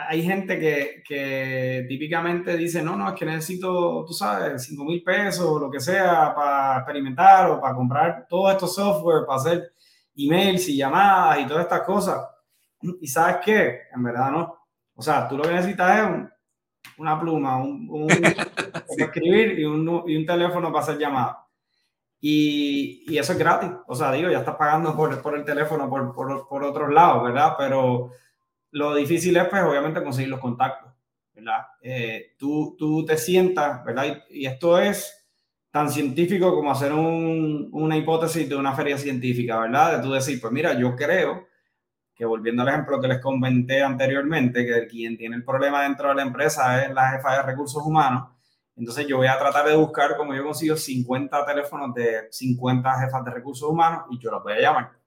hay 0.09 0.23
gente 0.23 0.59
que, 0.59 1.03
que 1.07 1.87
típicamente 1.89 2.57
dice, 2.57 2.83
no, 2.83 2.97
no, 2.97 3.09
es 3.09 3.15
que 3.15 3.25
necesito, 3.25 4.05
tú 4.07 4.13
sabes, 4.13 4.65
5 4.65 4.85
mil 4.85 5.03
pesos 5.03 5.47
o 5.47 5.59
lo 5.59 5.71
que 5.71 5.81
sea 5.81 6.35
para 6.35 6.79
experimentar 6.79 7.51
o 7.51 7.61
para 7.61 7.75
comprar 7.75 8.27
todo 8.29 8.51
estos 8.51 8.75
software, 8.75 9.27
para 9.27 9.41
hacer 9.41 9.73
emails 10.17 10.69
y 10.69 10.77
llamadas 10.77 11.41
y 11.41 11.47
todas 11.47 11.65
estas 11.65 11.83
cosas. 11.83 12.19
Y 13.01 13.07
sabes 13.07 13.39
qué, 13.45 13.81
en 13.95 14.03
verdad 14.03 14.31
no. 14.31 14.61
O 14.95 15.03
sea, 15.03 15.29
tú 15.29 15.37
lo 15.37 15.45
que 15.45 15.53
necesitas 15.53 15.99
es 15.99 16.31
una 16.99 17.19
pluma, 17.19 17.57
un, 17.57 17.89
un 17.91 18.09
escribir 18.99 19.59
y 19.59 19.65
un, 19.65 20.05
y 20.07 20.17
un, 20.17 20.27
teléfono 20.27 20.73
para 20.73 20.85
hacer 20.85 20.99
llamadas. 20.99 21.37
Y, 22.21 23.05
y, 23.07 23.19
eso 23.19 23.33
es 23.33 23.39
gratis. 23.39 23.71
O 23.87 23.95
sea, 23.95 24.13
digo, 24.13 24.31
ya 24.31 24.41
estás 24.41 24.57
pagando 24.57 24.95
por, 24.95 25.23
por 25.23 25.37
el 25.37 25.45
teléfono 25.45 25.89
por, 25.89 26.15
por, 26.15 26.47
por, 26.49 26.65
otros 26.65 26.93
lados, 26.93 27.25
¿verdad? 27.25 27.55
Pero 27.59 28.11
lo 28.73 28.95
difícil 28.95 29.37
es, 29.37 29.49
pues, 29.49 29.63
obviamente, 29.63 30.03
conseguir 30.03 30.31
los 30.31 30.41
contactos, 30.41 30.93
¿verdad? 31.35 31.67
Eh, 31.83 32.35
tú, 32.39 32.77
tú 32.79 33.05
te 33.05 33.17
sientas, 33.17 33.85
¿verdad? 33.85 34.23
Y, 34.31 34.43
y, 34.43 34.47
esto 34.47 34.79
es 34.79 35.21
tan 35.71 35.91
científico 35.91 36.55
como 36.55 36.71
hacer 36.71 36.93
un, 36.93 37.69
una 37.73 37.97
hipótesis 37.97 38.49
de 38.49 38.57
una 38.57 38.75
feria 38.75 38.99
científica, 38.99 39.61
¿verdad? 39.61 39.97
De 39.99 40.03
tú 40.03 40.13
decir, 40.13 40.41
pues 40.41 40.53
mira, 40.53 40.75
yo 40.75 40.97
creo 40.97 41.47
que 42.15 42.25
volviendo 42.25 42.63
al 42.63 42.69
ejemplo 42.69 43.01
que 43.01 43.09
les 43.09 43.21
comenté 43.21 43.83
anteriormente, 43.83 44.67
que 44.67 44.87
quien 44.87 45.17
tiene 45.17 45.37
el 45.37 45.45
problema 45.45 45.83
dentro 45.85 46.09
de 46.09 46.17
la 46.17 46.23
empresa 46.23 46.85
es 46.85 46.93
la 46.93 47.13
jefa 47.13 47.37
de 47.37 47.43
recursos 47.43 47.83
humanos, 47.85 48.29
entonces 48.77 49.07
yo 49.07 49.19
voy 49.19 49.27
a 49.27 49.39
tratar 49.39 49.67
de 49.67 49.77
buscar 49.77 50.17
como 50.17 50.35
yo 50.35 50.43
consigo 50.45 50.77
50 50.77 51.45
teléfonos 51.45 51.95
de 51.95 52.29
50 52.31 53.01
jefas 53.01 53.25
de 53.25 53.31
recursos 53.31 53.69
humanos 53.69 54.05
y 54.11 54.19
yo 54.19 54.31
los 54.31 54.43
voy 54.43 54.55
a 54.55 54.61
llamar. 54.61 55.00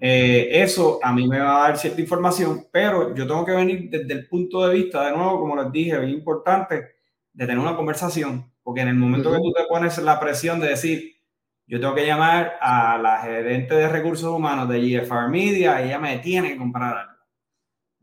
Eh, 0.00 0.48
eso 0.62 1.00
a 1.02 1.12
mí 1.12 1.26
me 1.26 1.40
va 1.40 1.64
a 1.64 1.68
dar 1.68 1.78
cierta 1.78 2.00
información, 2.00 2.66
pero 2.70 3.14
yo 3.14 3.26
tengo 3.26 3.44
que 3.44 3.52
venir 3.52 3.90
desde 3.90 4.12
el 4.12 4.28
punto 4.28 4.66
de 4.66 4.74
vista, 4.74 5.04
de 5.06 5.16
nuevo, 5.16 5.40
como 5.40 5.56
les 5.60 5.72
dije, 5.72 5.98
bien 5.98 6.12
importante, 6.12 6.98
de 7.32 7.46
tener 7.46 7.58
una 7.58 7.76
conversación, 7.76 8.52
porque 8.62 8.82
en 8.82 8.88
el 8.88 8.94
momento 8.94 9.32
que 9.32 9.38
tú 9.38 9.52
te 9.52 9.64
pones 9.68 9.98
la 9.98 10.20
presión 10.20 10.60
de 10.60 10.68
decir, 10.68 11.18
yo 11.66 11.80
tengo 11.80 11.94
que 11.94 12.06
llamar 12.06 12.54
a 12.60 12.96
la 12.98 13.18
gerente 13.18 13.74
de 13.74 13.88
recursos 13.88 14.30
humanos 14.30 14.68
de 14.68 14.80
GFR 14.80 15.28
Media 15.28 15.82
y 15.82 15.88
ella 15.88 15.98
me 15.98 16.18
tiene 16.18 16.50
que 16.52 16.56
comprar 16.56 16.96
algo. 16.96 17.12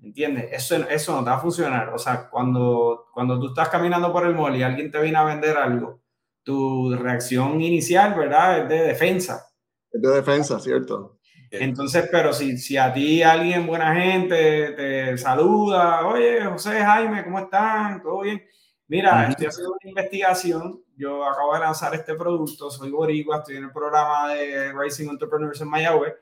¿Entiendes? 0.03 0.49
Eso, 0.51 0.75
eso 0.87 1.15
no 1.15 1.23
te 1.23 1.31
va 1.31 1.37
a 1.37 1.39
funcionar. 1.39 1.89
O 1.89 1.97
sea, 1.97 2.29
cuando, 2.29 3.07
cuando 3.11 3.39
tú 3.39 3.47
estás 3.47 3.69
caminando 3.69 4.13
por 4.13 4.27
el 4.27 4.35
mall 4.35 4.55
y 4.55 4.61
alguien 4.61 4.91
te 4.91 5.01
viene 5.01 5.17
a 5.17 5.23
vender 5.23 5.57
algo, 5.57 6.03
tu 6.43 6.95
reacción 6.95 7.59
inicial, 7.59 8.13
¿verdad? 8.13 8.59
Es 8.59 8.69
de 8.69 8.83
defensa. 8.83 9.47
Es 9.91 9.99
de 9.99 10.09
defensa, 10.09 10.59
¿cierto? 10.59 11.14
Entonces, 11.61 12.07
pero 12.11 12.33
si, 12.33 12.57
si 12.57 12.77
a 12.77 12.93
ti 12.93 13.23
alguien, 13.23 13.67
buena 13.67 13.95
gente, 13.95 14.71
te 14.71 15.17
saluda, 15.17 16.05
oye, 16.07 16.43
José, 16.45 16.83
Jaime, 16.83 17.23
¿cómo 17.23 17.39
están? 17.39 18.01
¿Todo 18.01 18.21
bien? 18.21 18.43
Mira, 18.87 19.29
estoy 19.29 19.47
haciendo 19.47 19.71
una 19.71 19.89
investigación 19.89 20.85
yo 20.97 21.25
acabo 21.25 21.53
de 21.53 21.59
lanzar 21.59 21.93
este 21.93 22.15
producto, 22.15 22.71
soy 22.71 22.89
boricua, 22.89 23.37
estoy 23.37 23.57
en 23.57 23.65
el 23.65 23.71
programa 23.71 24.33
de 24.33 24.71
Racing 24.71 25.09
Entrepreneurs 25.09 25.59
en 25.59 25.69
Mayagüez 25.69 26.13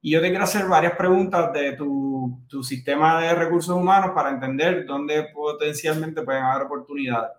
y 0.00 0.12
yo 0.12 0.20
te 0.20 0.30
quiero 0.30 0.44
hacer 0.44 0.66
varias 0.66 0.96
preguntas 0.96 1.52
de 1.52 1.72
tu, 1.72 2.40
tu 2.48 2.62
sistema 2.62 3.20
de 3.20 3.34
recursos 3.34 3.76
humanos 3.76 4.12
para 4.14 4.30
entender 4.30 4.86
dónde 4.86 5.24
potencialmente 5.34 6.22
pueden 6.22 6.44
haber 6.44 6.66
oportunidades. 6.66 7.32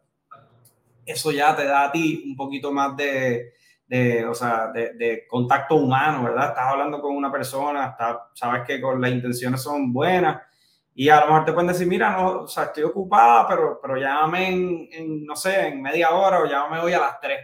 Eso 1.05 1.31
ya 1.31 1.55
te 1.55 1.65
da 1.65 1.85
a 1.85 1.91
ti 1.91 2.23
un 2.27 2.35
poquito 2.35 2.71
más 2.71 2.95
de, 2.95 3.53
de, 3.87 4.25
o 4.25 4.33
sea, 4.33 4.67
de, 4.67 4.93
de, 4.93 5.27
contacto 5.27 5.75
humano, 5.75 6.23
¿verdad? 6.23 6.49
Estás 6.49 6.65
hablando 6.67 7.01
con 7.01 7.15
una 7.15 7.31
persona, 7.31 7.87
está, 7.87 8.29
sabes 8.33 8.63
que 8.67 8.81
con 8.81 9.01
las 9.01 9.11
intenciones 9.11 9.61
son 9.61 9.93
buenas 9.93 10.41
y 10.93 11.09
a 11.09 11.19
lo 11.21 11.27
mejor 11.27 11.45
te 11.45 11.53
pueden 11.53 11.67
decir, 11.67 11.87
mira, 11.87 12.11
no, 12.11 12.41
o 12.41 12.47
sea, 12.47 12.65
estoy 12.65 12.83
ocupada, 12.83 13.47
pero, 13.47 13.79
pero 13.81 13.97
llámame 13.97 14.49
en, 14.49 14.89
en, 14.91 15.25
no 15.25 15.35
sé, 15.35 15.67
en 15.67 15.81
media 15.81 16.09
hora 16.11 16.39
o 16.39 16.45
llámame 16.45 16.81
hoy 16.81 16.93
a 16.93 16.99
las 16.99 17.19
3. 17.21 17.39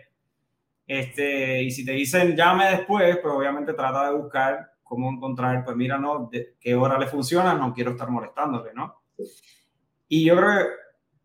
Este, 0.86 1.62
y 1.62 1.72
si 1.72 1.86
te 1.86 1.94
dicen 1.94 2.36
llame 2.36 2.66
después, 2.72 3.18
pues 3.18 3.34
obviamente 3.34 3.74
trata 3.74 4.10
de 4.10 4.16
buscar 4.16 4.72
cómo 4.84 5.10
encontrar, 5.10 5.64
pues 5.64 5.78
mira, 5.78 5.98
no, 5.98 6.30
de 6.32 6.56
qué 6.60 6.76
hora 6.76 6.98
le 6.98 7.08
funciona, 7.08 7.54
no 7.54 7.74
quiero 7.74 7.92
estar 7.92 8.10
molestándole, 8.10 8.74
¿no? 8.74 9.04
Y 10.08 10.26
yo 10.26 10.36
creo 10.36 10.50
que 10.50 10.66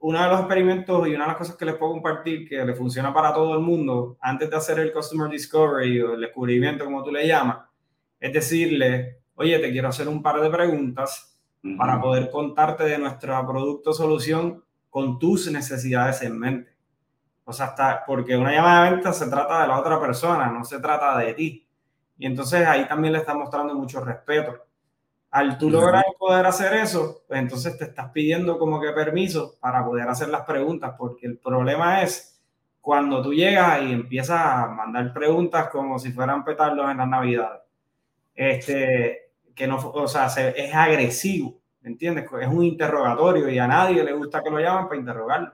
uno 0.01 0.23
de 0.23 0.29
los 0.29 0.41
experimentos 0.41 1.09
y 1.09 1.15
una 1.15 1.25
de 1.25 1.29
las 1.29 1.37
cosas 1.37 1.57
que 1.57 1.65
les 1.65 1.75
puedo 1.75 1.93
compartir 1.93 2.49
que 2.49 2.65
le 2.65 2.75
funciona 2.75 3.13
para 3.13 3.33
todo 3.35 3.55
el 3.55 3.61
mundo, 3.61 4.17
antes 4.21 4.49
de 4.49 4.57
hacer 4.57 4.79
el 4.79 4.93
Customer 4.93 5.29
Discovery 5.29 6.01
o 6.03 6.15
el 6.15 6.21
descubrimiento, 6.21 6.85
como 6.85 7.03
tú 7.03 7.11
le 7.11 7.27
llamas, 7.27 7.59
es 8.21 8.33
decirle, 8.33 9.19
oye, 9.35 9.59
te 9.59 9.71
quiero 9.71 9.89
hacer 9.89 10.09
un 10.09 10.23
par 10.23 10.41
de 10.41 10.51
preguntas 10.51 11.37
para 11.77 12.01
poder 12.01 12.31
contarte 12.31 12.85
de 12.85 12.99
nuestro 12.99 13.45
producto 13.47 13.93
solución 13.93 14.63
con 14.89 15.19
tus 15.19 15.51
necesidades 15.51 16.23
en 16.23 16.39
mente. 16.39 16.73
O 17.45 17.53
sea, 17.53 17.67
hasta 17.67 18.05
porque 18.07 18.37
una 18.37 18.53
llamada 18.53 18.85
de 18.85 18.91
venta 18.91 19.13
se 19.13 19.29
trata 19.29 19.63
de 19.63 19.69
la 19.69 19.81
otra 19.81 20.01
persona, 20.01 20.51
no 20.51 20.65
se 20.65 20.81
trata 20.81 21.19
de 21.19 21.35
ti. 21.35 21.67
Y 22.19 22.27
entonces 22.27 22.67
ahí 22.67 22.87
también 22.87 23.13
le 23.13 23.21
estás 23.21 23.35
mostrando 23.35 23.75
mucho 23.75 24.05
respeto. 24.05 24.68
Al 25.31 25.59
tú 25.59 25.69
lograr 25.69 26.07
poder 26.19 26.47
hacer 26.47 26.73
eso, 26.75 27.23
pues 27.29 27.41
entonces 27.41 27.77
te 27.77 27.85
estás 27.85 28.11
pidiendo 28.13 28.59
como 28.59 28.81
que 28.81 28.93
permiso 28.93 29.57
para 29.61 29.85
poder 29.85 30.09
hacer 30.09 30.31
las 30.31 30.43
preguntas, 30.43 30.95
porque 30.97 31.27
el 31.27 31.39
problema 31.39 32.03
es 32.03 32.41
cuando 32.81 33.21
tú 33.21 33.35
llegas 33.35 33.83
y 33.83 33.93
empiezas 33.93 34.41
a 34.41 34.67
mandar 34.69 35.13
preguntas 35.13 35.69
como 35.69 35.99
si 35.99 36.13
fueran 36.13 36.45
petardos 36.45 36.91
en 36.91 36.97
las 36.97 37.09
navidades. 37.09 37.61
Este, 38.35 39.33
que 39.55 39.67
no, 39.67 39.77
o 39.77 40.09
sea, 40.09 40.27
es 40.27 40.75
agresivo, 40.75 41.61
¿me 41.81 41.91
entiendes? 41.91 42.25
Es 42.41 42.49
un 42.49 42.65
interrogatorio 42.65 43.49
y 43.51 43.59
a 43.59 43.67
nadie 43.67 44.05
le 44.05 44.13
gusta 44.13 44.43
que 44.43 44.51
lo 44.51 44.61
llamen 44.61 44.87
para 44.87 45.01
interrogarlo. 45.01 45.53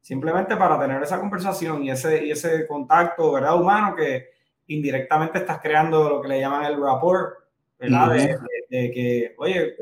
Simplemente 0.00 0.56
para 0.56 0.78
tener 0.78 1.02
esa 1.02 1.18
conversación 1.18 1.82
y 1.82 1.90
ese, 1.90 2.26
y 2.26 2.30
ese 2.30 2.66
contacto, 2.66 3.32
¿verdad? 3.32 3.60
Humano 3.60 3.96
que 3.96 4.28
indirectamente 4.66 5.38
estás 5.38 5.58
creando 5.60 6.08
lo 6.08 6.22
que 6.22 6.28
le 6.28 6.40
llaman 6.40 6.66
el 6.66 6.80
rapport, 6.80 7.39
¿verdad? 7.80 8.38
de, 8.68 8.90
que, 8.92 9.34
oye, 9.38 9.74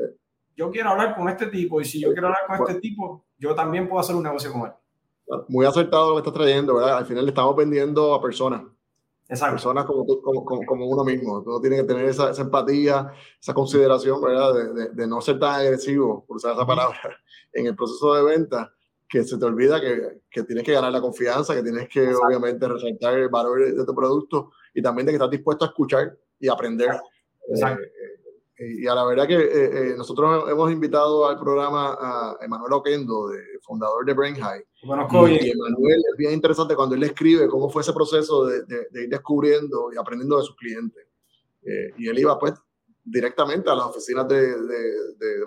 yo 0.55 0.71
quiero 0.71 0.89
hablar 0.89 1.15
con 1.15 1.29
este 1.29 1.47
tipo 1.47 1.79
y 1.81 1.85
si 1.85 1.99
yo 1.99 2.11
quiero 2.11 2.27
hablar 2.27 2.47
con 2.47 2.67
este 2.67 2.81
tipo, 2.81 3.25
yo 3.37 3.53
también 3.53 3.87
puedo 3.87 3.99
hacer 3.99 4.15
un 4.15 4.23
negocio 4.23 4.51
con 4.51 4.67
él. 4.67 4.73
Muy 5.47 5.65
acertado 5.65 6.09
lo 6.09 6.15
que 6.15 6.27
estás 6.27 6.33
trayendo, 6.33 6.75
¿verdad? 6.75 6.97
Al 6.97 7.05
final 7.05 7.23
le 7.23 7.29
estamos 7.29 7.55
vendiendo 7.55 8.15
a 8.15 8.21
personas. 8.21 8.63
Exacto. 9.27 9.55
Personas 9.55 9.85
como, 9.85 10.05
como, 10.21 10.65
como, 10.65 10.87
uno 10.87 11.03
mismo. 11.03 11.43
Uno 11.45 11.61
tiene 11.61 11.77
que 11.77 11.83
tener 11.83 12.05
esa, 12.05 12.31
empatía, 12.31 13.11
esa 13.39 13.53
consideración, 13.53 14.19
¿verdad? 14.21 14.53
De, 14.53 14.89
de, 14.89 15.07
no 15.07 15.21
ser 15.21 15.37
tan 15.37 15.53
agresivo, 15.61 16.25
por 16.25 16.37
usar 16.37 16.53
esa 16.53 16.65
palabra, 16.65 16.99
en 17.53 17.67
el 17.67 17.75
proceso 17.75 18.15
de 18.15 18.23
venta, 18.23 18.73
que 19.07 19.23
se 19.23 19.37
te 19.37 19.45
olvida 19.45 19.79
que, 19.79 20.21
que 20.29 20.43
tienes 20.43 20.63
que 20.63 20.73
ganar 20.73 20.91
la 20.91 21.01
confianza, 21.01 21.53
que 21.53 21.63
tienes 21.63 21.87
que 21.89 22.13
obviamente 22.13 22.67
resaltar 22.67 23.17
el 23.17 23.29
valor 23.29 23.75
de, 23.75 23.85
tu 23.85 23.93
producto 23.93 24.51
y 24.73 24.81
también 24.81 25.05
de 25.05 25.11
que 25.11 25.15
estás 25.17 25.31
dispuesto 25.31 25.65
a 25.65 25.69
escuchar 25.69 26.17
y 26.39 26.47
aprender. 26.47 26.87
Exacto. 26.87 27.09
Eh, 28.59 28.81
y 28.81 28.87
a 28.87 28.93
la 28.93 29.05
verdad 29.05 29.25
que 29.25 29.35
eh, 29.35 29.91
eh, 29.91 29.93
nosotros 29.97 30.49
hemos 30.49 30.71
invitado 30.71 31.27
al 31.27 31.39
programa 31.39 31.97
a 31.99 32.37
Emanuel 32.41 32.73
Oquendo, 32.73 33.29
de, 33.29 33.41
fundador 33.61 34.05
de 34.05 34.13
Brain 34.13 34.35
High. 34.35 34.63
y, 34.83 35.49
Emanuel 35.49 36.03
es 36.11 36.17
bien 36.17 36.33
interesante 36.33 36.75
cuando 36.75 36.95
él 36.95 37.03
escribe 37.03 37.47
cómo 37.47 37.69
fue 37.69 37.83
ese 37.83 37.93
proceso 37.93 38.45
de, 38.45 38.63
de, 38.65 39.03
ir 39.03 39.09
descubriendo 39.09 39.91
y 39.93 39.97
aprendiendo 39.97 40.37
de 40.37 40.43
sus 40.43 40.55
clientes. 40.57 41.05
Eh, 41.63 41.93
y 41.97 42.09
él 42.09 42.19
iba 42.19 42.37
pues 42.37 42.53
directamente 43.03 43.69
a 43.69 43.75
las 43.75 43.85
oficinas 43.85 44.27
de, 44.27 44.55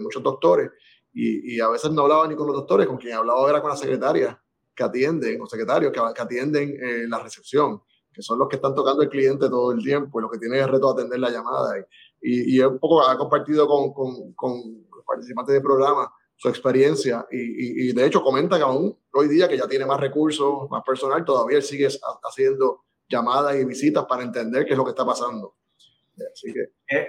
muchos 0.01 0.23
doctores 0.23 0.71
y, 1.13 1.57
y, 1.57 1.61
a 1.61 1.69
veces 1.69 1.91
no 1.91 2.03
hablaba 2.03 2.27
ni 2.27 2.35
con 2.35 2.47
los 2.47 2.57
doctores, 2.57 2.87
con 2.87 2.97
quien 2.97 3.15
hablaba 3.15 3.49
era 3.51 3.61
con 3.61 3.71
las 3.71 3.81
secretarias 3.81 4.37
que 4.75 4.85
atienden 4.85 5.41
o 5.41 5.47
secretarios 5.47 5.93
que, 5.93 6.01
que 6.15 6.23
atienden 6.23 7.11
la 7.11 7.23
recepción, 7.23 7.83
que 8.13 8.23
son 8.23 8.39
los 8.39 8.49
que 8.49 8.57
están 8.57 8.75
tocando 8.75 9.03
el 9.03 9.09
cliente 9.09 9.49
todo 9.49 9.73
el 9.73 9.83
tiempo 9.83 10.19
y 10.19 10.23
los 10.23 10.31
que 10.31 10.39
tienen 10.39 10.61
el 10.61 10.69
reto 10.69 10.93
de 10.93 11.03
atender 11.03 11.21
la 11.21 11.31
llamada. 11.31 11.79
Y, 12.21 12.57
y, 12.57 12.61
un 12.61 12.79
poco 12.79 13.03
ha 13.03 13.17
compartido 13.17 13.67
con, 13.67 13.93
con, 13.93 14.33
con 14.35 14.87
participantes 15.07 15.55
del 15.55 15.63
programa 15.63 16.13
su 16.37 16.49
experiencia 16.49 17.25
y, 17.31 17.89
y, 17.89 17.93
de 17.93 18.05
hecho 18.05 18.23
comenta 18.23 18.57
que 18.57 18.65
aún 18.65 18.97
hoy 19.13 19.29
día 19.29 19.49
que 19.49 19.57
ya 19.57 19.69
tiene 19.69 19.87
más 19.87 20.01
recursos, 20.01 20.69
más 20.71 20.83
personal, 20.83 21.25
todavía 21.25 21.59
él 21.59 21.63
sigue 21.63 21.89
haciendo 22.23 22.85
llamadas 23.09 23.57
y 23.57 23.65
visitas 23.65 24.05
para 24.07 24.25
entender 24.25 24.65
qué 24.65 24.73
es 24.73 24.79
lo 24.79 24.85
que 24.85 24.91
está 24.91 25.07
pasando. 25.07 25.55
Así 26.33 26.53
que, 26.53 26.61
es, 26.87 27.07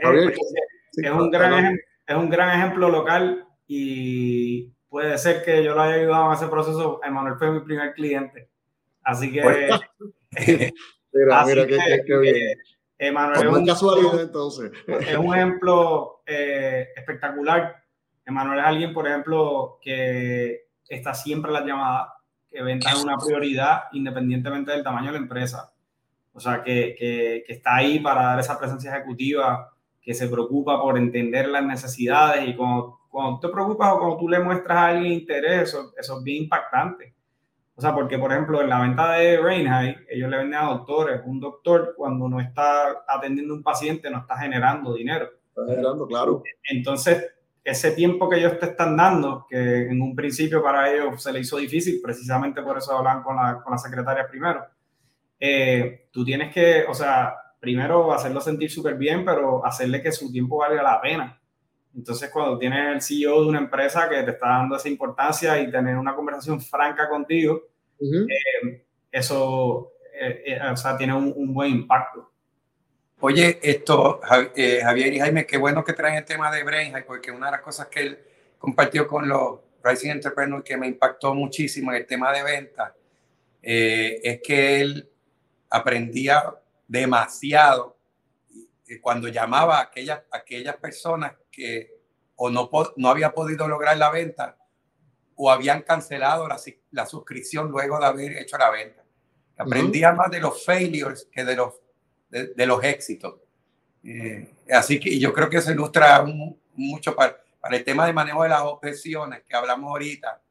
es, 0.97 1.12
un 1.12 1.32
gran 1.32 1.80
es 2.06 2.16
un 2.16 2.30
gran 2.30 2.60
ejemplo 2.60 2.89
local 2.89 3.47
y 3.66 4.72
puede 4.88 5.18
ser 5.18 5.43
que 5.43 5.64
yo 5.64 5.74
lo 5.74 5.82
haya 5.82 5.95
ayudado 5.95 6.28
en 6.28 6.34
ese 6.34 6.47
proceso. 6.47 6.99
Emanuel 7.04 7.36
fue 7.38 7.51
mi 7.51 7.62
primer 7.62 7.93
cliente. 7.93 8.49
Así 9.01 9.32
que... 9.32 9.41
mira, 11.13 11.45
mira, 11.45 11.67
qué 11.67 12.17
bien. 12.17 12.57
Emanuel 12.97 13.47
es, 13.47 13.53
un, 13.53 13.65
casualidad, 13.65 14.21
entonces. 14.21 14.71
es 14.88 15.17
un 15.17 15.36
ejemplo 15.36 16.21
eh, 16.25 16.88
espectacular. 16.95 17.84
Emanuel 18.25 18.59
es 18.59 18.65
alguien, 18.65 18.93
por 18.93 19.07
ejemplo, 19.07 19.79
que 19.81 20.67
está 20.88 21.13
siempre 21.13 21.49
en 21.49 21.53
las 21.53 21.65
llamadas, 21.65 22.09
que 22.49 22.61
venta 22.61 22.91
es 22.91 23.03
una 23.03 23.17
prioridad 23.17 23.84
independientemente 23.91 24.71
del 24.71 24.84
tamaño 24.84 25.07
de 25.07 25.13
la 25.13 25.17
empresa. 25.17 25.73
O 26.34 26.39
sea, 26.39 26.63
que, 26.63 26.95
que, 26.97 27.43
que, 27.45 27.53
está 27.53 27.75
ahí 27.75 27.99
para 27.99 28.23
dar 28.23 28.39
esa 28.39 28.57
presencia 28.57 28.95
ejecutiva, 28.95 29.73
que 30.01 30.13
se 30.13 30.27
preocupa 30.27 30.81
por 30.81 30.97
entender 30.97 31.47
las 31.47 31.63
necesidades 31.63 32.47
y 32.47 32.55
cuando, 32.55 32.99
cuando 33.09 33.39
te 33.39 33.49
preocupas 33.49 33.93
o 33.93 33.99
cuando 33.99 34.17
tú 34.17 34.27
le 34.27 34.39
muestras 34.39 34.77
a 34.77 34.88
alguien 34.88 35.13
interés, 35.13 35.69
eso, 35.69 35.93
eso 35.97 36.17
es 36.17 36.23
bien 36.23 36.43
impactante. 36.43 37.12
O 37.76 37.82
sea, 37.82 37.93
porque 37.93 38.19
por 38.19 38.32
ejemplo 38.32 38.61
en 38.61 38.69
la 38.69 38.82
venta 38.82 39.13
de 39.13 39.38
High, 39.38 40.05
ellos 40.09 40.30
le 40.30 40.38
venden 40.38 40.59
a 40.59 40.65
doctores. 40.65 41.21
Un 41.26 41.39
doctor 41.39 41.93
cuando 41.97 42.30
no 42.30 42.39
está 42.39 43.03
atendiendo 43.07 43.53
a 43.53 43.57
un 43.57 43.63
paciente 43.63 44.09
no 44.09 44.19
está 44.19 44.38
generando 44.38 44.93
dinero. 44.93 45.30
Está 45.47 45.65
generando, 45.65 46.07
claro. 46.07 46.43
Entonces, 46.69 47.34
ese 47.63 47.91
tiempo 47.91 48.30
que 48.30 48.38
ellos 48.38 48.59
te 48.59 48.67
están 48.67 48.97
dando, 48.97 49.45
que 49.49 49.89
en 49.89 50.01
un 50.01 50.15
principio 50.15 50.61
para 50.61 50.91
ellos 50.91 51.21
se 51.21 51.32
le 51.32 51.39
hizo 51.39 51.57
difícil, 51.57 51.99
precisamente 52.03 52.61
por 52.61 52.78
eso 52.78 52.97
hablan 52.97 53.24
con 53.24 53.36
la, 53.36 53.61
con 53.63 53.71
la 53.71 53.78
secretaria 53.78 54.28
primero, 54.28 54.65
eh, 55.39 56.07
tú 56.11 56.26
tienes 56.26 56.53
que, 56.53 56.86
o 56.88 56.93
sea, 56.93 57.36
primero 57.59 58.13
hacerlo 58.13 58.41
sentir 58.41 58.69
súper 58.69 58.95
bien, 58.95 59.24
pero 59.24 59.65
hacerle 59.65 60.01
que 60.01 60.11
su 60.11 60.32
tiempo 60.32 60.57
valga 60.57 60.84
la 60.84 61.01
pena. 61.01 61.39
Entonces, 61.96 62.30
cuando 62.32 62.58
tienes 62.58 62.96
el 62.96 63.02
CEO 63.02 63.41
de 63.44 63.48
una 63.50 63.60
empresa 63.60 64.10
que 64.10 64.24
te 64.24 64.32
está 64.32 64.48
dando 64.48 64.76
esa 64.76 64.89
importancia 64.89 65.60
y 65.60 65.70
tener 65.70 65.96
una 65.96 66.16
conversación 66.16 66.60
franca 66.60 67.08
contigo, 67.08 67.68
eh, 68.02 68.86
eso 69.12 69.94
eh, 70.14 70.44
eh, 70.46 70.60
o 70.72 70.76
sea, 70.76 70.98
tiene 70.98 71.14
un, 71.14 71.54
buen 71.54 71.72
impacto. 71.72 72.32
Oye, 73.20 73.60
esto, 73.62 74.20
Javier 74.24 75.14
y 75.14 75.20
Jaime, 75.20 75.46
qué 75.46 75.58
bueno 75.58 75.84
que 75.84 75.94
traen 75.94 76.16
el 76.16 76.26
tema 76.26 76.52
de 76.52 76.64
Brain 76.64 76.94
porque 77.06 77.32
una 77.32 77.46
de 77.46 77.52
las 77.54 77.62
cosas 77.62 77.88
que 77.88 78.02
él 78.02 78.20
compartió 78.58 79.08
con 79.08 79.30
los 79.30 79.60
Rising 79.84 80.10
Entrepreneurs 80.10 80.64
que 80.64 80.76
me 80.76 80.88
impactó 80.88 81.34
muchísimo 81.34 81.91
en 81.91 81.98
el 81.98 82.06
tema 82.06 82.34
de 82.34 82.44
venta 82.44 82.96
es 83.62 84.41
que 84.41 84.82
él 84.82 85.10
aprendía 85.70 86.44
demasiado 86.86 87.96
cuando 89.02 89.30
llamaba 89.30 89.80
a 89.80 89.84
aquellas, 89.84 90.22
aquellas 90.30 90.76
personas 90.76 91.32
que 91.54 91.93
o 92.36 92.49
no, 92.49 92.70
no 92.97 93.10
había 93.10 93.34
podido 93.34 93.68
lograr 93.68 93.97
la 93.97 94.10
venta 94.10 94.58
o 95.36 95.49
habían 95.49 95.84
cancelado 95.84 96.47
la, 96.47 96.60
la 96.91 97.06
suscripción 97.06 97.70
luego 97.70 97.99
de 97.99 98.06
haber 98.06 98.38
hecho 98.38 98.58
la 98.58 98.70
venta. 98.70 99.04
Aprendía 99.58 100.12
más 100.12 100.32
de 100.32 100.39
los 100.39 100.66
failures 100.66 101.28
que 101.32 101.45
de 101.45 101.56
los, 101.56 101.76
de, 102.30 102.66
los 102.66 102.84
éxitos. 102.84 103.36
Eh, 104.04 104.54
así 104.72 104.99
que 104.99 105.18
yo 105.20 105.32
creo 105.32 105.49
que 105.49 105.58
eso 105.58 105.72
ilustra 105.72 106.26
mucho 106.74 107.16
para, 107.16 107.39
para, 107.60 107.78
el 107.78 107.84
tema 107.84 108.06
de 108.06 108.14
manejo 108.14 108.43
de 108.43 108.49
las 108.49 108.62
objeciones 108.62 109.43
que 109.47 109.56
hablamos 109.56 109.89
ahorita. 109.91 110.41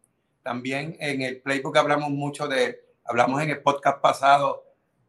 También 0.42 0.96
en 1.00 1.22
el 1.22 1.42
playbook 1.42 1.76
hablamos 1.76 2.10
mucho 2.10 2.48
de, 2.48 2.80
hablamos 3.04 3.42
en 3.42 3.50
el 3.50 3.60
podcast 3.60 4.00
pasado 4.00 4.64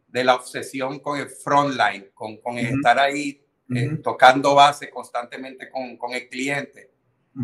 de 0.08 0.24
la 0.24 0.36
obsesión 0.36 1.00
con 1.00 1.20
el 1.20 1.30
frontline, 1.30 2.12
con, 2.14 2.38
con 2.38 2.58
estar 2.58 3.00
ahí 3.00 3.43
eh, 3.76 3.98
tocando 4.04 4.56
base 4.56 4.90
constantemente 4.90 5.70
con, 5.70 5.98
con 5.98 6.14
el 6.14 6.28
cliente. 6.30 6.92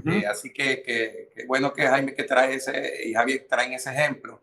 Eh, 0.05 0.25
así 0.27 0.53
que, 0.53 0.83
que, 0.83 1.45
bueno 1.47 1.73
que 1.73 1.87
Jaime 1.87 2.13
que 2.13 2.23
trae 2.23 2.55
ese 2.55 3.07
y 3.07 3.13
Javier 3.13 3.47
traen 3.49 3.73
ese 3.73 3.89
ejemplo. 3.91 4.41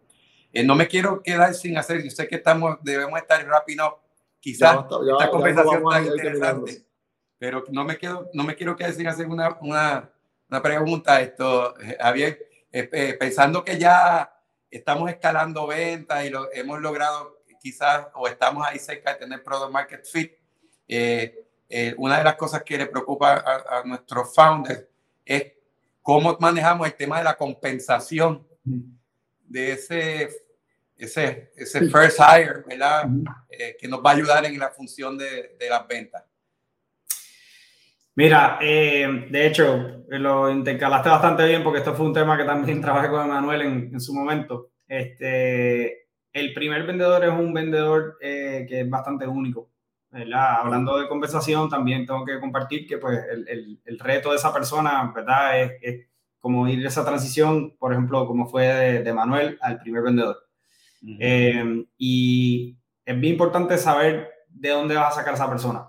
Eh, 0.52 0.64
no 0.64 0.74
me 0.74 0.88
quiero 0.88 1.22
quedar 1.22 1.54
sin 1.54 1.78
hacer, 1.78 2.02
yo 2.02 2.10
sé 2.10 2.26
que 2.26 2.36
estamos, 2.36 2.78
debemos 2.82 3.18
estar 3.18 3.44
rápido, 3.46 4.00
quizás 4.40 4.78
esta 4.78 5.30
conversación 5.30 5.82
está 5.84 6.02
interesante, 6.02 6.82
pero 7.38 7.64
no 7.70 7.84
me, 7.84 7.96
quedo, 7.96 8.28
no 8.32 8.42
me 8.42 8.56
quiero 8.56 8.74
quedar 8.74 8.92
sin 8.92 9.06
hacer 9.06 9.26
una, 9.26 9.56
una, 9.60 10.10
una 10.48 10.62
pregunta, 10.62 11.20
esto, 11.20 11.74
Javier, 12.00 12.48
pensando 13.18 13.62
que 13.62 13.78
ya 13.78 14.32
estamos 14.70 15.10
escalando 15.10 15.66
ventas 15.66 16.24
y 16.24 16.30
lo 16.30 16.52
hemos 16.52 16.80
logrado 16.80 17.36
quizás 17.66 18.06
o 18.14 18.28
estamos 18.28 18.64
ahí 18.66 18.78
cerca 18.78 19.12
de 19.12 19.18
tener 19.18 19.42
Product 19.42 19.72
Market 19.72 20.04
Fit. 20.04 20.32
Eh, 20.86 21.45
eh, 21.68 21.94
una 21.98 22.18
de 22.18 22.24
las 22.24 22.36
cosas 22.36 22.62
que 22.62 22.78
le 22.78 22.86
preocupa 22.86 23.44
a, 23.44 23.82
nuestros 23.84 24.34
founders 24.34 24.84
es 25.24 25.52
cómo 26.02 26.36
manejamos 26.40 26.86
el 26.86 26.94
tema 26.94 27.18
de 27.18 27.24
la 27.24 27.36
compensación 27.36 28.46
de 29.44 29.72
ese, 29.72 30.28
ese, 30.96 31.52
ese 31.56 31.88
first 31.88 32.18
hire, 32.20 32.62
¿verdad? 32.66 33.08
Eh, 33.50 33.76
que 33.78 33.88
nos 33.88 34.00
va 34.04 34.10
a 34.10 34.14
ayudar 34.14 34.44
en 34.44 34.58
la 34.58 34.70
función 34.70 35.18
de, 35.18 35.56
de 35.58 35.68
las 35.68 35.86
ventas. 35.86 36.24
Mira, 38.14 38.58
de 38.60 39.46
hecho, 39.46 40.04
lo 40.08 40.50
intercalaste 40.50 41.10
bastante 41.10 41.46
bien 41.46 41.62
porque 41.62 41.80
esto 41.80 41.94
fue 41.94 42.06
un 42.06 42.14
tema 42.14 42.36
que 42.36 42.44
también 42.44 42.80
trabajé 42.82 43.10
con 43.10 43.24
Emanuel 43.24 43.62
en, 43.62 43.90
en 43.92 44.00
su 44.00 44.14
momento. 44.14 44.70
Este, 44.88 46.06
el 46.36 46.52
primer 46.52 46.84
vendedor 46.84 47.24
es 47.24 47.30
un 47.30 47.54
vendedor 47.54 48.18
eh, 48.20 48.66
que 48.68 48.82
es 48.82 48.90
bastante 48.90 49.26
único. 49.26 49.70
Hablando 50.34 50.98
de 50.98 51.08
conversación, 51.08 51.68
también 51.68 52.06
tengo 52.06 52.24
que 52.24 52.40
compartir 52.40 52.86
que 52.86 52.98
pues, 52.98 53.18
el, 53.30 53.80
el, 53.84 53.98
reto 53.98 54.30
de 54.30 54.36
esa 54.36 54.52
persona 54.52 55.12
¿verdad? 55.14 55.60
Es, 55.60 55.72
es, 55.82 56.06
como 56.46 56.68
ir 56.68 56.86
esa 56.86 57.04
transición, 57.04 57.76
por 57.76 57.92
ejemplo, 57.92 58.24
como 58.24 58.46
fue 58.46 58.66
de, 59.02 59.12
Manuel 59.12 59.58
al 59.60 59.80
primer 59.80 60.02
vendedor. 60.02 60.36
Eh, 61.18 61.84
y 61.98 62.78
es 63.04 63.20
bien 63.20 63.32
importante 63.32 63.76
saber 63.78 64.30
de 64.48 64.68
dónde 64.70 64.94
vas 64.94 65.12
a 65.12 65.16
sacar 65.16 65.32
a 65.32 65.34
esa 65.34 65.48
persona. 65.48 65.88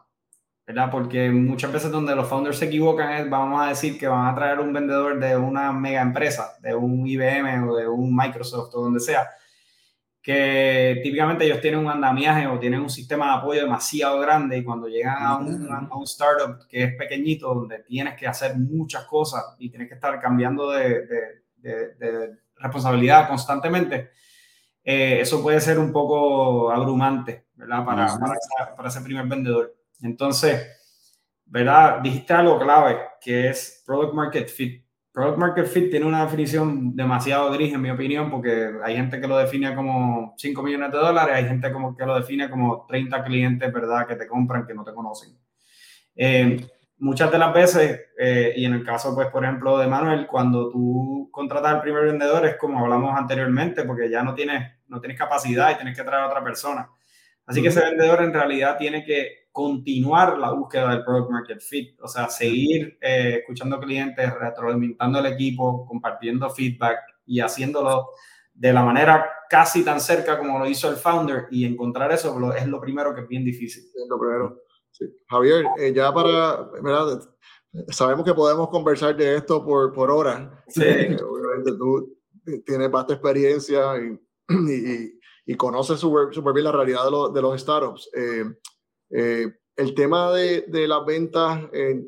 ¿verdad? 0.65 0.89
Porque 0.91 1.30
muchas 1.30 1.71
veces 1.71 1.91
donde 1.91 2.15
los 2.15 2.28
founders 2.28 2.57
se 2.57 2.65
equivocan 2.65 3.13
es, 3.13 3.30
vamos 3.30 3.61
a 3.61 3.69
decir 3.69 3.97
que 3.97 4.07
van 4.07 4.25
a 4.25 4.36
traer 4.36 4.59
un 4.59 4.73
vendedor 4.73 5.17
de 5.19 5.38
una 5.38 5.71
mega 5.71 6.01
empresa, 6.01 6.57
de 6.59 6.75
un 6.75 7.07
IBM 7.07 7.69
o 7.69 7.75
de 7.75 7.88
un 7.88 8.13
Microsoft 8.13 8.73
o 8.73 8.82
donde 8.82 8.99
sea, 8.99 9.30
que 10.22 10.99
típicamente 11.03 11.45
ellos 11.45 11.61
tienen 11.61 11.80
un 11.80 11.89
andamiaje 11.89 12.47
o 12.47 12.59
tienen 12.59 12.82
un 12.82 12.89
sistema 12.89 13.28
de 13.28 13.38
apoyo 13.38 13.61
demasiado 13.61 14.20
grande 14.20 14.57
y 14.57 14.63
cuando 14.63 14.88
llegan 14.88 15.24
a 15.24 15.38
un, 15.38 15.72
a 15.72 15.95
un 15.95 16.03
startup 16.03 16.68
que 16.68 16.84
es 16.84 16.95
pequeñito, 16.95 17.53
donde 17.53 17.80
tienes 17.80 18.15
que 18.15 18.28
hacer 18.28 18.57
muchas 18.57 19.05
cosas 19.05 19.55
y 19.57 19.70
tienes 19.70 19.88
que 19.88 19.95
estar 19.95 20.20
cambiando 20.20 20.72
de, 20.72 21.07
de, 21.57 22.38
responsabilidad 22.59 23.28
constantemente, 23.28 24.11
eh, 24.84 25.20
eso 25.22 25.43
puede 25.43 25.61
ser 25.61 25.78
un 25.78 25.91
poco 25.91 26.72
abrumante, 26.72 27.47
¿verdad? 27.55 27.86
Para, 27.86 28.07
para, 28.18 28.76
para, 28.76 28.89
ese 28.89 29.01
primer 29.01 29.28
vendedor. 29.28 29.76
Entonces, 30.01 30.68
¿verdad? 31.45 32.01
Dijiste 32.01 32.34
algo 32.34 32.59
clave, 32.59 32.99
que 33.22 33.49
es 33.49 33.84
Product 33.86 34.13
Market 34.13 34.49
Fit. 34.49 34.86
Product 35.18 35.39
Market 35.39 35.65
Fit 35.65 35.89
tiene 35.89 36.05
una 36.05 36.24
definición 36.26 36.95
demasiado 36.95 37.51
gris, 37.51 37.74
en 37.74 37.82
mi 37.82 37.89
opinión, 37.89 38.30
porque 38.30 38.70
hay 38.84 38.97
gente 38.97 39.20
que 39.20 39.28
lo 39.28 39.36
define 39.36 39.74
como 39.74 40.36
5 40.38 40.61
millones 40.61 40.91
de 40.91 40.97
dólares, 40.99 41.34
hay 41.36 41.47
gente 41.47 41.72
como 41.72 41.97
que 41.97 42.05
lo 42.05 42.20
define 42.20 42.47
como 42.51 42.86
30 42.88 43.24
clientes, 43.24 43.74
¿verdad?, 43.74 44.05
que 44.05 44.15
te 44.15 44.28
compran, 44.28 44.68
que 44.68 44.76
no 44.76 44.84
te 44.84 44.93
conocen. 44.93 45.36
Eh, 46.15 46.63
muchas 46.99 47.32
de 47.32 47.39
las 47.39 47.51
veces, 47.51 47.99
eh, 48.15 48.53
y 48.57 48.65
en 48.65 48.74
el 48.76 48.86
caso, 48.86 49.15
pues, 49.15 49.30
por 49.30 49.43
ejemplo, 49.43 49.80
de 49.80 49.88
Manuel, 49.88 50.28
cuando 50.28 50.70
tú 50.70 51.30
contratas 51.32 51.74
al 51.74 51.82
primer 51.82 52.03
vendedor, 52.03 52.45
es 52.45 52.55
como 52.57 52.78
hablamos 52.78 53.18
anteriormente, 53.18 53.86
porque 53.86 54.11
ya 54.11 54.22
no 54.22 54.36
tienes, 54.36 54.72
no 54.88 54.99
tienes 54.99 55.18
capacidad 55.18 55.72
y 55.72 55.76
tienes 55.78 55.97
que 55.97 56.03
traer 56.03 56.26
a 56.26 56.28
otra 56.28 56.43
persona. 56.43 56.91
Así 57.47 57.63
que 57.63 57.70
ese 57.70 57.82
vendedor 57.82 58.22
en 58.22 58.34
realidad 58.34 58.78
tiene 58.78 59.03
que 59.03 59.46
continuar 59.58 60.38
la 60.38 60.51
búsqueda 60.51 60.91
del 60.91 61.03
product 61.03 61.32
market 61.32 61.60
fit, 61.60 61.99
o 61.99 62.08
sea, 62.08 62.30
seguir 62.30 62.95
eh, 63.01 63.38
escuchando 63.39 63.80
clientes, 63.80 64.32
retroalimentando 64.39 65.18
el 65.18 65.26
equipo, 65.26 65.84
compartiendo 65.88 66.47
feedback 66.51 66.99
y 67.26 67.39
haciéndolo 67.39 68.10
de 68.53 68.72
la 68.72 68.84
manera 68.84 69.28
casi 69.49 69.84
tan 69.84 69.99
cerca 69.99 70.38
como 70.38 70.60
lo 70.60 70.68
hizo 70.68 70.91
el 70.91 70.97
founder 70.97 71.47
y 71.49 71.66
encontrar 71.66 72.12
eso 72.12 72.39
es 72.53 72.68
lo 72.68 72.80
primero 72.80 73.16
que 73.16 73.22
es 73.22 73.28
bien 73.28 73.43
difícil. 73.43 73.86
Es 73.86 74.08
lo 74.08 74.20
primero. 74.20 74.62
Javier, 75.28 75.66
eh, 75.80 75.91
ya 75.91 76.14
para, 76.14 76.70
¿verdad? 76.80 77.20
Sabemos 77.88 78.26
que 78.26 78.36
podemos 78.36 78.70
conversar 78.70 79.18
de 79.18 79.38
esto 79.38 79.66
por, 79.66 79.91
por 79.91 80.12
horas. 80.12 80.51
Sí. 80.68 80.84
Eh, 80.84 81.18
obviamente 81.20 81.72
tú 81.72 82.16
tienes 82.64 82.91
vasta 82.91 83.14
experiencia 83.14 83.97
y, 83.97 84.20
y, 84.53 85.20
y 85.47 85.55
conoces 85.55 85.99
súper 85.99 86.32
super 86.32 86.53
bien 86.53 86.66
la 86.66 86.74
realidad 86.74 87.05
de, 87.05 87.34
de 87.34 87.41
los 87.41 87.60
startups. 87.60 88.08
Eh, 88.16 88.43
el 89.10 89.95
tema 89.95 90.32
de, 90.32 90.66
de 90.68 90.88
las 90.88 91.05
ventas 91.05 91.62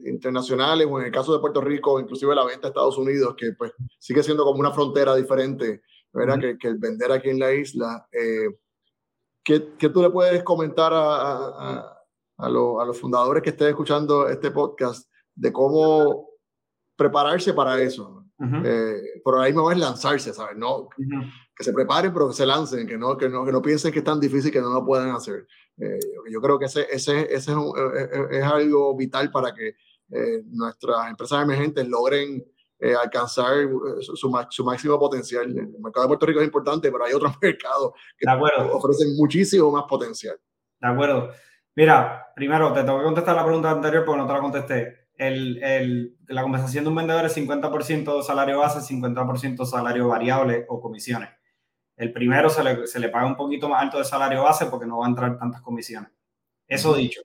internacionales 0.06 0.88
o 0.90 1.00
en 1.00 1.06
el 1.06 1.12
caso 1.12 1.34
de 1.34 1.40
Puerto 1.40 1.62
Rico, 1.62 2.00
inclusive 2.00 2.36
la 2.36 2.46
venta 2.46 2.68
a 2.68 2.70
Estados 2.70 2.98
Unidos, 2.98 3.36
que 3.38 3.52
pues 3.58 3.72
sigue 4.00 4.24
siendo 4.24 4.44
como 4.44 4.60
una 4.60 4.72
frontera 4.72 5.16
diferente, 5.16 5.82
¿verdad? 6.12 6.40
que, 6.40 6.58
que, 6.58 6.68
el 6.68 6.78
vender 6.78 7.12
aquí 7.12 7.30
en 7.30 7.40
la 7.40 7.54
isla. 7.54 8.08
¿qué, 9.44 9.74
¿qué, 9.78 9.90
tú 9.90 10.02
le 10.02 10.10
puedes 10.10 10.44
comentar 10.44 10.94
a, 10.94 11.16
a 11.16 12.00
a, 12.40 12.48
a, 12.48 12.86
los 12.86 13.00
fundadores 13.00 13.44
que 13.44 13.50
estén 13.50 13.68
escuchando 13.68 14.28
este 14.30 14.52
podcast 14.52 15.10
de 15.36 15.52
cómo 15.52 16.30
prepararse 16.96 17.54
para 17.54 17.82
eso. 17.82 18.26
Eh, 18.64 19.22
por 19.22 19.38
ahí 19.38 19.52
me 19.52 19.70
es 19.74 19.78
lanzarse, 19.78 20.34
¿sabes? 20.34 20.56
No, 20.56 20.88
Que 21.60 21.66
se 21.66 21.74
preparen, 21.74 22.14
pero 22.14 22.30
que 22.30 22.36
se 22.36 22.46
lancen, 22.46 22.88
que 22.88 22.98
no, 22.98 23.18
que 23.18 23.28
no, 23.28 23.46
que 23.46 23.52
no 23.52 23.62
piensen 23.62 23.92
que 23.92 24.00
es 24.00 24.06
tan 24.06 24.20
difícil 24.20 24.52
que 24.52 24.62
no 24.62 24.72
lo 24.72 24.86
puedan 24.86 25.12
hacer. 25.12 25.46
Eh, 25.78 26.00
yo 26.32 26.42
creo 26.42 26.58
que 26.58 26.66
ese, 26.66 26.88
ese, 26.90 27.22
ese 27.34 27.52
es, 27.52 27.58
eh, 27.58 28.28
es, 28.32 28.44
algo 28.44 28.96
vital 28.96 29.30
para 29.30 29.54
que 29.54 29.76
nuestras 30.46 31.10
empresas 31.10 31.44
emergentes 31.44 31.88
logren 31.88 32.44
alcanzar 33.00 33.68
su, 34.02 34.16
su, 34.50 34.64
máximo 34.64 34.98
potencial. 34.98 35.46
El 35.46 35.68
mercado 35.80 36.06
de 36.06 36.08
Puerto 36.08 36.26
Rico 36.26 36.40
es 36.40 36.46
importante, 36.46 36.90
pero 36.92 37.04
hay 37.04 37.14
otros 37.14 37.34
mercados 37.42 37.92
que 38.18 38.26
ofrecen 38.72 39.18
muchísimo 39.18 39.70
más 39.70 39.84
potencial. 39.84 40.40
De 40.80 40.88
acuerdo. 40.88 41.30
Mira, 41.76 42.28
primero 42.36 42.74
te 42.74 42.84
tengo 42.84 42.98
que 43.00 43.06
contestar 43.06 43.36
la 43.36 43.46
pregunta 43.46 43.72
anterior 43.72 44.04
porque 44.06 44.22
no 44.22 44.28
te 44.28 44.34
la 44.34 44.40
contesté. 44.40 45.08
El, 45.16 45.62
el, 45.64 46.18
la 46.28 46.42
compensación 46.42 46.86
de 46.86 46.90
un 46.90 46.96
vendedor 46.96 47.26
es 47.26 47.38
50% 47.38 48.24
salario 48.24 48.60
base, 48.60 48.80
50% 48.80 49.66
salario 49.66 50.08
variable 50.08 50.66
o 50.68 50.82
comisiones. 50.82 51.30
El 52.00 52.14
primero 52.14 52.50
se 52.50 52.64
le, 52.64 52.88
se 52.88 52.98
le, 52.98 53.10
paga 53.10 53.26
un 53.26 53.36
poquito 53.36 53.68
más 53.68 53.84
alto 53.84 53.98
de 53.98 54.06
salario 54.06 54.44
base 54.44 54.68
porque 54.68 54.86
no 54.86 55.00
va 55.00 55.06
a 55.06 55.10
entrar 55.10 55.38
tantas 55.38 55.60
comisiones. 55.60 56.10
Eso 56.66 56.96
dicho, 56.96 57.22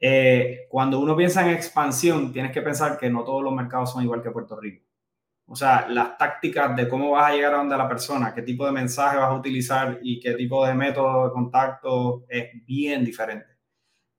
eh, 0.00 0.66
cuando 0.68 0.98
uno 0.98 1.16
piensa 1.16 1.46
en 1.46 1.54
expansión, 1.54 2.32
tienes 2.32 2.50
que 2.50 2.60
pensar 2.60 2.98
que 2.98 3.08
no 3.08 3.22
todos 3.22 3.44
los 3.44 3.54
mercados 3.54 3.92
son 3.92 4.02
igual 4.02 4.20
que 4.20 4.32
Puerto 4.32 4.58
Rico. 4.58 4.84
O 5.46 5.54
sea, 5.54 5.86
las 5.88 6.18
tácticas 6.18 6.74
de 6.74 6.88
cómo 6.88 7.12
vas 7.12 7.30
a 7.30 7.34
llegar 7.36 7.54
a 7.54 7.58
donde 7.58 7.76
la 7.76 7.88
persona, 7.88 8.34
qué 8.34 8.42
tipo 8.42 8.66
de 8.66 8.72
mensaje 8.72 9.16
vas 9.16 9.28
a 9.28 9.34
utilizar 9.34 10.00
y 10.02 10.18
qué 10.18 10.34
tipo 10.34 10.66
de 10.66 10.74
método 10.74 11.26
de 11.28 11.32
contacto 11.32 12.24
es 12.28 12.48
bien 12.66 13.04
diferente. 13.04 13.46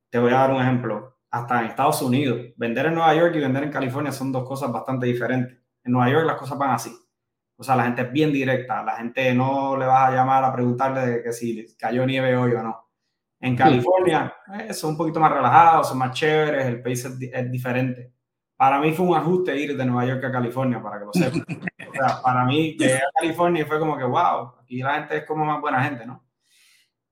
Te 0.10 0.20
voy 0.20 0.32
a 0.32 0.36
dar 0.36 0.52
un 0.52 0.62
ejemplo. 0.62 1.18
Hasta 1.32 1.60
en 1.60 1.66
Estados 1.68 2.02
Unidos, 2.02 2.40
vender 2.56 2.86
en 2.86 2.94
Nueva 2.96 3.14
York 3.14 3.36
y 3.36 3.40
vender 3.40 3.64
en 3.64 3.72
California 3.72 4.14
son 4.14 4.32
dos 4.32 4.48
cosas 4.48 4.72
bastante 4.72 5.06
diferentes. 5.06 5.58
En 5.84 5.92
Nueva 5.92 6.10
York 6.10 6.26
las 6.26 6.38
cosas 6.38 6.58
van 6.58 6.72
así. 6.72 6.96
O 7.58 7.64
sea, 7.64 7.76
la 7.76 7.84
gente 7.86 8.01
es 8.01 8.12
bien 8.12 8.34
directa. 8.34 8.84
La 8.84 8.97
gente 8.97 9.34
no 9.34 9.78
le 9.78 9.86
vas 9.86 10.10
a 10.10 10.16
llamar 10.16 10.43
a 10.43 10.53
preguntarle 10.53 11.24
que 11.24 11.32
si 11.32 11.76
cayó 11.78 12.06
nieve 12.06 12.36
hoy 12.36 12.51
o 12.53 12.64
no. 12.64 12.86
En 13.39 13.56
California 13.56 14.34
eh, 14.60 14.74
son 14.74 14.91
un 14.91 14.97
poquito 14.97 15.20
más 15.20 15.32
relajados, 15.32 15.89
son 15.89 15.97
más 15.97 16.12
chéveres, 16.18 16.66
el 16.66 16.82
país 16.82 17.06
es, 17.06 17.51
diferente. 17.51 18.14
Para 18.56 18.80
mí 18.80 18.93
fue 18.93 19.06
un 19.06 19.16
ajuste 19.16 19.56
ir 19.56 19.76
de 19.76 19.86
Nueva 19.86 20.06
York 20.06 20.24
a 20.24 20.32
California, 20.32 20.82
para 20.82 20.99
que 20.99 21.06
lo 21.06 21.14
sepan. 21.14 21.45
O 21.88 21.97
sea, 21.97 22.22
para 22.22 22.43
mí 22.43 22.76
llegué 22.78 22.97
a 22.97 23.12
California 23.18 23.62
y 23.62 23.66
fue 23.66 23.80
como 23.80 23.97
que, 23.97 24.03
wow, 24.03 24.56
aquí 24.62 24.80
la 24.80 24.95
gente 24.95 25.18
es 25.18 25.26
como 25.26 25.45
más 25.45 25.62
buena 25.62 25.82
gente, 25.82 26.06
¿no? 26.06 26.26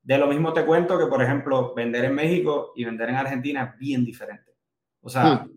De 0.01 0.17
lo 0.17 0.27
mismo 0.27 0.51
te 0.51 0.65
cuento 0.65 0.99
que, 0.99 1.05
por 1.05 1.23
ejemplo, 1.23 1.73
vender 1.73 2.03
en 2.03 2.15
México 2.15 2.73
y 2.75 2.83
vender 2.83 3.07
en 3.07 3.15
Argentina 3.15 3.63
es 3.63 3.79
bien 3.79 4.03
diferente. 4.03 4.51
O 4.99 5.07
sea, 5.07 5.35
hmm. 5.35 5.51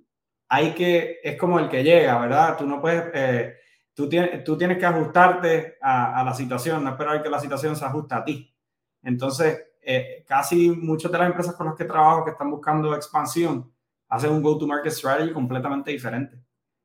hay 0.48 0.70
que, 0.74 1.18
es 1.24 1.36
como 1.36 1.58
el 1.58 1.68
que 1.68 1.82
llega, 1.82 2.20
¿verdad? 2.20 2.56
Tú 2.56 2.66
no 2.66 2.80
puedes, 2.80 3.10
eh, 3.14 3.56
tú, 3.96 4.08
tienes, 4.08 4.44
tú 4.44 4.58
tienes 4.58 4.76
que 4.76 4.84
ajustarte 4.84 5.78
a, 5.80 6.22
la 6.22 6.34
situación, 6.34 6.84
no 6.84 6.90
esperar 6.90 7.22
que 7.22 7.30
la 7.30 7.40
situación 7.40 7.74
se 7.74 7.84
ajuste 7.86 8.14
a 8.14 8.22
ti. 8.22 8.54
Entonces, 9.02 9.58
eh, 9.80 10.24
casi 10.28 10.70
muchas 10.70 11.10
de 11.10 11.18
las 11.18 11.28
empresas 11.28 11.54
con 11.56 11.66
las 11.66 11.76
que 11.76 11.86
trabajo 11.86 12.24
que 12.24 12.32
están 12.32 12.50
buscando 12.50 12.94
expansión 12.94 13.72
hacen 14.08 14.32
un 14.32 14.42
go-to-market 14.42 14.92
strategy 14.92 15.32
completamente 15.32 15.90
diferente 15.90 16.36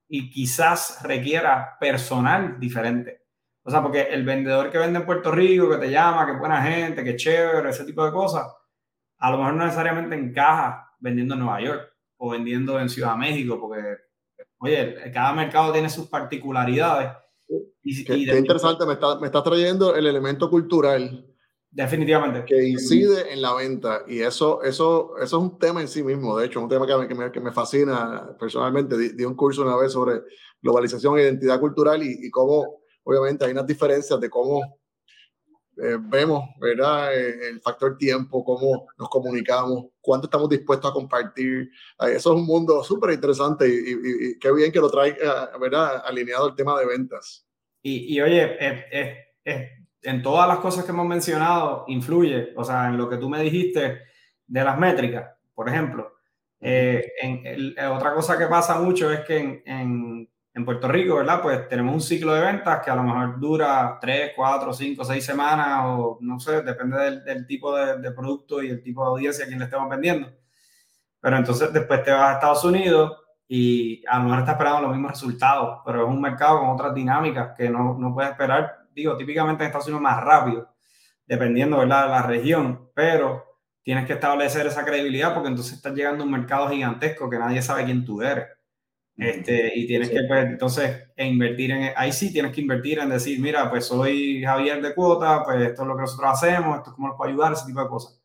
y 0.08 0.30
quizás 0.30 1.00
requiera 1.04 1.78
personal 1.80 2.60
diferente. 2.60 3.26
O 3.64 3.70
sea, 3.70 3.82
porque 3.82 4.04
el 4.04 4.24
vendedor 4.24 4.72
que 4.72 4.78
vende 4.78 5.00
en 5.00 5.06
Puerto 5.06 5.32
Rico, 5.32 5.70
que 5.70 5.78
te 5.78 5.92
llama, 5.92 6.26
que 6.26 6.38
buena 6.38 6.64
gente, 6.64 7.04
que 7.04 7.16
chévere, 7.16 7.70
ese 7.70 7.86
tipo 7.86 8.06
de 8.06 8.12
cosas, 8.12 8.48
a 9.18 9.32
lo 9.32 9.38
mejor 9.38 9.54
no 9.54 9.66
necesariamente 9.66 10.16
encaja 10.16 10.96
vendiendo 11.00 11.34
en 11.34 11.42
Nueva 11.42 11.62
York 11.62 11.94
o 12.18 12.30
vendiendo 12.30 12.80
en 12.80 12.90
Ciudad 12.90 13.14
de 13.14 13.20
México, 13.20 13.60
porque, 13.60 13.98
oye, 14.62 14.96
cada 15.12 15.34
mercado 15.34 15.74
tiene 15.74 15.90
sus 15.90 16.08
particularidades. 16.08 17.12
Y, 17.84 18.06
qué, 18.06 18.16
interesante, 18.16 18.86
me 18.86 18.94
está, 18.94 19.20
me 19.20 19.28
está 19.28 19.44
trayendo 19.44 19.96
el 19.96 20.08
elemento 20.08 20.50
cultural. 20.50 21.26
Definitivamente. 21.70 22.46
Que 22.46 22.68
incide 22.68 23.34
en 23.34 23.42
la 23.42 23.54
venta. 23.54 24.04
Y 24.08 24.20
eso, 24.20 24.62
eso, 24.62 25.18
eso 25.18 25.24
es 25.24 25.34
un 25.34 25.58
tema 25.58 25.82
en 25.82 25.88
sí 25.88 26.04
mismo. 26.04 26.38
De 26.38 26.46
hecho, 26.46 26.62
un 26.62 26.70
tema 26.70 26.86
que 26.86 27.16
me, 27.16 27.32
que 27.32 27.40
me, 27.40 27.52
fascina 27.52 28.36
personalmente. 28.40 28.98
Di, 28.98 29.26
un 29.26 29.36
curso 29.36 29.64
una 29.64 29.76
vez 29.76 29.92
sobre 29.92 30.22
globalización 30.62 31.18
e 31.18 31.24
identidad 31.24 31.60
cultural 31.60 32.04
y, 32.04 32.28
y 32.28 32.30
cómo 32.30 32.82
obviamente 33.04 33.46
hay 33.46 33.52
unas 33.52 33.66
diferencias 33.66 34.20
de 34.20 34.30
cómo 34.30 34.62
eh, 35.78 35.98
vemos, 36.00 36.44
¿verdad? 36.60 37.16
Eh, 37.18 37.50
el 37.50 37.62
factor 37.62 37.98
tiempo, 37.98 38.44
cómo 38.44 38.88
nos 39.00 39.10
comunicamos, 39.10 39.86
cuánto 40.02 40.28
estamos 40.28 40.50
dispuestos 40.50 40.92
a 40.92 40.94
compartir. 40.94 41.72
Eh, 42.00 42.14
eso 42.16 42.34
es 42.34 42.40
un 42.40 42.46
mundo 42.46 42.84
súper 42.84 43.12
interesante 43.12 43.68
y, 43.68 44.38
qué 44.40 44.52
bien 44.52 44.72
que 44.72 44.80
lo 44.80 44.90
trae, 44.90 45.18
¿verdad? 45.60 46.04
Alineado 46.06 46.50
el 46.50 46.56
tema 46.56 46.78
de 46.80 46.86
ventas. 46.86 47.48
Y, 47.82 48.14
y 48.14 48.22
oye, 48.22 48.58
en 50.04 50.22
todas 50.22 50.48
las 50.48 50.60
cosas 50.60 50.84
que 50.84 50.92
hemos 50.92 51.08
mencionado 51.08 51.86
influye, 51.88 52.54
o 52.56 52.64
sea, 52.64 52.88
en 52.90 52.98
lo 52.98 53.10
que 53.10 53.18
tú 53.18 53.30
me 53.30 53.42
dijiste 53.42 54.00
de 54.46 54.64
las 54.64 54.78
métricas, 54.78 55.32
por 55.54 55.70
ejemplo. 55.70 56.12
en, 56.60 57.76
otra 57.92 58.14
cosa 58.14 58.38
que 58.38 58.46
pasa 58.46 58.80
mucho 58.80 59.12
es 59.12 59.22
que 59.22 59.38
en 59.38 59.64
en 59.66 60.31
Puerto 60.66 60.88
Rico, 60.90 61.16
¿verdad? 61.16 61.42
Pues 61.42 61.68
tenemos 61.70 61.94
un 61.94 62.02
ciclo 62.02 62.34
de 62.34 62.42
ventas 62.42 62.84
que 62.84 62.92
a 62.92 62.96
lo 62.96 63.04
mejor 63.04 63.40
dura 63.40 63.98
3, 64.02 64.34
4, 64.36 64.74
5, 64.74 65.06
6 65.06 65.26
semanas 65.26 65.84
o 65.86 66.18
no 66.22 66.40
sé, 66.40 66.62
depende 66.62 67.22
del, 67.22 67.48
tipo 67.48 67.74
de, 67.76 68.12
producto 68.12 68.62
y 68.62 68.70
el 68.70 68.84
tipo 68.84 69.02
de 69.02 69.10
audiencia 69.10 69.46
a 69.46 69.48
quien 69.48 69.60
le 69.60 69.66
estemos 69.66 69.90
vendiendo. 69.90 70.30
Pero 71.22 71.38
entonces 71.38 71.72
después 71.72 72.04
te 72.04 72.12
vas 72.12 72.32
a 72.32 72.34
Estados 72.34 72.64
Unidos 72.66 73.18
y 73.48 74.04
a 74.08 74.18
lo 74.18 74.26
mejor 74.26 74.40
estás 74.40 74.56
esperando 74.56 74.82
los 74.82 74.92
mismos 74.92 75.12
resultados, 75.12 75.80
pero 75.86 76.04
es 76.04 76.10
un 76.10 76.22
mercado 76.22 76.60
con 76.60 76.70
otras 76.70 76.94
dinámicas 76.94 77.56
que 77.58 77.70
no, 77.70 77.98
no 77.98 78.14
puedes 78.14 78.32
esperar, 78.32 78.88
digo, 78.94 79.16
típicamente 79.16 79.64
en 79.64 79.68
Estados 79.68 79.88
Unidos 79.88 80.02
más 80.02 80.22
rápido, 80.22 80.70
dependiendo, 81.26 81.78
¿verdad?, 81.78 82.04
de 82.04 82.10
la 82.10 82.22
región, 82.24 82.90
pero 82.94 83.46
tienes 83.84 84.06
que 84.06 84.14
establecer 84.14 84.68
esa 84.68 84.86
credibilidad 84.86 85.34
porque 85.34 85.50
entonces 85.50 85.74
estás 85.74 85.94
llegando 85.94 86.24
a 86.24 86.26
un 86.26 86.32
mercado 86.32 86.70
gigantesco 86.70 87.30
que 87.30 87.40
nadie 87.40 87.62
sabe 87.62 87.86
quién 87.86 88.06
tú 88.06 88.22
eres. 88.22 88.48
Este, 89.18 89.72
y 89.78 89.86
tienes 89.86 90.10
que, 90.10 90.22
pues, 90.28 90.46
entonces, 90.46 91.10
invertir 91.18 91.72
en, 91.72 91.94
ahí 91.96 92.12
sí 92.12 92.32
tienes 92.34 92.52
que 92.54 92.62
invertir 92.62 93.00
en 93.00 93.10
decir, 93.10 93.40
mira, 93.40 93.70
pues 93.70 93.86
soy 93.86 94.42
Javier 94.44 94.82
de 94.82 94.96
cuota, 94.96 95.44
pues 95.44 95.62
esto 95.62 95.84
es 95.84 95.88
lo 95.88 95.96
que 95.96 96.02
nosotros 96.02 96.32
hacemos, 96.32 96.78
esto 96.78 96.90
es 96.90 96.96
cómo 96.96 97.10
nos 97.10 97.18
puede 97.18 97.32
ayudar, 97.32 97.54
ese 97.54 97.66
tipo 97.68 97.82
de 97.82 97.90
cosas. 97.90 98.22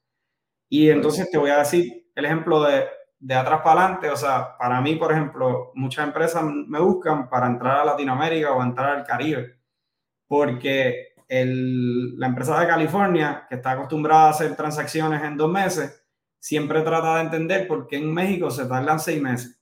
Y 0.68 0.88
entonces 0.90 1.30
te 1.30 1.38
voy 1.38 1.50
a 1.50 1.58
decir 1.58 2.10
el 2.14 2.24
ejemplo 2.24 2.62
de, 2.62 2.86
de 3.18 3.34
atrás 3.34 3.60
para 3.62 3.82
adelante, 3.82 4.10
o 4.10 4.16
sea, 4.16 4.56
para 4.58 4.80
mí, 4.80 4.96
por 4.96 5.12
ejemplo, 5.12 5.72
muchas 5.74 6.06
empresas 6.06 6.42
me 6.44 6.80
buscan 6.80 7.28
para 7.28 7.46
entrar 7.46 7.80
a 7.80 7.84
Latinoamérica 7.84 8.52
o 8.52 8.62
entrar 8.62 8.96
al 8.96 9.04
Caribe, 9.04 9.58
porque 10.26 11.14
el, 11.28 12.18
la 12.18 12.28
empresa 12.28 12.58
de 12.60 12.66
California, 12.66 13.46
que 13.48 13.56
está 13.56 13.72
acostumbrada 13.72 14.28
a 14.28 14.30
hacer 14.30 14.54
transacciones 14.56 15.22
en 15.22 15.36
dos 15.36 15.50
meses, 15.50 16.04
siempre 16.38 16.82
trata 16.82 17.16
de 17.16 17.22
entender 17.22 17.66
por 17.66 17.86
qué 17.86 17.96
en 17.96 18.12
México 18.12 18.50
se 18.50 18.66
tardan 18.66 19.00
seis 19.00 19.20
meses. 19.20 19.55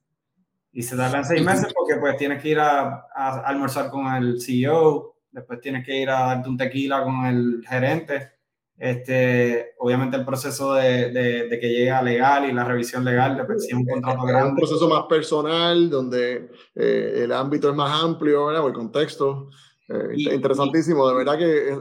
Y 0.75 0.83
se 0.83 0.97
tardan 0.97 1.25
seis 1.25 1.43
meses 1.43 1.73
porque 1.73 2.01
pues 2.01 2.17
tienes 2.17 2.43
que 2.43 2.49
ir 2.49 2.59
a, 2.59 3.07
almorzar 3.45 3.91
con 3.91 4.13
el 4.13 4.41
CEO, 4.41 5.15
después 5.31 5.61
tienes 5.61 5.87
que 5.87 5.97
ir 5.97 6.11
a 6.11 6.27
darte 6.27 6.49
un 6.49 6.57
tequila 6.57 7.05
con 7.05 7.25
el 7.27 7.65
gerente. 7.67 8.33
Este, 8.77 9.75
obviamente 9.79 10.17
el 10.17 10.25
proceso 10.25 10.75
de, 10.75 11.11
de, 11.11 11.59
que 11.61 11.69
llegue 11.69 11.93
a 11.93 12.03
legal 12.03 12.51
y 12.51 12.53
la 12.53 12.65
revisión 12.65 13.05
legal, 13.05 13.37
después 13.37 13.73
un 13.73 13.87
contrato 13.87 14.25
grande. 14.25 14.47
Es 14.47 14.51
un 14.51 14.57
proceso 14.57 14.89
más 14.89 15.05
personal, 15.05 15.89
donde 15.89 16.51
eh, 16.75 17.21
el 17.23 17.33
ámbito 17.33 17.71
es 17.71 17.77
más 17.77 18.03
amplio, 18.03 18.47
¿verdad? 18.47 18.65
O 18.65 18.67
el 18.67 18.75
contexto. 18.75 19.51
Eh, 19.89 20.35
interesantísimo, 20.35 21.09
de 21.09 21.15
verdad 21.15 21.39
que 21.39 21.79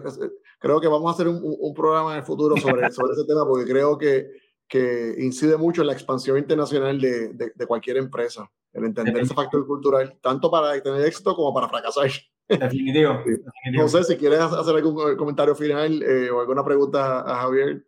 creo 0.60 0.80
que 0.80 0.88
vamos 0.88 1.10
a 1.10 1.16
hacer 1.16 1.28
un, 1.28 1.42
un, 1.42 1.74
programa 1.74 2.12
en 2.12 2.20
el 2.20 2.26
futuro 2.26 2.56
sobre, 2.58 2.90
sobre 2.92 3.14
ese 3.14 3.26
tema, 3.26 3.44
porque 3.48 3.66
creo 3.66 3.98
que, 3.98 4.28
que 4.68 5.16
incide 5.20 5.58
mucho 5.58 5.82
en 5.82 5.88
la 5.88 5.94
expansión 5.94 6.38
internacional 6.38 7.00
de, 7.00 7.34
de 7.34 7.68
cualquier 7.68 7.98
empresa 7.98 8.50
el 8.74 8.86
entender 8.86 9.18
ese 9.18 9.34
factor 9.34 9.66
cultural, 9.66 10.18
tanto 10.22 10.50
para 10.50 10.82
tener 10.82 11.06
éxito 11.06 11.36
como 11.36 11.54
para 11.54 11.70
fracasar. 11.70 12.10
Definitivo. 12.48 13.22
No 13.74 13.88
sé 13.88 14.04
si 14.04 14.18
quieres 14.18 14.40
hacer 14.40 14.76
algún 14.76 15.16
comentario 15.16 15.56
final 15.56 16.04
eh, 16.04 16.30
o 16.30 16.42
alguna 16.42 16.64
pregunta 16.64 17.22
a 17.22 17.42
Javier. 17.42 17.86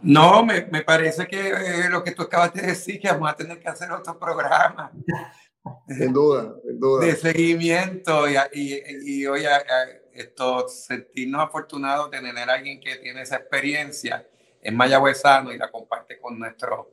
No, 0.00 0.44
me, 0.44 0.66
me 0.66 0.82
parece 0.82 1.26
que 1.26 1.48
eh, 1.48 1.88
lo 1.90 2.02
que 2.02 2.12
tú 2.12 2.22
acabas 2.22 2.52
de 2.54 2.62
decir, 2.62 3.00
que 3.00 3.08
vamos 3.08 3.30
a 3.30 3.36
tener 3.36 3.60
que 3.60 3.68
hacer 3.68 3.90
otro 3.90 4.18
programa. 4.18 4.90
Sin 5.88 6.12
duda, 6.12 6.54
sin 6.64 6.80
duda. 6.80 7.04
De 7.04 7.16
seguimiento 7.16 8.28
y, 8.28 8.36
y, 8.54 9.20
y 9.22 9.26
oye, 9.26 9.48
esto, 10.20 10.68
sentirnos 10.68 11.42
afortunados 11.42 12.10
de 12.10 12.20
tener 12.20 12.50
a 12.50 12.54
alguien 12.54 12.80
que 12.80 12.96
tiene 12.96 13.22
esa 13.22 13.36
experiencia 13.36 14.26
en 14.60 14.76
mayagüezano 14.76 15.52
y 15.52 15.58
la 15.58 15.70
comparte 15.70 16.18
con 16.18 16.38
nuestros 16.38 16.86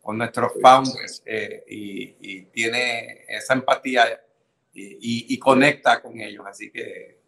con 0.00 0.18
nuestros 0.18 0.52
founders 0.60 1.22
eh, 1.24 1.64
y, 1.66 2.42
tiene 2.52 3.24
esa 3.26 3.54
empatía 3.54 4.22
y, 4.74 5.34
y, 5.34 5.38
conecta 5.38 6.02
con 6.02 6.20
ellos. 6.20 6.44
Así 6.46 6.70
que 6.70 7.20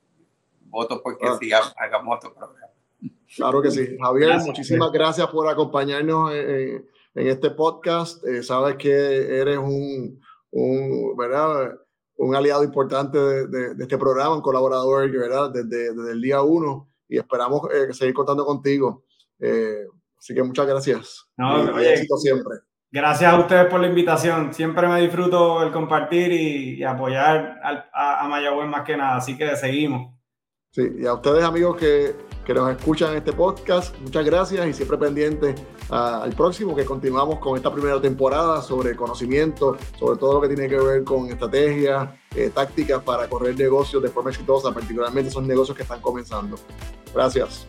voto 0.65 1.03
porque 1.03 1.27
ah. 1.27 1.39
sigamos, 1.41 1.73
hagamos 1.79 2.17
otro 2.19 2.35
programa. 2.35 2.71
Claro 3.35 3.63
que 3.63 3.71
sí. 3.71 3.97
Javier, 3.99 4.39
muchísimas 4.41 4.93
gracias 4.93 5.27
por 5.29 5.49
acompañarnos 5.49 6.35
en, 6.35 6.87
en 7.15 7.27
este 7.27 7.51
podcast. 7.51 8.23
Eh, 8.27 8.43
sabes 8.43 8.77
que 8.77 8.91
eres 8.91 9.57
un, 9.57 10.21
un, 10.51 11.17
¿verdad? 11.17 11.79
Un 12.17 12.35
aliado 12.35 12.65
importante 12.65 13.19
de, 13.19 13.75
de, 13.75 13.83
este 13.83 13.99
programa, 13.99 14.35
un 14.35 14.41
colaborador 14.41 15.11
¿verdad? 15.11 15.51
Desde, 15.51 15.95
desde 15.95 16.13
el 16.13 16.21
día 16.21 16.43
uno 16.43 16.89
y 17.09 17.19
esperamos 17.19 17.63
eh, 17.73 17.93
seguir 17.93 18.15
contando 18.15 18.45
contigo. 18.45 19.05
Así 20.19 20.35
que 20.35 20.43
muchas 20.43 20.67
gracias. 20.67 21.29
No, 21.37 21.79
éxito 21.79 22.17
siempre. 22.17 22.57
Gracias 22.91 23.33
a 23.33 23.39
ustedes 23.39 23.67
por 23.67 23.81
la 23.81 23.89
invitación. 23.89 24.55
Siempre 24.55 24.89
me 24.89 25.01
disfruto 25.01 25.63
el 25.63 25.71
compartir 25.71 26.33
y, 26.33 26.83
apoyar 26.83 27.61
a, 27.63 28.25
a, 28.25 28.29
Mayagüez 28.29 28.69
más 28.69 28.83
que 28.83 28.97
nada. 28.97 29.17
Así 29.17 29.37
que 29.37 29.55
seguimos. 29.57 30.15
Sí, 30.71 30.83
y 30.99 31.07
a 31.07 31.15
ustedes 31.15 31.45
amigos 31.45 31.77
que, 31.77 32.15
que 32.47 32.55
nos 32.55 32.71
escuchan 32.71 33.17
este 33.17 33.33
podcast, 33.33 33.99
muchas 33.99 34.25
gracias 34.25 34.67
y 34.69 34.73
siempre 34.73 34.97
pendientes 34.97 35.61
al 35.91 36.33
próximo 36.33 36.77
que 36.77 36.85
continuamos 36.85 37.41
con 37.41 37.57
esta 37.57 37.73
primera 37.73 38.01
temporada 38.01 38.63
sobre 38.63 38.95
conocimiento, 38.95 39.77
sobre 39.99 40.17
todo 40.19 40.35
lo 40.35 40.41
que 40.41 40.55
tiene 40.55 40.69
que 40.69 40.77
ver 40.77 41.03
con 41.03 41.29
estrategias, 41.29 42.09
eh, 42.37 42.51
tácticas 42.55 43.03
para 43.03 43.29
correr 43.29 43.59
negocios 43.59 44.01
de 44.01 44.09
forma 44.09 44.31
exitosa, 44.31 44.73
particularmente 44.73 45.29
esos 45.29 45.43
negocios 45.43 45.77
que 45.77 45.83
están 45.83 46.01
comenzando. 46.01 46.57
Gracias. 47.13 47.67